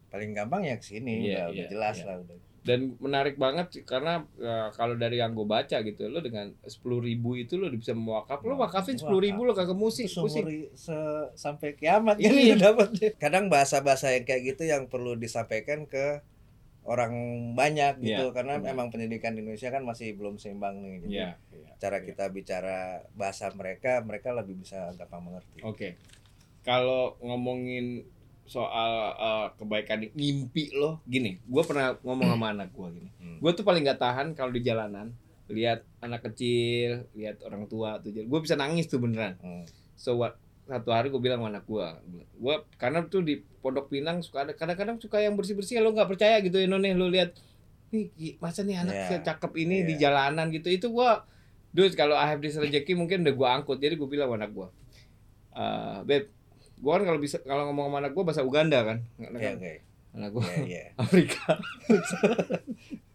paling 0.09 0.31
gampang 0.33 0.61
ya 0.63 0.75
ke 0.75 0.85
sini 0.85 1.13
Iya, 1.23 1.29
udah, 1.29 1.45
udah 1.47 1.55
iya, 1.55 1.67
jelas 1.69 1.95
iya. 1.95 2.05
lah 2.09 2.17
udah 2.19 2.37
Dan 2.63 2.95
menarik 2.95 3.35
banget 3.35 3.67
sih, 3.69 3.83
karena 3.83 4.23
ya, 4.39 4.71
kalau 4.71 4.95
dari 4.95 5.19
yang 5.19 5.35
gue 5.35 5.43
baca 5.43 5.83
gitu, 5.83 6.07
lo 6.07 6.23
dengan 6.23 6.47
sepuluh 6.63 7.03
ribu 7.03 7.35
itu 7.35 7.59
lo 7.59 7.67
bisa 7.67 7.91
mewakaf, 7.91 8.39
lo 8.39 8.55
wakafin 8.55 8.95
sepuluh 8.95 9.19
ribu 9.19 9.43
lo 9.43 9.51
kagak 9.51 9.75
musik, 9.75 10.07
i- 10.07 10.71
se- 10.73 11.27
sampai 11.35 11.75
kiamat 11.75 12.15
kan 12.15 12.31
Iya. 12.31 12.55
dapat 12.55 12.95
kadang 13.19 13.51
bahasa-bahasa 13.51 14.15
yang 14.15 14.23
kayak 14.23 14.55
gitu 14.55 14.63
yang 14.63 14.87
perlu 14.87 15.19
disampaikan 15.19 15.83
ke 15.83 16.23
orang 16.83 17.13
banyak 17.55 18.03
gitu 18.03 18.27
Iya, 18.29 18.35
karena 18.35 18.59
benar. 18.59 18.75
emang 18.75 18.87
pendidikan 18.91 19.33
di 19.33 19.43
Indonesia 19.43 19.71
kan 19.71 19.87
masih 19.87 20.19
belum 20.19 20.35
seimbang 20.35 20.83
nih 20.83 20.95
jadi 21.07 21.13
Iya. 21.15 21.29
iya, 21.55 21.69
cara 21.79 21.97
iya. 22.03 22.05
kita 22.11 22.25
bicara 22.29 22.77
bahasa 23.15 23.47
mereka 23.55 24.03
mereka 24.03 24.35
lebih 24.35 24.59
bisa 24.59 24.91
gampang 24.99 25.23
mengerti 25.23 25.63
Oke. 25.63 25.95
Kalau 26.63 27.19
ngomongin 27.19 28.07
soal 28.43 29.15
uh, 29.15 29.47
kebaikan 29.55 30.03
mimpi 30.15 30.71
lo, 30.75 30.99
gini, 31.07 31.39
gue 31.43 31.63
pernah 31.63 31.95
ngomong 32.03 32.27
sama 32.35 32.47
anak 32.55 32.69
gue 32.75 32.87
gini. 32.99 33.09
Hmm. 33.19 33.37
Gue 33.39 33.51
tuh 33.55 33.63
paling 33.67 33.83
gak 33.83 33.99
tahan 33.99 34.27
kalau 34.35 34.51
di 34.51 34.63
jalanan 34.63 35.11
lihat 35.51 35.83
anak 35.99 36.23
kecil, 36.31 37.07
lihat 37.15 37.43
orang 37.43 37.67
tua 37.67 37.99
tuh, 37.99 38.15
gue 38.15 38.39
bisa 38.43 38.55
nangis 38.55 38.87
tuh 38.87 38.99
beneran. 38.99 39.35
Hmm. 39.43 39.67
So 39.95 40.15
what? 40.19 40.39
Satu 40.73 40.89
hari 40.89 41.13
gue 41.13 41.21
bilang 41.21 41.45
anak 41.45 41.69
gue, 41.69 41.85
gue 42.33 42.55
karena 42.81 43.05
tuh 43.05 43.21
di 43.21 43.37
Pondok 43.61 43.93
Pinang 43.93 44.25
suka 44.25 44.41
ada 44.41 44.57
kadang-kadang 44.57 44.97
suka 44.97 45.21
yang 45.21 45.37
bersih-bersih, 45.37 45.77
lo 45.79 45.93
nggak 45.93 46.09
percaya 46.09 46.41
gitu 46.41 46.57
ya 46.57 46.65
nih, 46.65 46.97
lo 46.97 47.05
lihat 47.07 47.37
nih 47.93 48.09
masa 48.41 48.65
nih 48.65 48.81
anak 48.81 48.93
Iya. 48.97 49.17
cakep 49.21 49.53
ini 49.53 49.85
di 49.85 49.93
Iya. 49.95 50.09
jalanan 50.09 50.49
gitu, 50.49 50.67
itu 50.67 50.89
gue 50.89 51.09
Dude, 51.69 51.93
kalau 51.93 52.13
I 52.13 52.29
have 52.29 52.37
this 52.37 52.53
rezeki 52.53 52.93
mungkin 52.93 53.25
udah 53.25 53.33
gue 53.33 53.47
angkut. 53.49 53.81
Jadi 53.81 53.97
gue 53.97 54.05
bilang 54.05 54.29
anak 54.29 54.53
gue, 54.53 54.67
eh 55.53 55.99
Beb, 56.05 56.29
gue 56.77 56.91
kan 56.91 57.01
kalau 57.01 57.17
bisa 57.17 57.41
kalau 57.41 57.69
ngomong 57.69 57.89
sama 57.89 57.97
anak 58.01 58.11
gue 58.13 58.23
bahasa 58.23 58.41
Uganda 58.41 58.81
kan. 58.81 58.97
Anak, 59.17 59.29
oke 59.33 59.49
oke 59.57 59.73
anak 60.13 60.29
gue 60.29 60.43
Iya, 60.45 60.65
iya. 60.69 60.83
Afrika. 61.01 61.57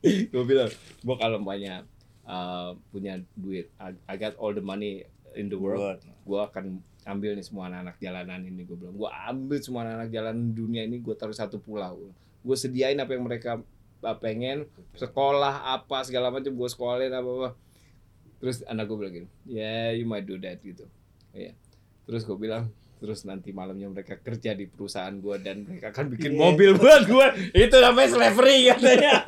gue 0.03 0.43
bilang, 0.43 0.71
gue 0.99 1.17
kalau 1.17 1.39
banyak 1.39 1.83
uh, 2.27 2.75
punya 2.91 3.23
duit, 3.35 3.71
I, 3.79 3.95
I 4.07 4.15
got 4.17 4.35
all 4.39 4.51
the 4.51 4.63
money 4.63 5.07
in 5.35 5.47
the 5.47 5.59
world, 5.59 5.79
Buat. 5.79 6.03
gue 6.03 6.41
akan 6.51 6.65
ambil 7.09 7.33
nih 7.33 7.43
semua 7.43 7.73
anak-anak 7.73 7.97
jalanan 7.97 8.41
ini. 8.45 8.69
Gue 8.69 8.77
bilang, 8.77 8.95
gue 8.95 9.09
ambil 9.09 9.59
semua 9.65 9.81
anak-anak 9.89 10.11
jalanan 10.13 10.47
dunia 10.53 10.85
ini, 10.85 11.01
gue 11.01 11.15
taruh 11.17 11.33
satu 11.33 11.57
pulau. 11.57 12.13
Gue 12.45 12.57
sediain 12.57 13.01
apa 13.01 13.17
yang 13.17 13.25
mereka 13.25 13.65
uh, 14.05 14.17
pengen, 14.21 14.69
sekolah 14.93 15.73
apa 15.73 16.05
segala 16.05 16.29
macam, 16.29 16.53
gue 16.53 16.69
sekolahin 16.69 17.11
apa 17.17 17.31
apa. 17.33 17.49
Terus 18.39 18.61
anak 18.69 18.87
gue 18.87 18.97
bilang 19.01 19.15
gini, 19.17 19.29
yeah 19.49 19.91
you 19.97 20.05
might 20.05 20.29
do 20.29 20.37
that 20.37 20.61
gitu. 20.61 20.85
Iya. 21.33 21.57
Terus 22.05 22.23
gue 22.23 22.37
bilang, 22.37 22.69
terus 22.99 23.23
nanti 23.23 23.55
malamnya 23.55 23.87
mereka 23.89 24.19
kerja 24.19 24.59
di 24.59 24.67
perusahaan 24.67 25.15
gue 25.15 25.37
dan 25.39 25.63
mereka 25.63 25.95
akan 25.95 26.19
bikin 26.19 26.35
Iya. 26.35 26.39
mobil 26.39 26.71
buat 26.75 27.07
gue 27.07 27.27
itu 27.55 27.77
namanya 27.79 28.09
slavery 28.11 28.59
katanya 28.75 29.23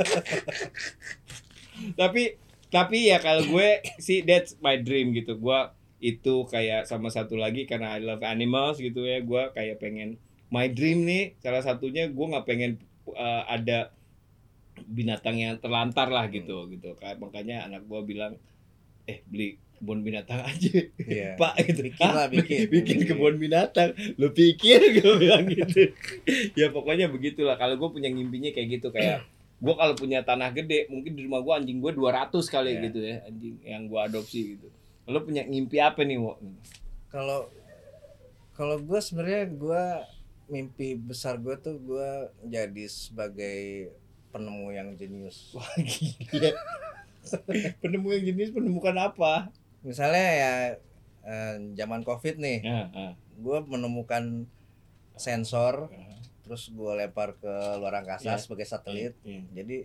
tapi 1.95 2.35
tapi 2.67 3.11
ya 3.11 3.23
kalau 3.23 3.47
gue 3.47 3.69
sih 4.03 4.27
that's 4.27 4.59
my 4.59 4.75
dream 4.75 5.15
gitu 5.15 5.39
gue 5.39 5.61
itu 6.01 6.45
kayak 6.45 6.85
sama 6.85 7.09
satu 7.09 7.37
lagi 7.37 7.65
karena 7.65 7.93
I 7.93 8.01
love 8.01 8.21
animals 8.21 8.77
gitu 8.77 9.05
ya 9.05 9.21
gue 9.21 9.43
kayak 9.53 9.79
pengen 9.79 10.17
my 10.49 10.67
dream 10.67 11.05
nih 11.05 11.37
salah 11.39 11.61
satunya 11.61 12.09
gue 12.09 12.27
nggak 12.27 12.45
pengen 12.45 12.81
uh, 13.07 13.45
ada 13.47 13.93
binatang 14.83 15.37
yang 15.37 15.55
terlantar 15.57 16.09
lah 16.09 16.27
gitu 16.27 16.65
gitu 16.67 16.97
kayak 16.97 17.21
makanya 17.21 17.63
anak 17.63 17.85
gue 17.85 18.01
bilang 18.03 18.33
eh 19.05 19.21
beli 19.25 19.61
kebun 19.77 20.01
binatang 20.01 20.41
aja 20.41 20.73
Iya. 21.01 21.37
Pak 21.41 21.55
gitu. 21.63 21.81
Bikin 21.87 22.05
lah, 22.07 22.17
"Hah? 22.17 22.27
bikin. 22.29 22.69
bikin 22.69 22.99
kebun 23.03 23.37
binatang. 23.37 23.91
Lu 24.17 24.29
pikir 24.31 24.77
gue 24.97 25.13
bilang 25.19 25.45
gitu. 25.47 25.89
ya 26.53 26.69
pokoknya 26.69 27.09
begitulah 27.09 27.57
kalau 27.57 27.77
gue 27.77 27.89
punya 27.91 28.09
ngimpinya 28.09 28.51
kayak 28.51 28.69
gitu 28.77 28.89
kayak 28.89 29.25
gue 29.65 29.75
kalau 29.75 29.93
punya 29.93 30.21
tanah 30.21 30.49
gede 30.51 30.89
mungkin 30.89 31.13
di 31.13 31.25
rumah 31.25 31.41
gue 31.41 31.53
anjing 31.55 31.79
gue 31.79 31.93
200 31.93 32.33
kali 32.47 32.71
Ya. 32.71 32.81
gitu 32.83 32.99
ya 32.99 33.17
anjing 33.23 33.55
yang 33.63 33.83
gue 33.85 34.01
adopsi 34.01 34.41
gitu. 34.57 34.69
Lu 35.11 35.19
punya 35.21 35.43
ngimpi 35.43 35.77
apa 35.79 36.01
nih, 36.03 36.17
Wo? 36.17 36.39
kalau 37.11 37.51
kalau 38.53 38.79
gue 38.79 39.01
sebenarnya 39.01 39.51
gue 39.51 39.83
mimpi 40.47 40.95
besar 40.95 41.37
gue 41.37 41.55
tuh 41.57 41.75
gue 41.77 42.09
jadi 42.45 42.85
sebagai 42.87 43.91
penemu 44.31 44.67
yang 44.71 44.89
jenius 44.95 45.51
Wah, 45.55 45.67
gila. 45.77 46.51
Penemu 47.81 48.07
yang 48.13 48.25
jenis 48.27 48.51
penemukan 48.51 48.95
apa? 48.97 49.51
misalnya 49.81 50.27
ya 50.31 50.53
eh, 51.23 51.55
zaman 51.73 52.05
covid 52.05 52.37
nih 52.37 52.61
Ya, 52.61 52.81
ah. 52.93 53.13
gue 53.35 53.59
menemukan 53.65 54.45
sensor 55.17 55.89
Ah. 55.89 56.21
terus 56.43 56.69
gue 56.69 56.93
lempar 56.95 57.33
ke 57.35 57.49
luar 57.75 57.97
angkasa 57.97 58.35
Iya. 58.35 58.39
sebagai 58.39 58.67
satelit 58.67 59.17
Iya. 59.23 59.41
jadi 59.53 59.77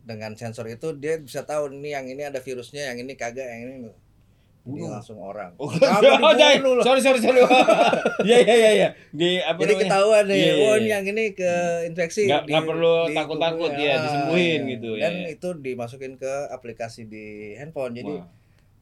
dengan 0.00 0.32
sensor 0.34 0.66
itu 0.66 0.96
dia 0.96 1.20
bisa 1.20 1.44
tahu 1.44 1.68
ini 1.70 1.92
yang 1.92 2.08
ini 2.08 2.24
ada 2.24 2.40
virusnya 2.40 2.88
yang 2.88 2.98
ini 2.98 3.12
kagak 3.12 3.44
yang 3.44 3.60
ini 3.68 3.92
jadi 4.60 4.76
Bunuh. 4.76 4.92
langsung 4.92 5.18
orang 5.18 5.50
Oh, 5.56 5.66
oh, 5.72 6.32
dibunuh 6.34 6.74
lah. 6.76 6.84
sorry 6.84 7.00
sorry 7.00 7.18
sorry. 7.18 7.40
Iya 8.22 8.38
iya 8.38 8.54
iya 8.54 8.70
iya. 8.74 8.88
Di 9.10 9.40
apa 9.40 9.56
jadi 9.58 9.72
namanya? 9.72 9.84
ketahuan 9.86 10.24
nih 10.24 10.36
Iya, 10.36 10.44
iya, 10.46 10.52
oh 10.52 10.68
iya. 10.68 10.76
ini 10.76 10.88
yang 10.90 11.04
ini 11.06 11.24
ke 11.32 11.52
infeksi 11.86 12.22
Nggak- 12.24 12.44
di- 12.44 12.50
nggak 12.50 12.64
perlu 12.66 12.94
takut-takut, 13.10 13.70
ya, 13.74 13.90
Ah, 13.90 14.00
disembuhin 14.02 14.60
iya. 14.60 14.70
gitu, 14.70 14.90
ya, 14.92 15.02
dan 15.02 15.12
ya. 15.16 15.26
itu 15.30 15.48
dimasukin 15.56 16.12
ke 16.14 16.32
aplikasi 16.48 17.02
di 17.04 17.26
handphone 17.54 17.92
jadi 17.94 18.14
Wah. 18.14 18.28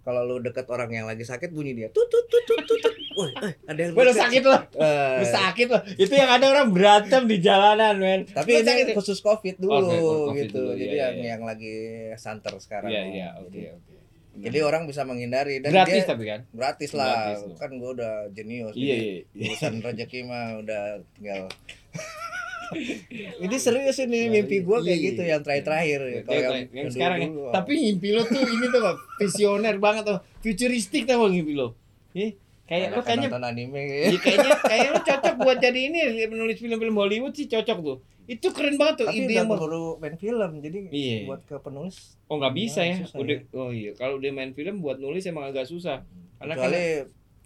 kalau 0.01 0.23
lu 0.25 0.41
deket 0.41 0.67
orang 0.67 0.91
yang 0.91 1.05
lagi 1.05 1.23
sakit 1.23 1.49
bunyi 1.49 1.77
dia 1.77 1.89
tut 1.89 2.05
tut 2.05 2.27
tut 2.27 2.43
tut 2.45 2.79
tut. 2.81 2.95
Woi, 3.15 3.31
eh, 3.41 3.55
ada 3.65 3.79
yang 3.79 3.91
udah 3.93 4.05
deket. 4.09 4.19
sakit 4.21 4.43
loh, 4.45 4.61
Eh, 4.77 5.17
Lu 5.17 5.27
sakit 5.29 5.67
loh. 5.69 5.83
Itu 5.97 6.13
yang 6.13 6.31
ada 6.33 6.47
orang 6.49 6.71
berantem 6.71 7.23
di 7.25 7.39
jalanan, 7.39 7.95
men. 7.97 8.21
tapi 8.29 8.51
Lu 8.53 8.59
ini 8.59 8.69
sakit 8.69 8.87
ya? 8.89 8.95
khusus 8.95 9.19
covid 9.21 9.55
dulu 9.57 9.75
Oh, 9.75 9.83
oke, 9.85 9.99
COVID 10.29 10.45
gitu 10.45 10.59
dulu, 10.61 10.71
jadi 10.73 10.87
iya, 10.89 11.03
yang 11.05 11.15
iya. 11.15 11.27
yang 11.33 11.43
lagi 11.45 11.75
santer 12.15 12.55
sekarang 12.57 12.89
Iya, 12.89 13.03
iya, 13.07 13.29
oke, 13.37 13.47
jadi, 13.49 13.75
oke. 13.75 13.95
Jadi 14.41 14.59
orang 14.63 14.87
bisa 14.87 15.03
menghindari 15.03 15.59
dan 15.59 15.71
Gratis 15.75 15.95
dia 15.95 16.07
tapi 16.07 16.25
kan? 16.25 16.41
gratis 16.51 16.91
lah 16.93 17.35
Gratis 17.35 17.59
kan 17.59 17.71
gua 17.77 17.91
udah 17.93 18.13
jenius 18.31 18.75
Iya, 18.75 18.97
iya. 18.97 19.15
iya. 19.35 19.47
urusan 19.51 19.83
rezeki 19.83 20.21
mah 20.25 20.61
udah 20.61 20.83
tinggal 21.15 21.51
ini 23.45 23.57
serius 23.57 23.97
ini 23.99 24.29
mimpi 24.29 24.61
gua 24.61 24.85
kayak 24.85 24.93
Iya, 24.93 25.07
gitu 25.13 25.23
iya. 25.25 25.31
yang 25.35 25.41
terakhir-terakhir 25.41 26.01
Yang, 26.05 26.25
kalau 26.25 26.39
yang, 26.39 26.69
yang, 26.71 26.89
sekarang 26.93 27.19
ya. 27.25 27.29
Tapi 27.55 27.73
mimpi 27.81 28.09
lo 28.13 28.23
tuh 28.23 28.43
ini 28.45 28.67
tuh 28.69 28.83
visioner 29.17 29.75
banget 29.81 30.03
tuh, 30.05 30.19
futuristik 30.45 31.09
bang 31.09 31.19
mimpi 31.19 31.53
lo. 31.57 31.73
Ih, 32.13 32.37
kayak 32.69 32.93
lo 32.93 33.01
kayaknya 33.01 33.29
nonton 33.33 33.45
anime 33.49 33.81
Iya 34.13 34.19
kayaknya 34.21 34.51
kayak 34.61 34.87
lo 34.93 34.99
cocok 35.01 35.35
buat 35.41 35.59
jadi 35.59 35.81
ini 35.89 35.99
menulis 36.29 36.61
film-film 36.61 36.95
Hollywood 36.95 37.33
sih 37.33 37.49
cocok 37.49 37.79
tuh. 37.81 37.99
Itu 38.29 38.53
keren 38.53 38.77
banget 38.77 38.95
tuh 39.01 39.07
tapi 39.09 39.25
ide 39.25 39.35
yang 39.35 39.49
baru 39.49 39.97
main 39.97 40.15
film 40.15 40.61
jadi 40.61 40.79
Iya. 40.87 41.19
buat 41.25 41.41
ke 41.43 41.57
penulis 41.59 42.21
Oh 42.29 42.37
nggak 42.37 42.53
bisa 42.53 42.85
ya. 42.85 43.01
Susah 43.01 43.17
Udah 43.17 43.35
ya. 43.35 43.57
oh 43.57 43.71
iya 43.73 43.91
kalau 43.97 44.21
dia 44.21 44.31
main 44.31 44.53
film 44.53 44.79
buat 44.79 45.01
nulis 45.01 45.25
emang 45.25 45.49
agak 45.49 45.65
susah. 45.65 46.05
Karena 46.37 46.55
kan 46.55 46.69
kecuali 46.69 46.85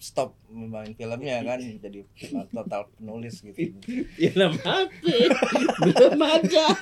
stop 0.03 0.35
main 0.51 0.91
filmnya 0.93 1.39
kan 1.41 1.63
jadi 1.63 2.03
total 2.51 2.91
penulis 2.93 3.39
gitu 3.39 3.71
film 4.13 4.51
apa? 4.59 4.91
Belum 5.81 6.19
ada. 6.19 6.67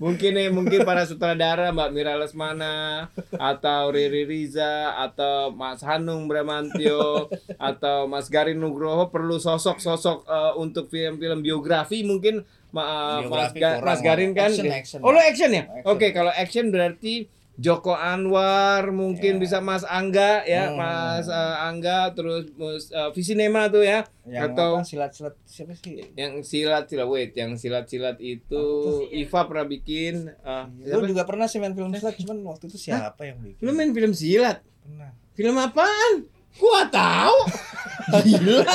Mungkin 0.00 0.32
nih 0.32 0.48
mungkin 0.48 0.80
para 0.82 1.04
sutradara 1.04 1.68
Mbak 1.70 1.90
Mira 1.92 2.16
Lesmana 2.16 3.08
atau 3.30 3.92
Riri 3.92 4.24
Riza 4.24 4.96
atau 4.96 5.52
Mas 5.52 5.84
Hanung 5.84 6.24
Bramantio 6.24 7.28
atau 7.58 8.08
Mas 8.08 8.32
Garin 8.32 8.56
Nugroho 8.56 9.12
perlu 9.12 9.36
sosok-sosok 9.36 10.24
eh, 10.24 10.52
untuk 10.56 10.88
film-film 10.88 11.44
biografi 11.44 12.00
mungkin 12.00 12.40
Ma- 12.70 13.20
Mas, 13.20 13.52
Biografi 13.52 13.58
Ga- 13.58 13.76
kurang, 13.76 13.84
Mas 13.84 14.00
Garin 14.00 14.30
kan 14.32 14.48
action, 14.48 14.66
action. 14.70 14.98
Oh 15.02 15.10
lo 15.10 15.20
action 15.20 15.50
ya? 15.50 15.62
Oke 15.84 16.14
kalau 16.14 16.32
action 16.32 16.70
berarti 16.70 17.28
Joko 17.60 17.92
Anwar 17.92 18.88
mungkin 18.88 19.36
Ya. 19.36 19.38
bisa 19.38 19.58
Mas 19.60 19.84
Angga 19.84 20.40
ya 20.42 20.72
Hmm. 20.72 20.80
Mas 20.80 21.26
eh, 21.26 21.36
Angga 21.60 22.08
terus 22.10 22.48
eh, 22.88 23.10
Visinema 23.12 23.68
tuh 23.68 23.84
ya. 23.84 24.08
Yang 24.24 24.48
Atau- 24.50 24.80
silat-silat 24.82 25.34
siapa 25.44 25.76
sih? 25.76 26.00
Yang 26.14 26.32
silat 26.42 26.84
silat 26.86 27.04
wait 27.04 27.32
yang 27.34 27.52
silat 27.54 27.84
silat 27.84 28.16
itu 28.16 28.64
Iva 29.10 29.44
pernah 29.44 29.66
bikin 29.66 30.32
eh, 30.32 30.64
Lu 30.88 31.04
juga 31.04 31.22
pernah 31.22 31.44
sih 31.44 31.60
main 31.60 31.72
film 31.72 31.92
silat 31.92 32.16
cuman 32.16 32.40
waktu 32.46 32.66
itu 32.66 32.80
siapa 32.80 33.20
yang 33.22 33.36
bikin? 33.38 33.60
lu 33.60 33.70
main 33.70 33.92
film 33.92 34.12
silat? 34.12 34.64
Pernah. 34.80 35.12
film 35.30 35.54
apaan? 35.54 36.12
Gua 36.52 36.82
tahu. 36.84 37.36
Gila. 38.26 38.66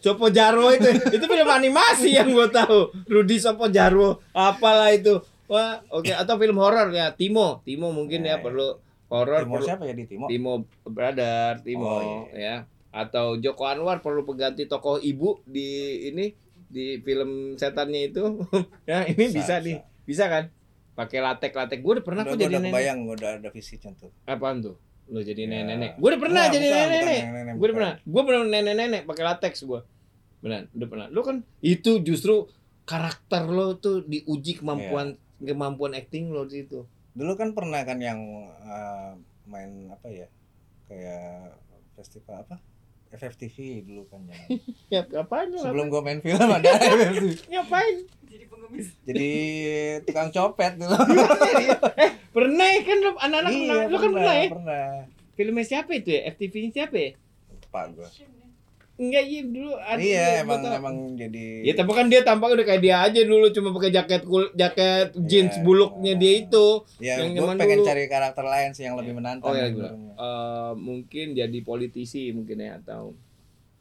Sopo 0.00 0.28
Jarwo 0.28 0.70
itu. 0.70 0.86
Itu 1.10 1.24
film 1.26 1.48
animasi 1.48 2.14
yang 2.14 2.30
gua 2.30 2.46
tahu. 2.46 2.94
Rudi 3.06 3.36
Sopo 3.36 3.66
Jarwo. 3.66 4.22
Apalah 4.30 4.92
itu 4.92 5.18
wah 5.50 5.82
oke 5.90 6.08
atau 6.08 6.34
film 6.36 6.56
horor 6.56 6.88
ya 6.90 7.10
Timo. 7.10 7.58
Timo 7.60 7.90
mungkin 7.90 8.22
ya, 8.22 8.30
Ya, 8.30 8.36
perlu 8.38 8.78
horor 9.08 9.42
Timo 9.42 9.52
perlu 9.52 9.66
siapa 9.66 9.82
ya 9.82 9.92
di 9.92 10.06
Timo? 10.06 10.24
Timo 10.24 10.52
Brother 10.84 11.58
Timo 11.60 11.84
Oh, 11.84 12.30
ya. 12.30 12.62
Atau 12.88 13.36
Joko 13.36 13.66
Anwar 13.66 13.98
perlu 13.98 14.22
pengganti 14.22 14.64
tokoh 14.64 14.96
ibu 14.96 15.42
di 15.44 15.66
ini 16.08 16.30
di 16.64 16.98
film 16.98 17.54
setannya 17.54 18.08
itu. 18.08 18.22
Ya 18.86 19.02
ini 19.04 19.26
bisa, 19.26 19.36
Bisa, 19.36 19.54
nih. 19.60 19.78
bisa. 20.04 20.24
kan? 20.26 20.44
Pakai 20.92 21.18
latek 21.18 21.50
latek 21.50 21.80
gue 21.80 21.92
udah 21.92 22.04
pernah 22.04 22.22
Udah, 22.22 22.30
kok 22.30 22.38
jadi 22.40 22.46
udah 22.48 22.60
nenek. 22.60 22.72
kebayang 22.72 22.98
gua 23.00 23.14
udah 23.16 23.30
ada 23.36 23.48
visinya 23.48 23.90
tuh. 23.94 24.10
apaan 24.24 24.58
tuh? 24.60 24.76
Lo 25.06 25.18
jadi 25.20 25.42
Ya. 25.42 25.50
nenek-nenek. 25.52 25.90
Gue 25.96 26.08
udah 26.08 26.20
pernah 26.20 26.42
jadi 26.46 26.66
nenek-nenek. 26.68 27.22
gue 27.52 27.64
udah 27.64 27.76
pernah 27.76 27.92
gue 27.96 28.22
pernah 28.24 28.42
nenek-nenek 28.44 29.02
pakai 29.04 29.24
latex 29.24 29.54
gue 29.62 29.80
benar 30.40 30.60
udah 30.70 30.88
pernah. 30.88 31.06
Lo 31.08 31.20
kan 31.20 31.36
itu 31.60 31.98
justru 32.00 32.46
karakter 32.82 33.46
lo 33.46 33.76
tuh 33.76 34.02
diuji 34.02 34.56
kemampuan 34.56 35.12
Iya. 35.12 35.28
Kemampuan 35.40 35.92
acting 35.92 36.28
lo 36.28 36.44
di 36.44 36.62
situ. 36.62 36.84
Dulu 37.10 37.32
kan 37.34 37.52
pernah 37.52 37.82
kan 37.82 37.98
yang 37.98 38.20
eh, 38.46 39.10
main 39.44 39.88
apa 39.88 40.06
ya? 40.06 40.28
Kayak 40.86 41.56
festival 41.94 42.44
apa? 42.44 42.56
FFTV 43.10 43.56
dulu 43.82 44.06
kan 44.06 44.22
yang 44.22 44.38
ya 44.94 45.00
ngapain 45.02 45.50
sebelum 45.50 45.90
gua 45.90 45.98
main 45.98 46.22
film 46.22 46.46
ada 46.46 46.70
FFTV. 46.94 47.50
ngapain? 47.50 47.96
Jadi 49.02 49.30
tukang 50.06 50.30
copet 50.30 50.78
dulu. 50.78 50.94
Eh 52.00 52.10
pernah 52.30 52.68
ya 52.70 52.80
kan 52.80 52.98
lo 53.00 53.10
anak-anak 53.18 53.50
Iya, 53.50 53.58
pernah. 53.58 53.82
Lo 53.90 53.96
kan 53.98 54.10
pernah 54.14 54.34
ya? 54.36 54.48
pernah. 54.48 54.86
Filmnya 55.34 55.64
siapa 55.66 55.90
itu 55.92 56.08
ya? 56.12 56.20
FTV 56.30 56.54
nya 56.60 56.70
siapa 56.70 56.96
ya? 56.96 57.10
Lupa 57.50 57.80
gua 57.90 58.08
enggak 59.00 59.24
iya 59.24 59.40
dulu 59.42 59.72
ada 59.74 59.96
iya 59.98 60.24
emang 60.38 60.60
tahu. 60.60 60.76
emang 60.76 60.96
jadi 61.14 61.44
Ya 61.62 61.72
tapi 61.72 61.90
kan 61.90 62.06
dia 62.06 62.20
tampaknya 62.20 62.54
udah 62.54 62.66
kayak 62.68 62.82
dia 62.82 62.96
aja 63.00 63.20
dulu 63.22 63.48
cuma 63.48 63.72
pakai 63.72 63.90
jaket 63.90 64.22
kul 64.22 64.44
jaket 64.52 65.16
jeans 65.22 65.50
Iya. 65.50 65.62
buluknya 65.62 66.12
dia 66.14 66.32
itu. 66.38 66.66
ya 66.98 67.16
yang 67.18 67.32
zaman 67.34 67.56
pengen 67.56 67.78
dulu. 67.78 67.88
cari 67.88 68.04
karakter 68.06 68.44
lain 68.44 68.70
sih 68.70 68.84
yang 68.84 68.94
lebih 68.94 69.12
menantang 69.14 69.46
Oh 69.46 69.54
ya 69.54 69.66
sebenarnya. 69.66 70.12
gue. 70.12 70.20
Eh, 70.20 70.72
mungkin 70.78 71.26
jadi 71.32 71.58
politisi 71.60 72.28
mungkin 72.30 72.56
ya 72.58 72.76
atau 72.78 73.16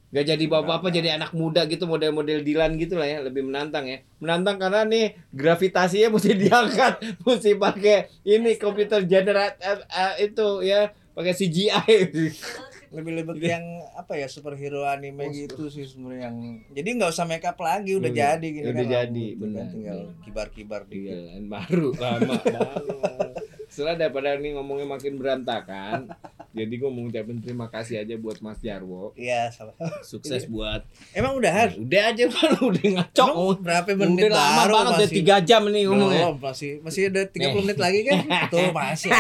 Gak 0.10 0.26
jadi 0.26 0.42
bapak-bapak 0.44 0.90
jadi 0.92 1.10
anak 1.14 1.32
muda 1.32 1.68
gitu 1.68 1.86
model-model 1.86 2.42
Dilan 2.42 2.74
gitu 2.76 2.96
lah 2.96 3.06
ya 3.06 3.22
lebih 3.22 3.46
menantang 3.46 3.86
ya 3.86 4.02
menantang 4.18 4.58
karena 4.58 4.82
nih 4.84 5.06
gravitasinya 5.30 6.10
mesti 6.10 6.34
diangkat 6.42 6.94
mesti 7.20 7.54
pakai 7.56 7.98
ini 8.24 8.56
komputer 8.56 9.06
generate 9.06 9.60
eh, 9.60 9.78
eh, 9.86 10.14
itu 10.26 10.64
ya 10.64 10.90
pakai 11.12 11.30
CGI 11.32 11.94
lebih 12.92 13.12
lebih 13.16 13.34
Gitu. 13.36 13.48
yang 13.48 13.66
apa 13.92 14.14
ya 14.14 14.26
superhero 14.26 14.82
anime 14.84 15.22
Oh, 15.22 15.32
gitu 15.32 15.64
sih 15.68 15.84
sebenarnya 15.84 16.28
yang 16.28 16.38
jadi 16.70 16.90
nggak 16.96 17.12
usah 17.12 17.24
make 17.24 17.44
up 17.44 17.58
lagi 17.58 17.94
udah 17.94 18.10
Iya, 18.10 18.18
jadi 18.34 18.48
gini 18.50 18.66
udah 18.66 18.74
kan 18.76 18.90
jadi, 18.92 19.26
benar. 19.36 19.58
kan 19.58 19.68
tinggal 19.70 20.00
kibar-kibar 20.20 20.82
Iya, 20.84 20.90
dikit 20.90 21.18
lain 21.28 21.46
baru 21.48 21.88
lama 21.94 22.36
banget. 22.46 23.32
Setelah 23.70 23.96
daripada 23.96 24.34
ini 24.34 24.50
ngomongnya 24.52 24.90
makin 24.90 25.14
berantakan, 25.16 26.10
jadi 26.58 26.74
gue 26.74 26.90
mau 26.90 27.06
ngucapin 27.06 27.38
terima 27.38 27.68
kasih 27.68 28.02
aja 28.02 28.18
buat 28.18 28.42
Mas 28.42 28.58
Jarwo. 28.58 29.14
iya 29.14 29.46
salah 29.48 29.78
Sukses 30.02 30.50
buat. 30.50 30.82
emang 31.14 31.38
udahan 31.38 31.78
Udah 31.78 32.02
aja 32.10 32.26
kan 32.28 32.50
udah 32.66 32.86
ngacok. 32.92 33.30
Emang 33.30 33.62
berapa 33.62 33.90
menit 33.96 34.26
Udah 34.26 34.34
lama 34.36 34.58
baru 34.60 34.74
banget 34.74 34.82
udah 34.82 34.98
masih 35.00 35.14
tiga 35.16 35.36
jam 35.40 35.62
nih 35.64 35.84
ngomongnya. 35.86 36.22
Belum, 36.26 36.36
masih 36.42 36.72
masih 36.82 37.02
ada 37.08 37.22
30 37.24 37.38
Nih. 37.38 37.54
menit 37.56 37.78
lagi 37.78 38.00
kan 38.02 38.18
tuh 38.50 38.68
masih. 38.74 39.12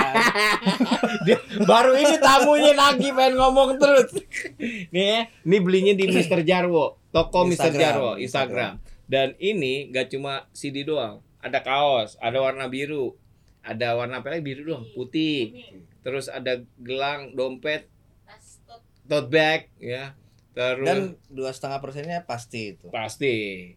Dia- 1.22 1.44
baru 1.62 1.92
ini 1.94 2.16
tamunya 2.18 2.74
lagi 2.74 3.08
pengen 3.12 3.34
ngomong 3.36 3.59
terus. 3.82 4.10
Nih 4.94 5.06
ya, 5.06 5.20
ini 5.46 5.58
belinya 5.60 5.94
di 5.96 6.06
Mr. 6.10 6.42
Jarwo, 6.46 7.00
toko 7.12 7.46
Mr. 7.46 7.70
Instagram, 7.72 7.82
Jarwo, 7.82 8.12
Instagram. 8.20 8.74
Dan 9.10 9.34
ini 9.42 9.90
gak 9.90 10.14
cuma 10.14 10.46
CD 10.54 10.86
doang, 10.86 11.20
ada 11.42 11.60
kaos, 11.66 12.16
ada 12.22 12.38
warna 12.40 12.70
biru, 12.70 13.18
ada 13.66 13.98
warna 13.98 14.22
apa 14.22 14.30
lagi 14.32 14.46
biru 14.46 14.62
doang, 14.70 14.86
putih. 14.94 15.58
Terus 16.06 16.30
ada 16.30 16.62
gelang, 16.80 17.34
dompet, 17.34 17.90
tote 19.10 19.30
bag, 19.34 19.68
ya. 19.82 20.14
Terus 20.50 20.88
dan 20.88 21.00
dua 21.32 21.56
setengah 21.56 21.80
persennya 21.80 22.20
pasti 22.28 22.76
itu 22.76 22.92
pasti 22.92 23.34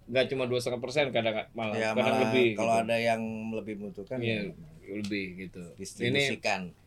nggak 0.09 0.35
cuma 0.35 0.51
dua 0.51 0.59
setengah 0.59 0.83
persen 0.83 1.15
kadang 1.15 1.47
malah 1.55 1.79
ya 1.79 1.95
kadang 1.95 2.11
malah 2.11 2.21
lebih 2.27 2.49
kalau 2.59 2.75
gitu. 2.75 2.85
ada 2.89 2.97
yang 2.99 3.23
lebih 3.55 3.75
membutuhkan 3.79 4.19
Iya, 4.19 4.51
ya 4.51 4.99
lebih 4.99 5.25
gitu 5.47 5.63
ini 5.63 5.79
distribusikan 5.79 6.61
ini 6.69 6.82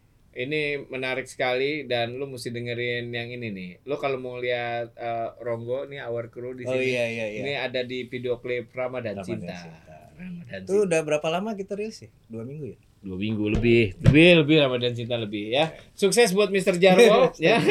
menarik 0.92 1.26
sekali 1.26 1.88
dan 1.88 2.20
lu 2.20 2.28
mesti 2.28 2.52
dengerin 2.52 3.08
yang 3.08 3.32
ini 3.32 3.48
nih. 3.50 3.72
Lu 3.88 3.96
kalau 3.96 4.20
mau 4.20 4.36
lihat 4.36 4.92
eh, 4.94 5.30
Ronggo 5.40 5.88
nih 5.88 6.04
our 6.04 6.28
crew 6.28 6.52
di 6.52 6.68
oh 6.68 6.76
sini. 6.76 6.92
iya 6.92 7.06
iya 7.08 7.26
iya. 7.32 7.40
Ini 7.40 7.54
ada 7.56 7.82
di 7.82 8.04
video 8.06 8.38
klip 8.38 8.68
Ramadan, 8.72 9.16
Ramadan 9.16 9.24
Cinta. 9.24 9.56
Cinta. 9.56 9.98
Ramadan 10.16 10.60
itu 10.62 10.74
udah 10.84 11.00
berapa 11.02 11.28
lama 11.32 11.56
kita 11.56 11.74
rilis 11.74 12.04
sih? 12.04 12.10
Dua 12.28 12.44
minggu 12.44 12.76
ya? 12.76 12.80
Dua 13.00 13.16
minggu 13.16 13.46
lebih. 13.54 13.96
Lebih 14.02 14.44
lebih 14.44 14.56
Ramadan 14.60 14.92
Cinta 14.92 15.16
lebih 15.16 15.54
ya. 15.54 15.72
Sukses 15.94 16.34
buat 16.34 16.50
Mr. 16.50 16.76
Jarwo 16.76 17.32
ya. 17.40 17.62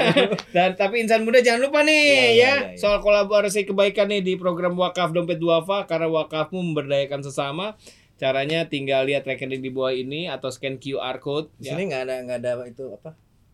Dan 0.48 0.72
tapi 0.78 1.04
insan 1.04 1.26
muda 1.26 1.44
jangan 1.44 1.68
lupa 1.68 1.84
nih 1.84 1.92
Iya, 1.92 2.08
iya, 2.08 2.22
ya. 2.22 2.28
iya, 2.32 2.52
iya. 2.72 2.78
soal 2.80 3.02
kolaborasi 3.02 3.66
kebaikan 3.66 4.08
nih 4.08 4.22
di 4.22 4.32
program 4.38 4.72
wakaf 4.78 5.12
dompet 5.12 5.36
duafa 5.36 5.84
karena 5.84 6.08
wakafmu 6.08 6.62
memberdayakan 6.72 7.20
sesama 7.20 7.74
caranya 8.14 8.64
tinggal 8.64 9.02
lihat 9.02 9.22
rekening 9.22 9.58
di 9.58 9.68
bawah 9.68 9.90
ini 9.90 10.26
atau 10.26 10.48
scan 10.48 10.76
QR 10.76 11.18
code 11.18 11.50
di 11.56 11.66
ya. 11.66 11.74
sini 11.74 11.88
nggak 11.88 12.02
ada 12.02 12.14
nggak 12.22 12.38
ada 12.40 12.50
itu 12.64 12.84
apa 12.90 13.10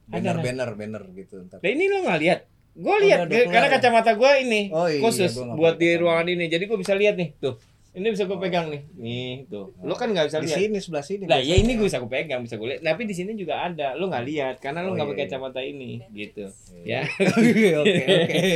banner 0.06 0.36
banner 0.38 0.70
banner 0.74 1.02
gitu 1.14 1.40
ntar 1.44 1.58
Nah 1.58 1.70
ini 1.70 1.84
lo 1.86 2.02
nggak 2.02 2.20
lihat 2.20 2.40
gue 2.70 2.86
Oh, 2.86 2.98
lihat 2.98 3.18
udah 3.24 3.40
karena 3.46 3.66
ya? 3.66 3.74
kacamata 3.74 4.12
gue 4.14 4.32
ini 4.42 4.62
Oh, 4.70 4.86
iya, 4.86 5.00
khusus 5.00 5.32
gua 5.32 5.44
nggak 5.46 5.56
buat 5.56 5.74
di 5.76 5.88
ruangan 5.96 6.26
ini 6.28 6.44
jadi 6.46 6.64
gue 6.64 6.78
bisa 6.78 6.92
lihat 6.92 7.16
nih 7.16 7.34
tuh 7.36 7.56
ini 7.90 8.06
bisa 8.06 8.22
gue 8.22 8.38
pegang 8.38 8.70
nih 8.70 8.82
nih 8.94 9.50
tuh 9.50 9.74
lo 9.82 9.98
kan 9.98 10.06
nggak 10.06 10.30
bisa 10.30 10.38
di 10.38 10.46
lihat 10.46 10.58
sini 10.62 10.78
sebelah 10.78 11.02
sini 11.02 11.24
Lah 11.26 11.42
ya 11.42 11.54
ini 11.54 11.74
gue 11.74 11.82
bisa 11.84 11.98
gue 11.98 12.06
pegang, 12.06 12.38
bisa 12.40 12.54
gue 12.54 12.68
lihat. 12.70 12.86
Tapi 12.86 13.02
di 13.02 13.10
sini 13.10 13.34
juga 13.34 13.66
ada. 13.66 13.98
Lu 13.98 14.06
nggak 14.06 14.24
lihat 14.24 14.54
karena 14.58 14.86
lu 14.86 14.90
Oh, 14.90 14.94
nggak 14.94 15.02
iya, 15.02 15.10
pakai 15.10 15.18
iya. 15.18 15.30
kacamata 15.34 15.60
ini, 15.60 15.90
gitu. 16.14 16.44
Iya. 16.86 17.02
Ya. 17.02 17.26
oke 17.34 17.66
oke 17.82 18.06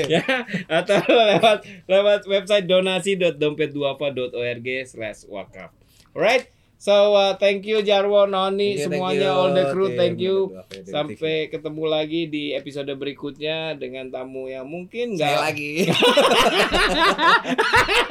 ya. 0.14 0.22
Atau 0.70 1.02
lewat 1.02 1.58
lewat 1.90 2.20
website 2.26 2.70
donasi.dompet2apa.org 2.70 4.68
slash 4.86 5.26
wakaf. 5.26 5.74
Alright. 6.14 6.54
So 6.84 7.16
uh, 7.16 7.32
thank 7.40 7.64
you 7.64 7.80
Jarwo, 7.80 8.28
Noni, 8.28 8.76
Thank 8.76 8.76
you, 8.76 8.84
semuanya 8.92 9.16
thank 9.16 9.24
you, 9.24 9.40
all 9.40 9.56
the 9.56 9.64
crew, 9.72 9.88
tim 9.88 9.96
thank 9.96 10.20
you. 10.20 10.36
Sampai 10.84 11.48
ketemu 11.48 11.84
lagi 11.88 12.28
di 12.28 12.52
episode 12.52 12.92
berikutnya 12.92 13.72
dengan 13.72 14.12
tamu 14.12 14.52
yang 14.52 14.68
mungkin 14.68 15.16
nggak 15.16 15.32
lagi. 15.32 15.88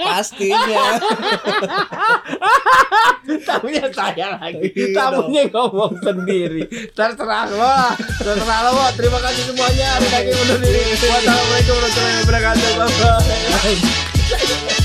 Pastinya. 0.09 0.89
tamunya 3.45 3.85
saya 3.93 4.41
lagi, 4.41 4.73
Iya 4.73 4.97
tamunya 4.97 5.43
ngomong 5.53 5.93
sendiri. 6.01 6.65
Terserah 6.97 7.45
lo, 7.53 7.93
terserah 8.25 8.73
lo. 8.73 8.89
Terima 8.97 9.21
kasih 9.21 9.53
semuanya. 9.53 10.01
Hari 10.01 10.09
lagi 10.09 10.33
undur 10.33 10.57
diri. 10.65 10.81
Wassalamualaikum 10.97 11.77
warahmatullahi 11.77 12.17
wabarakatuh. 12.25 12.69
Bye 12.73 12.89
bye. 12.89 14.73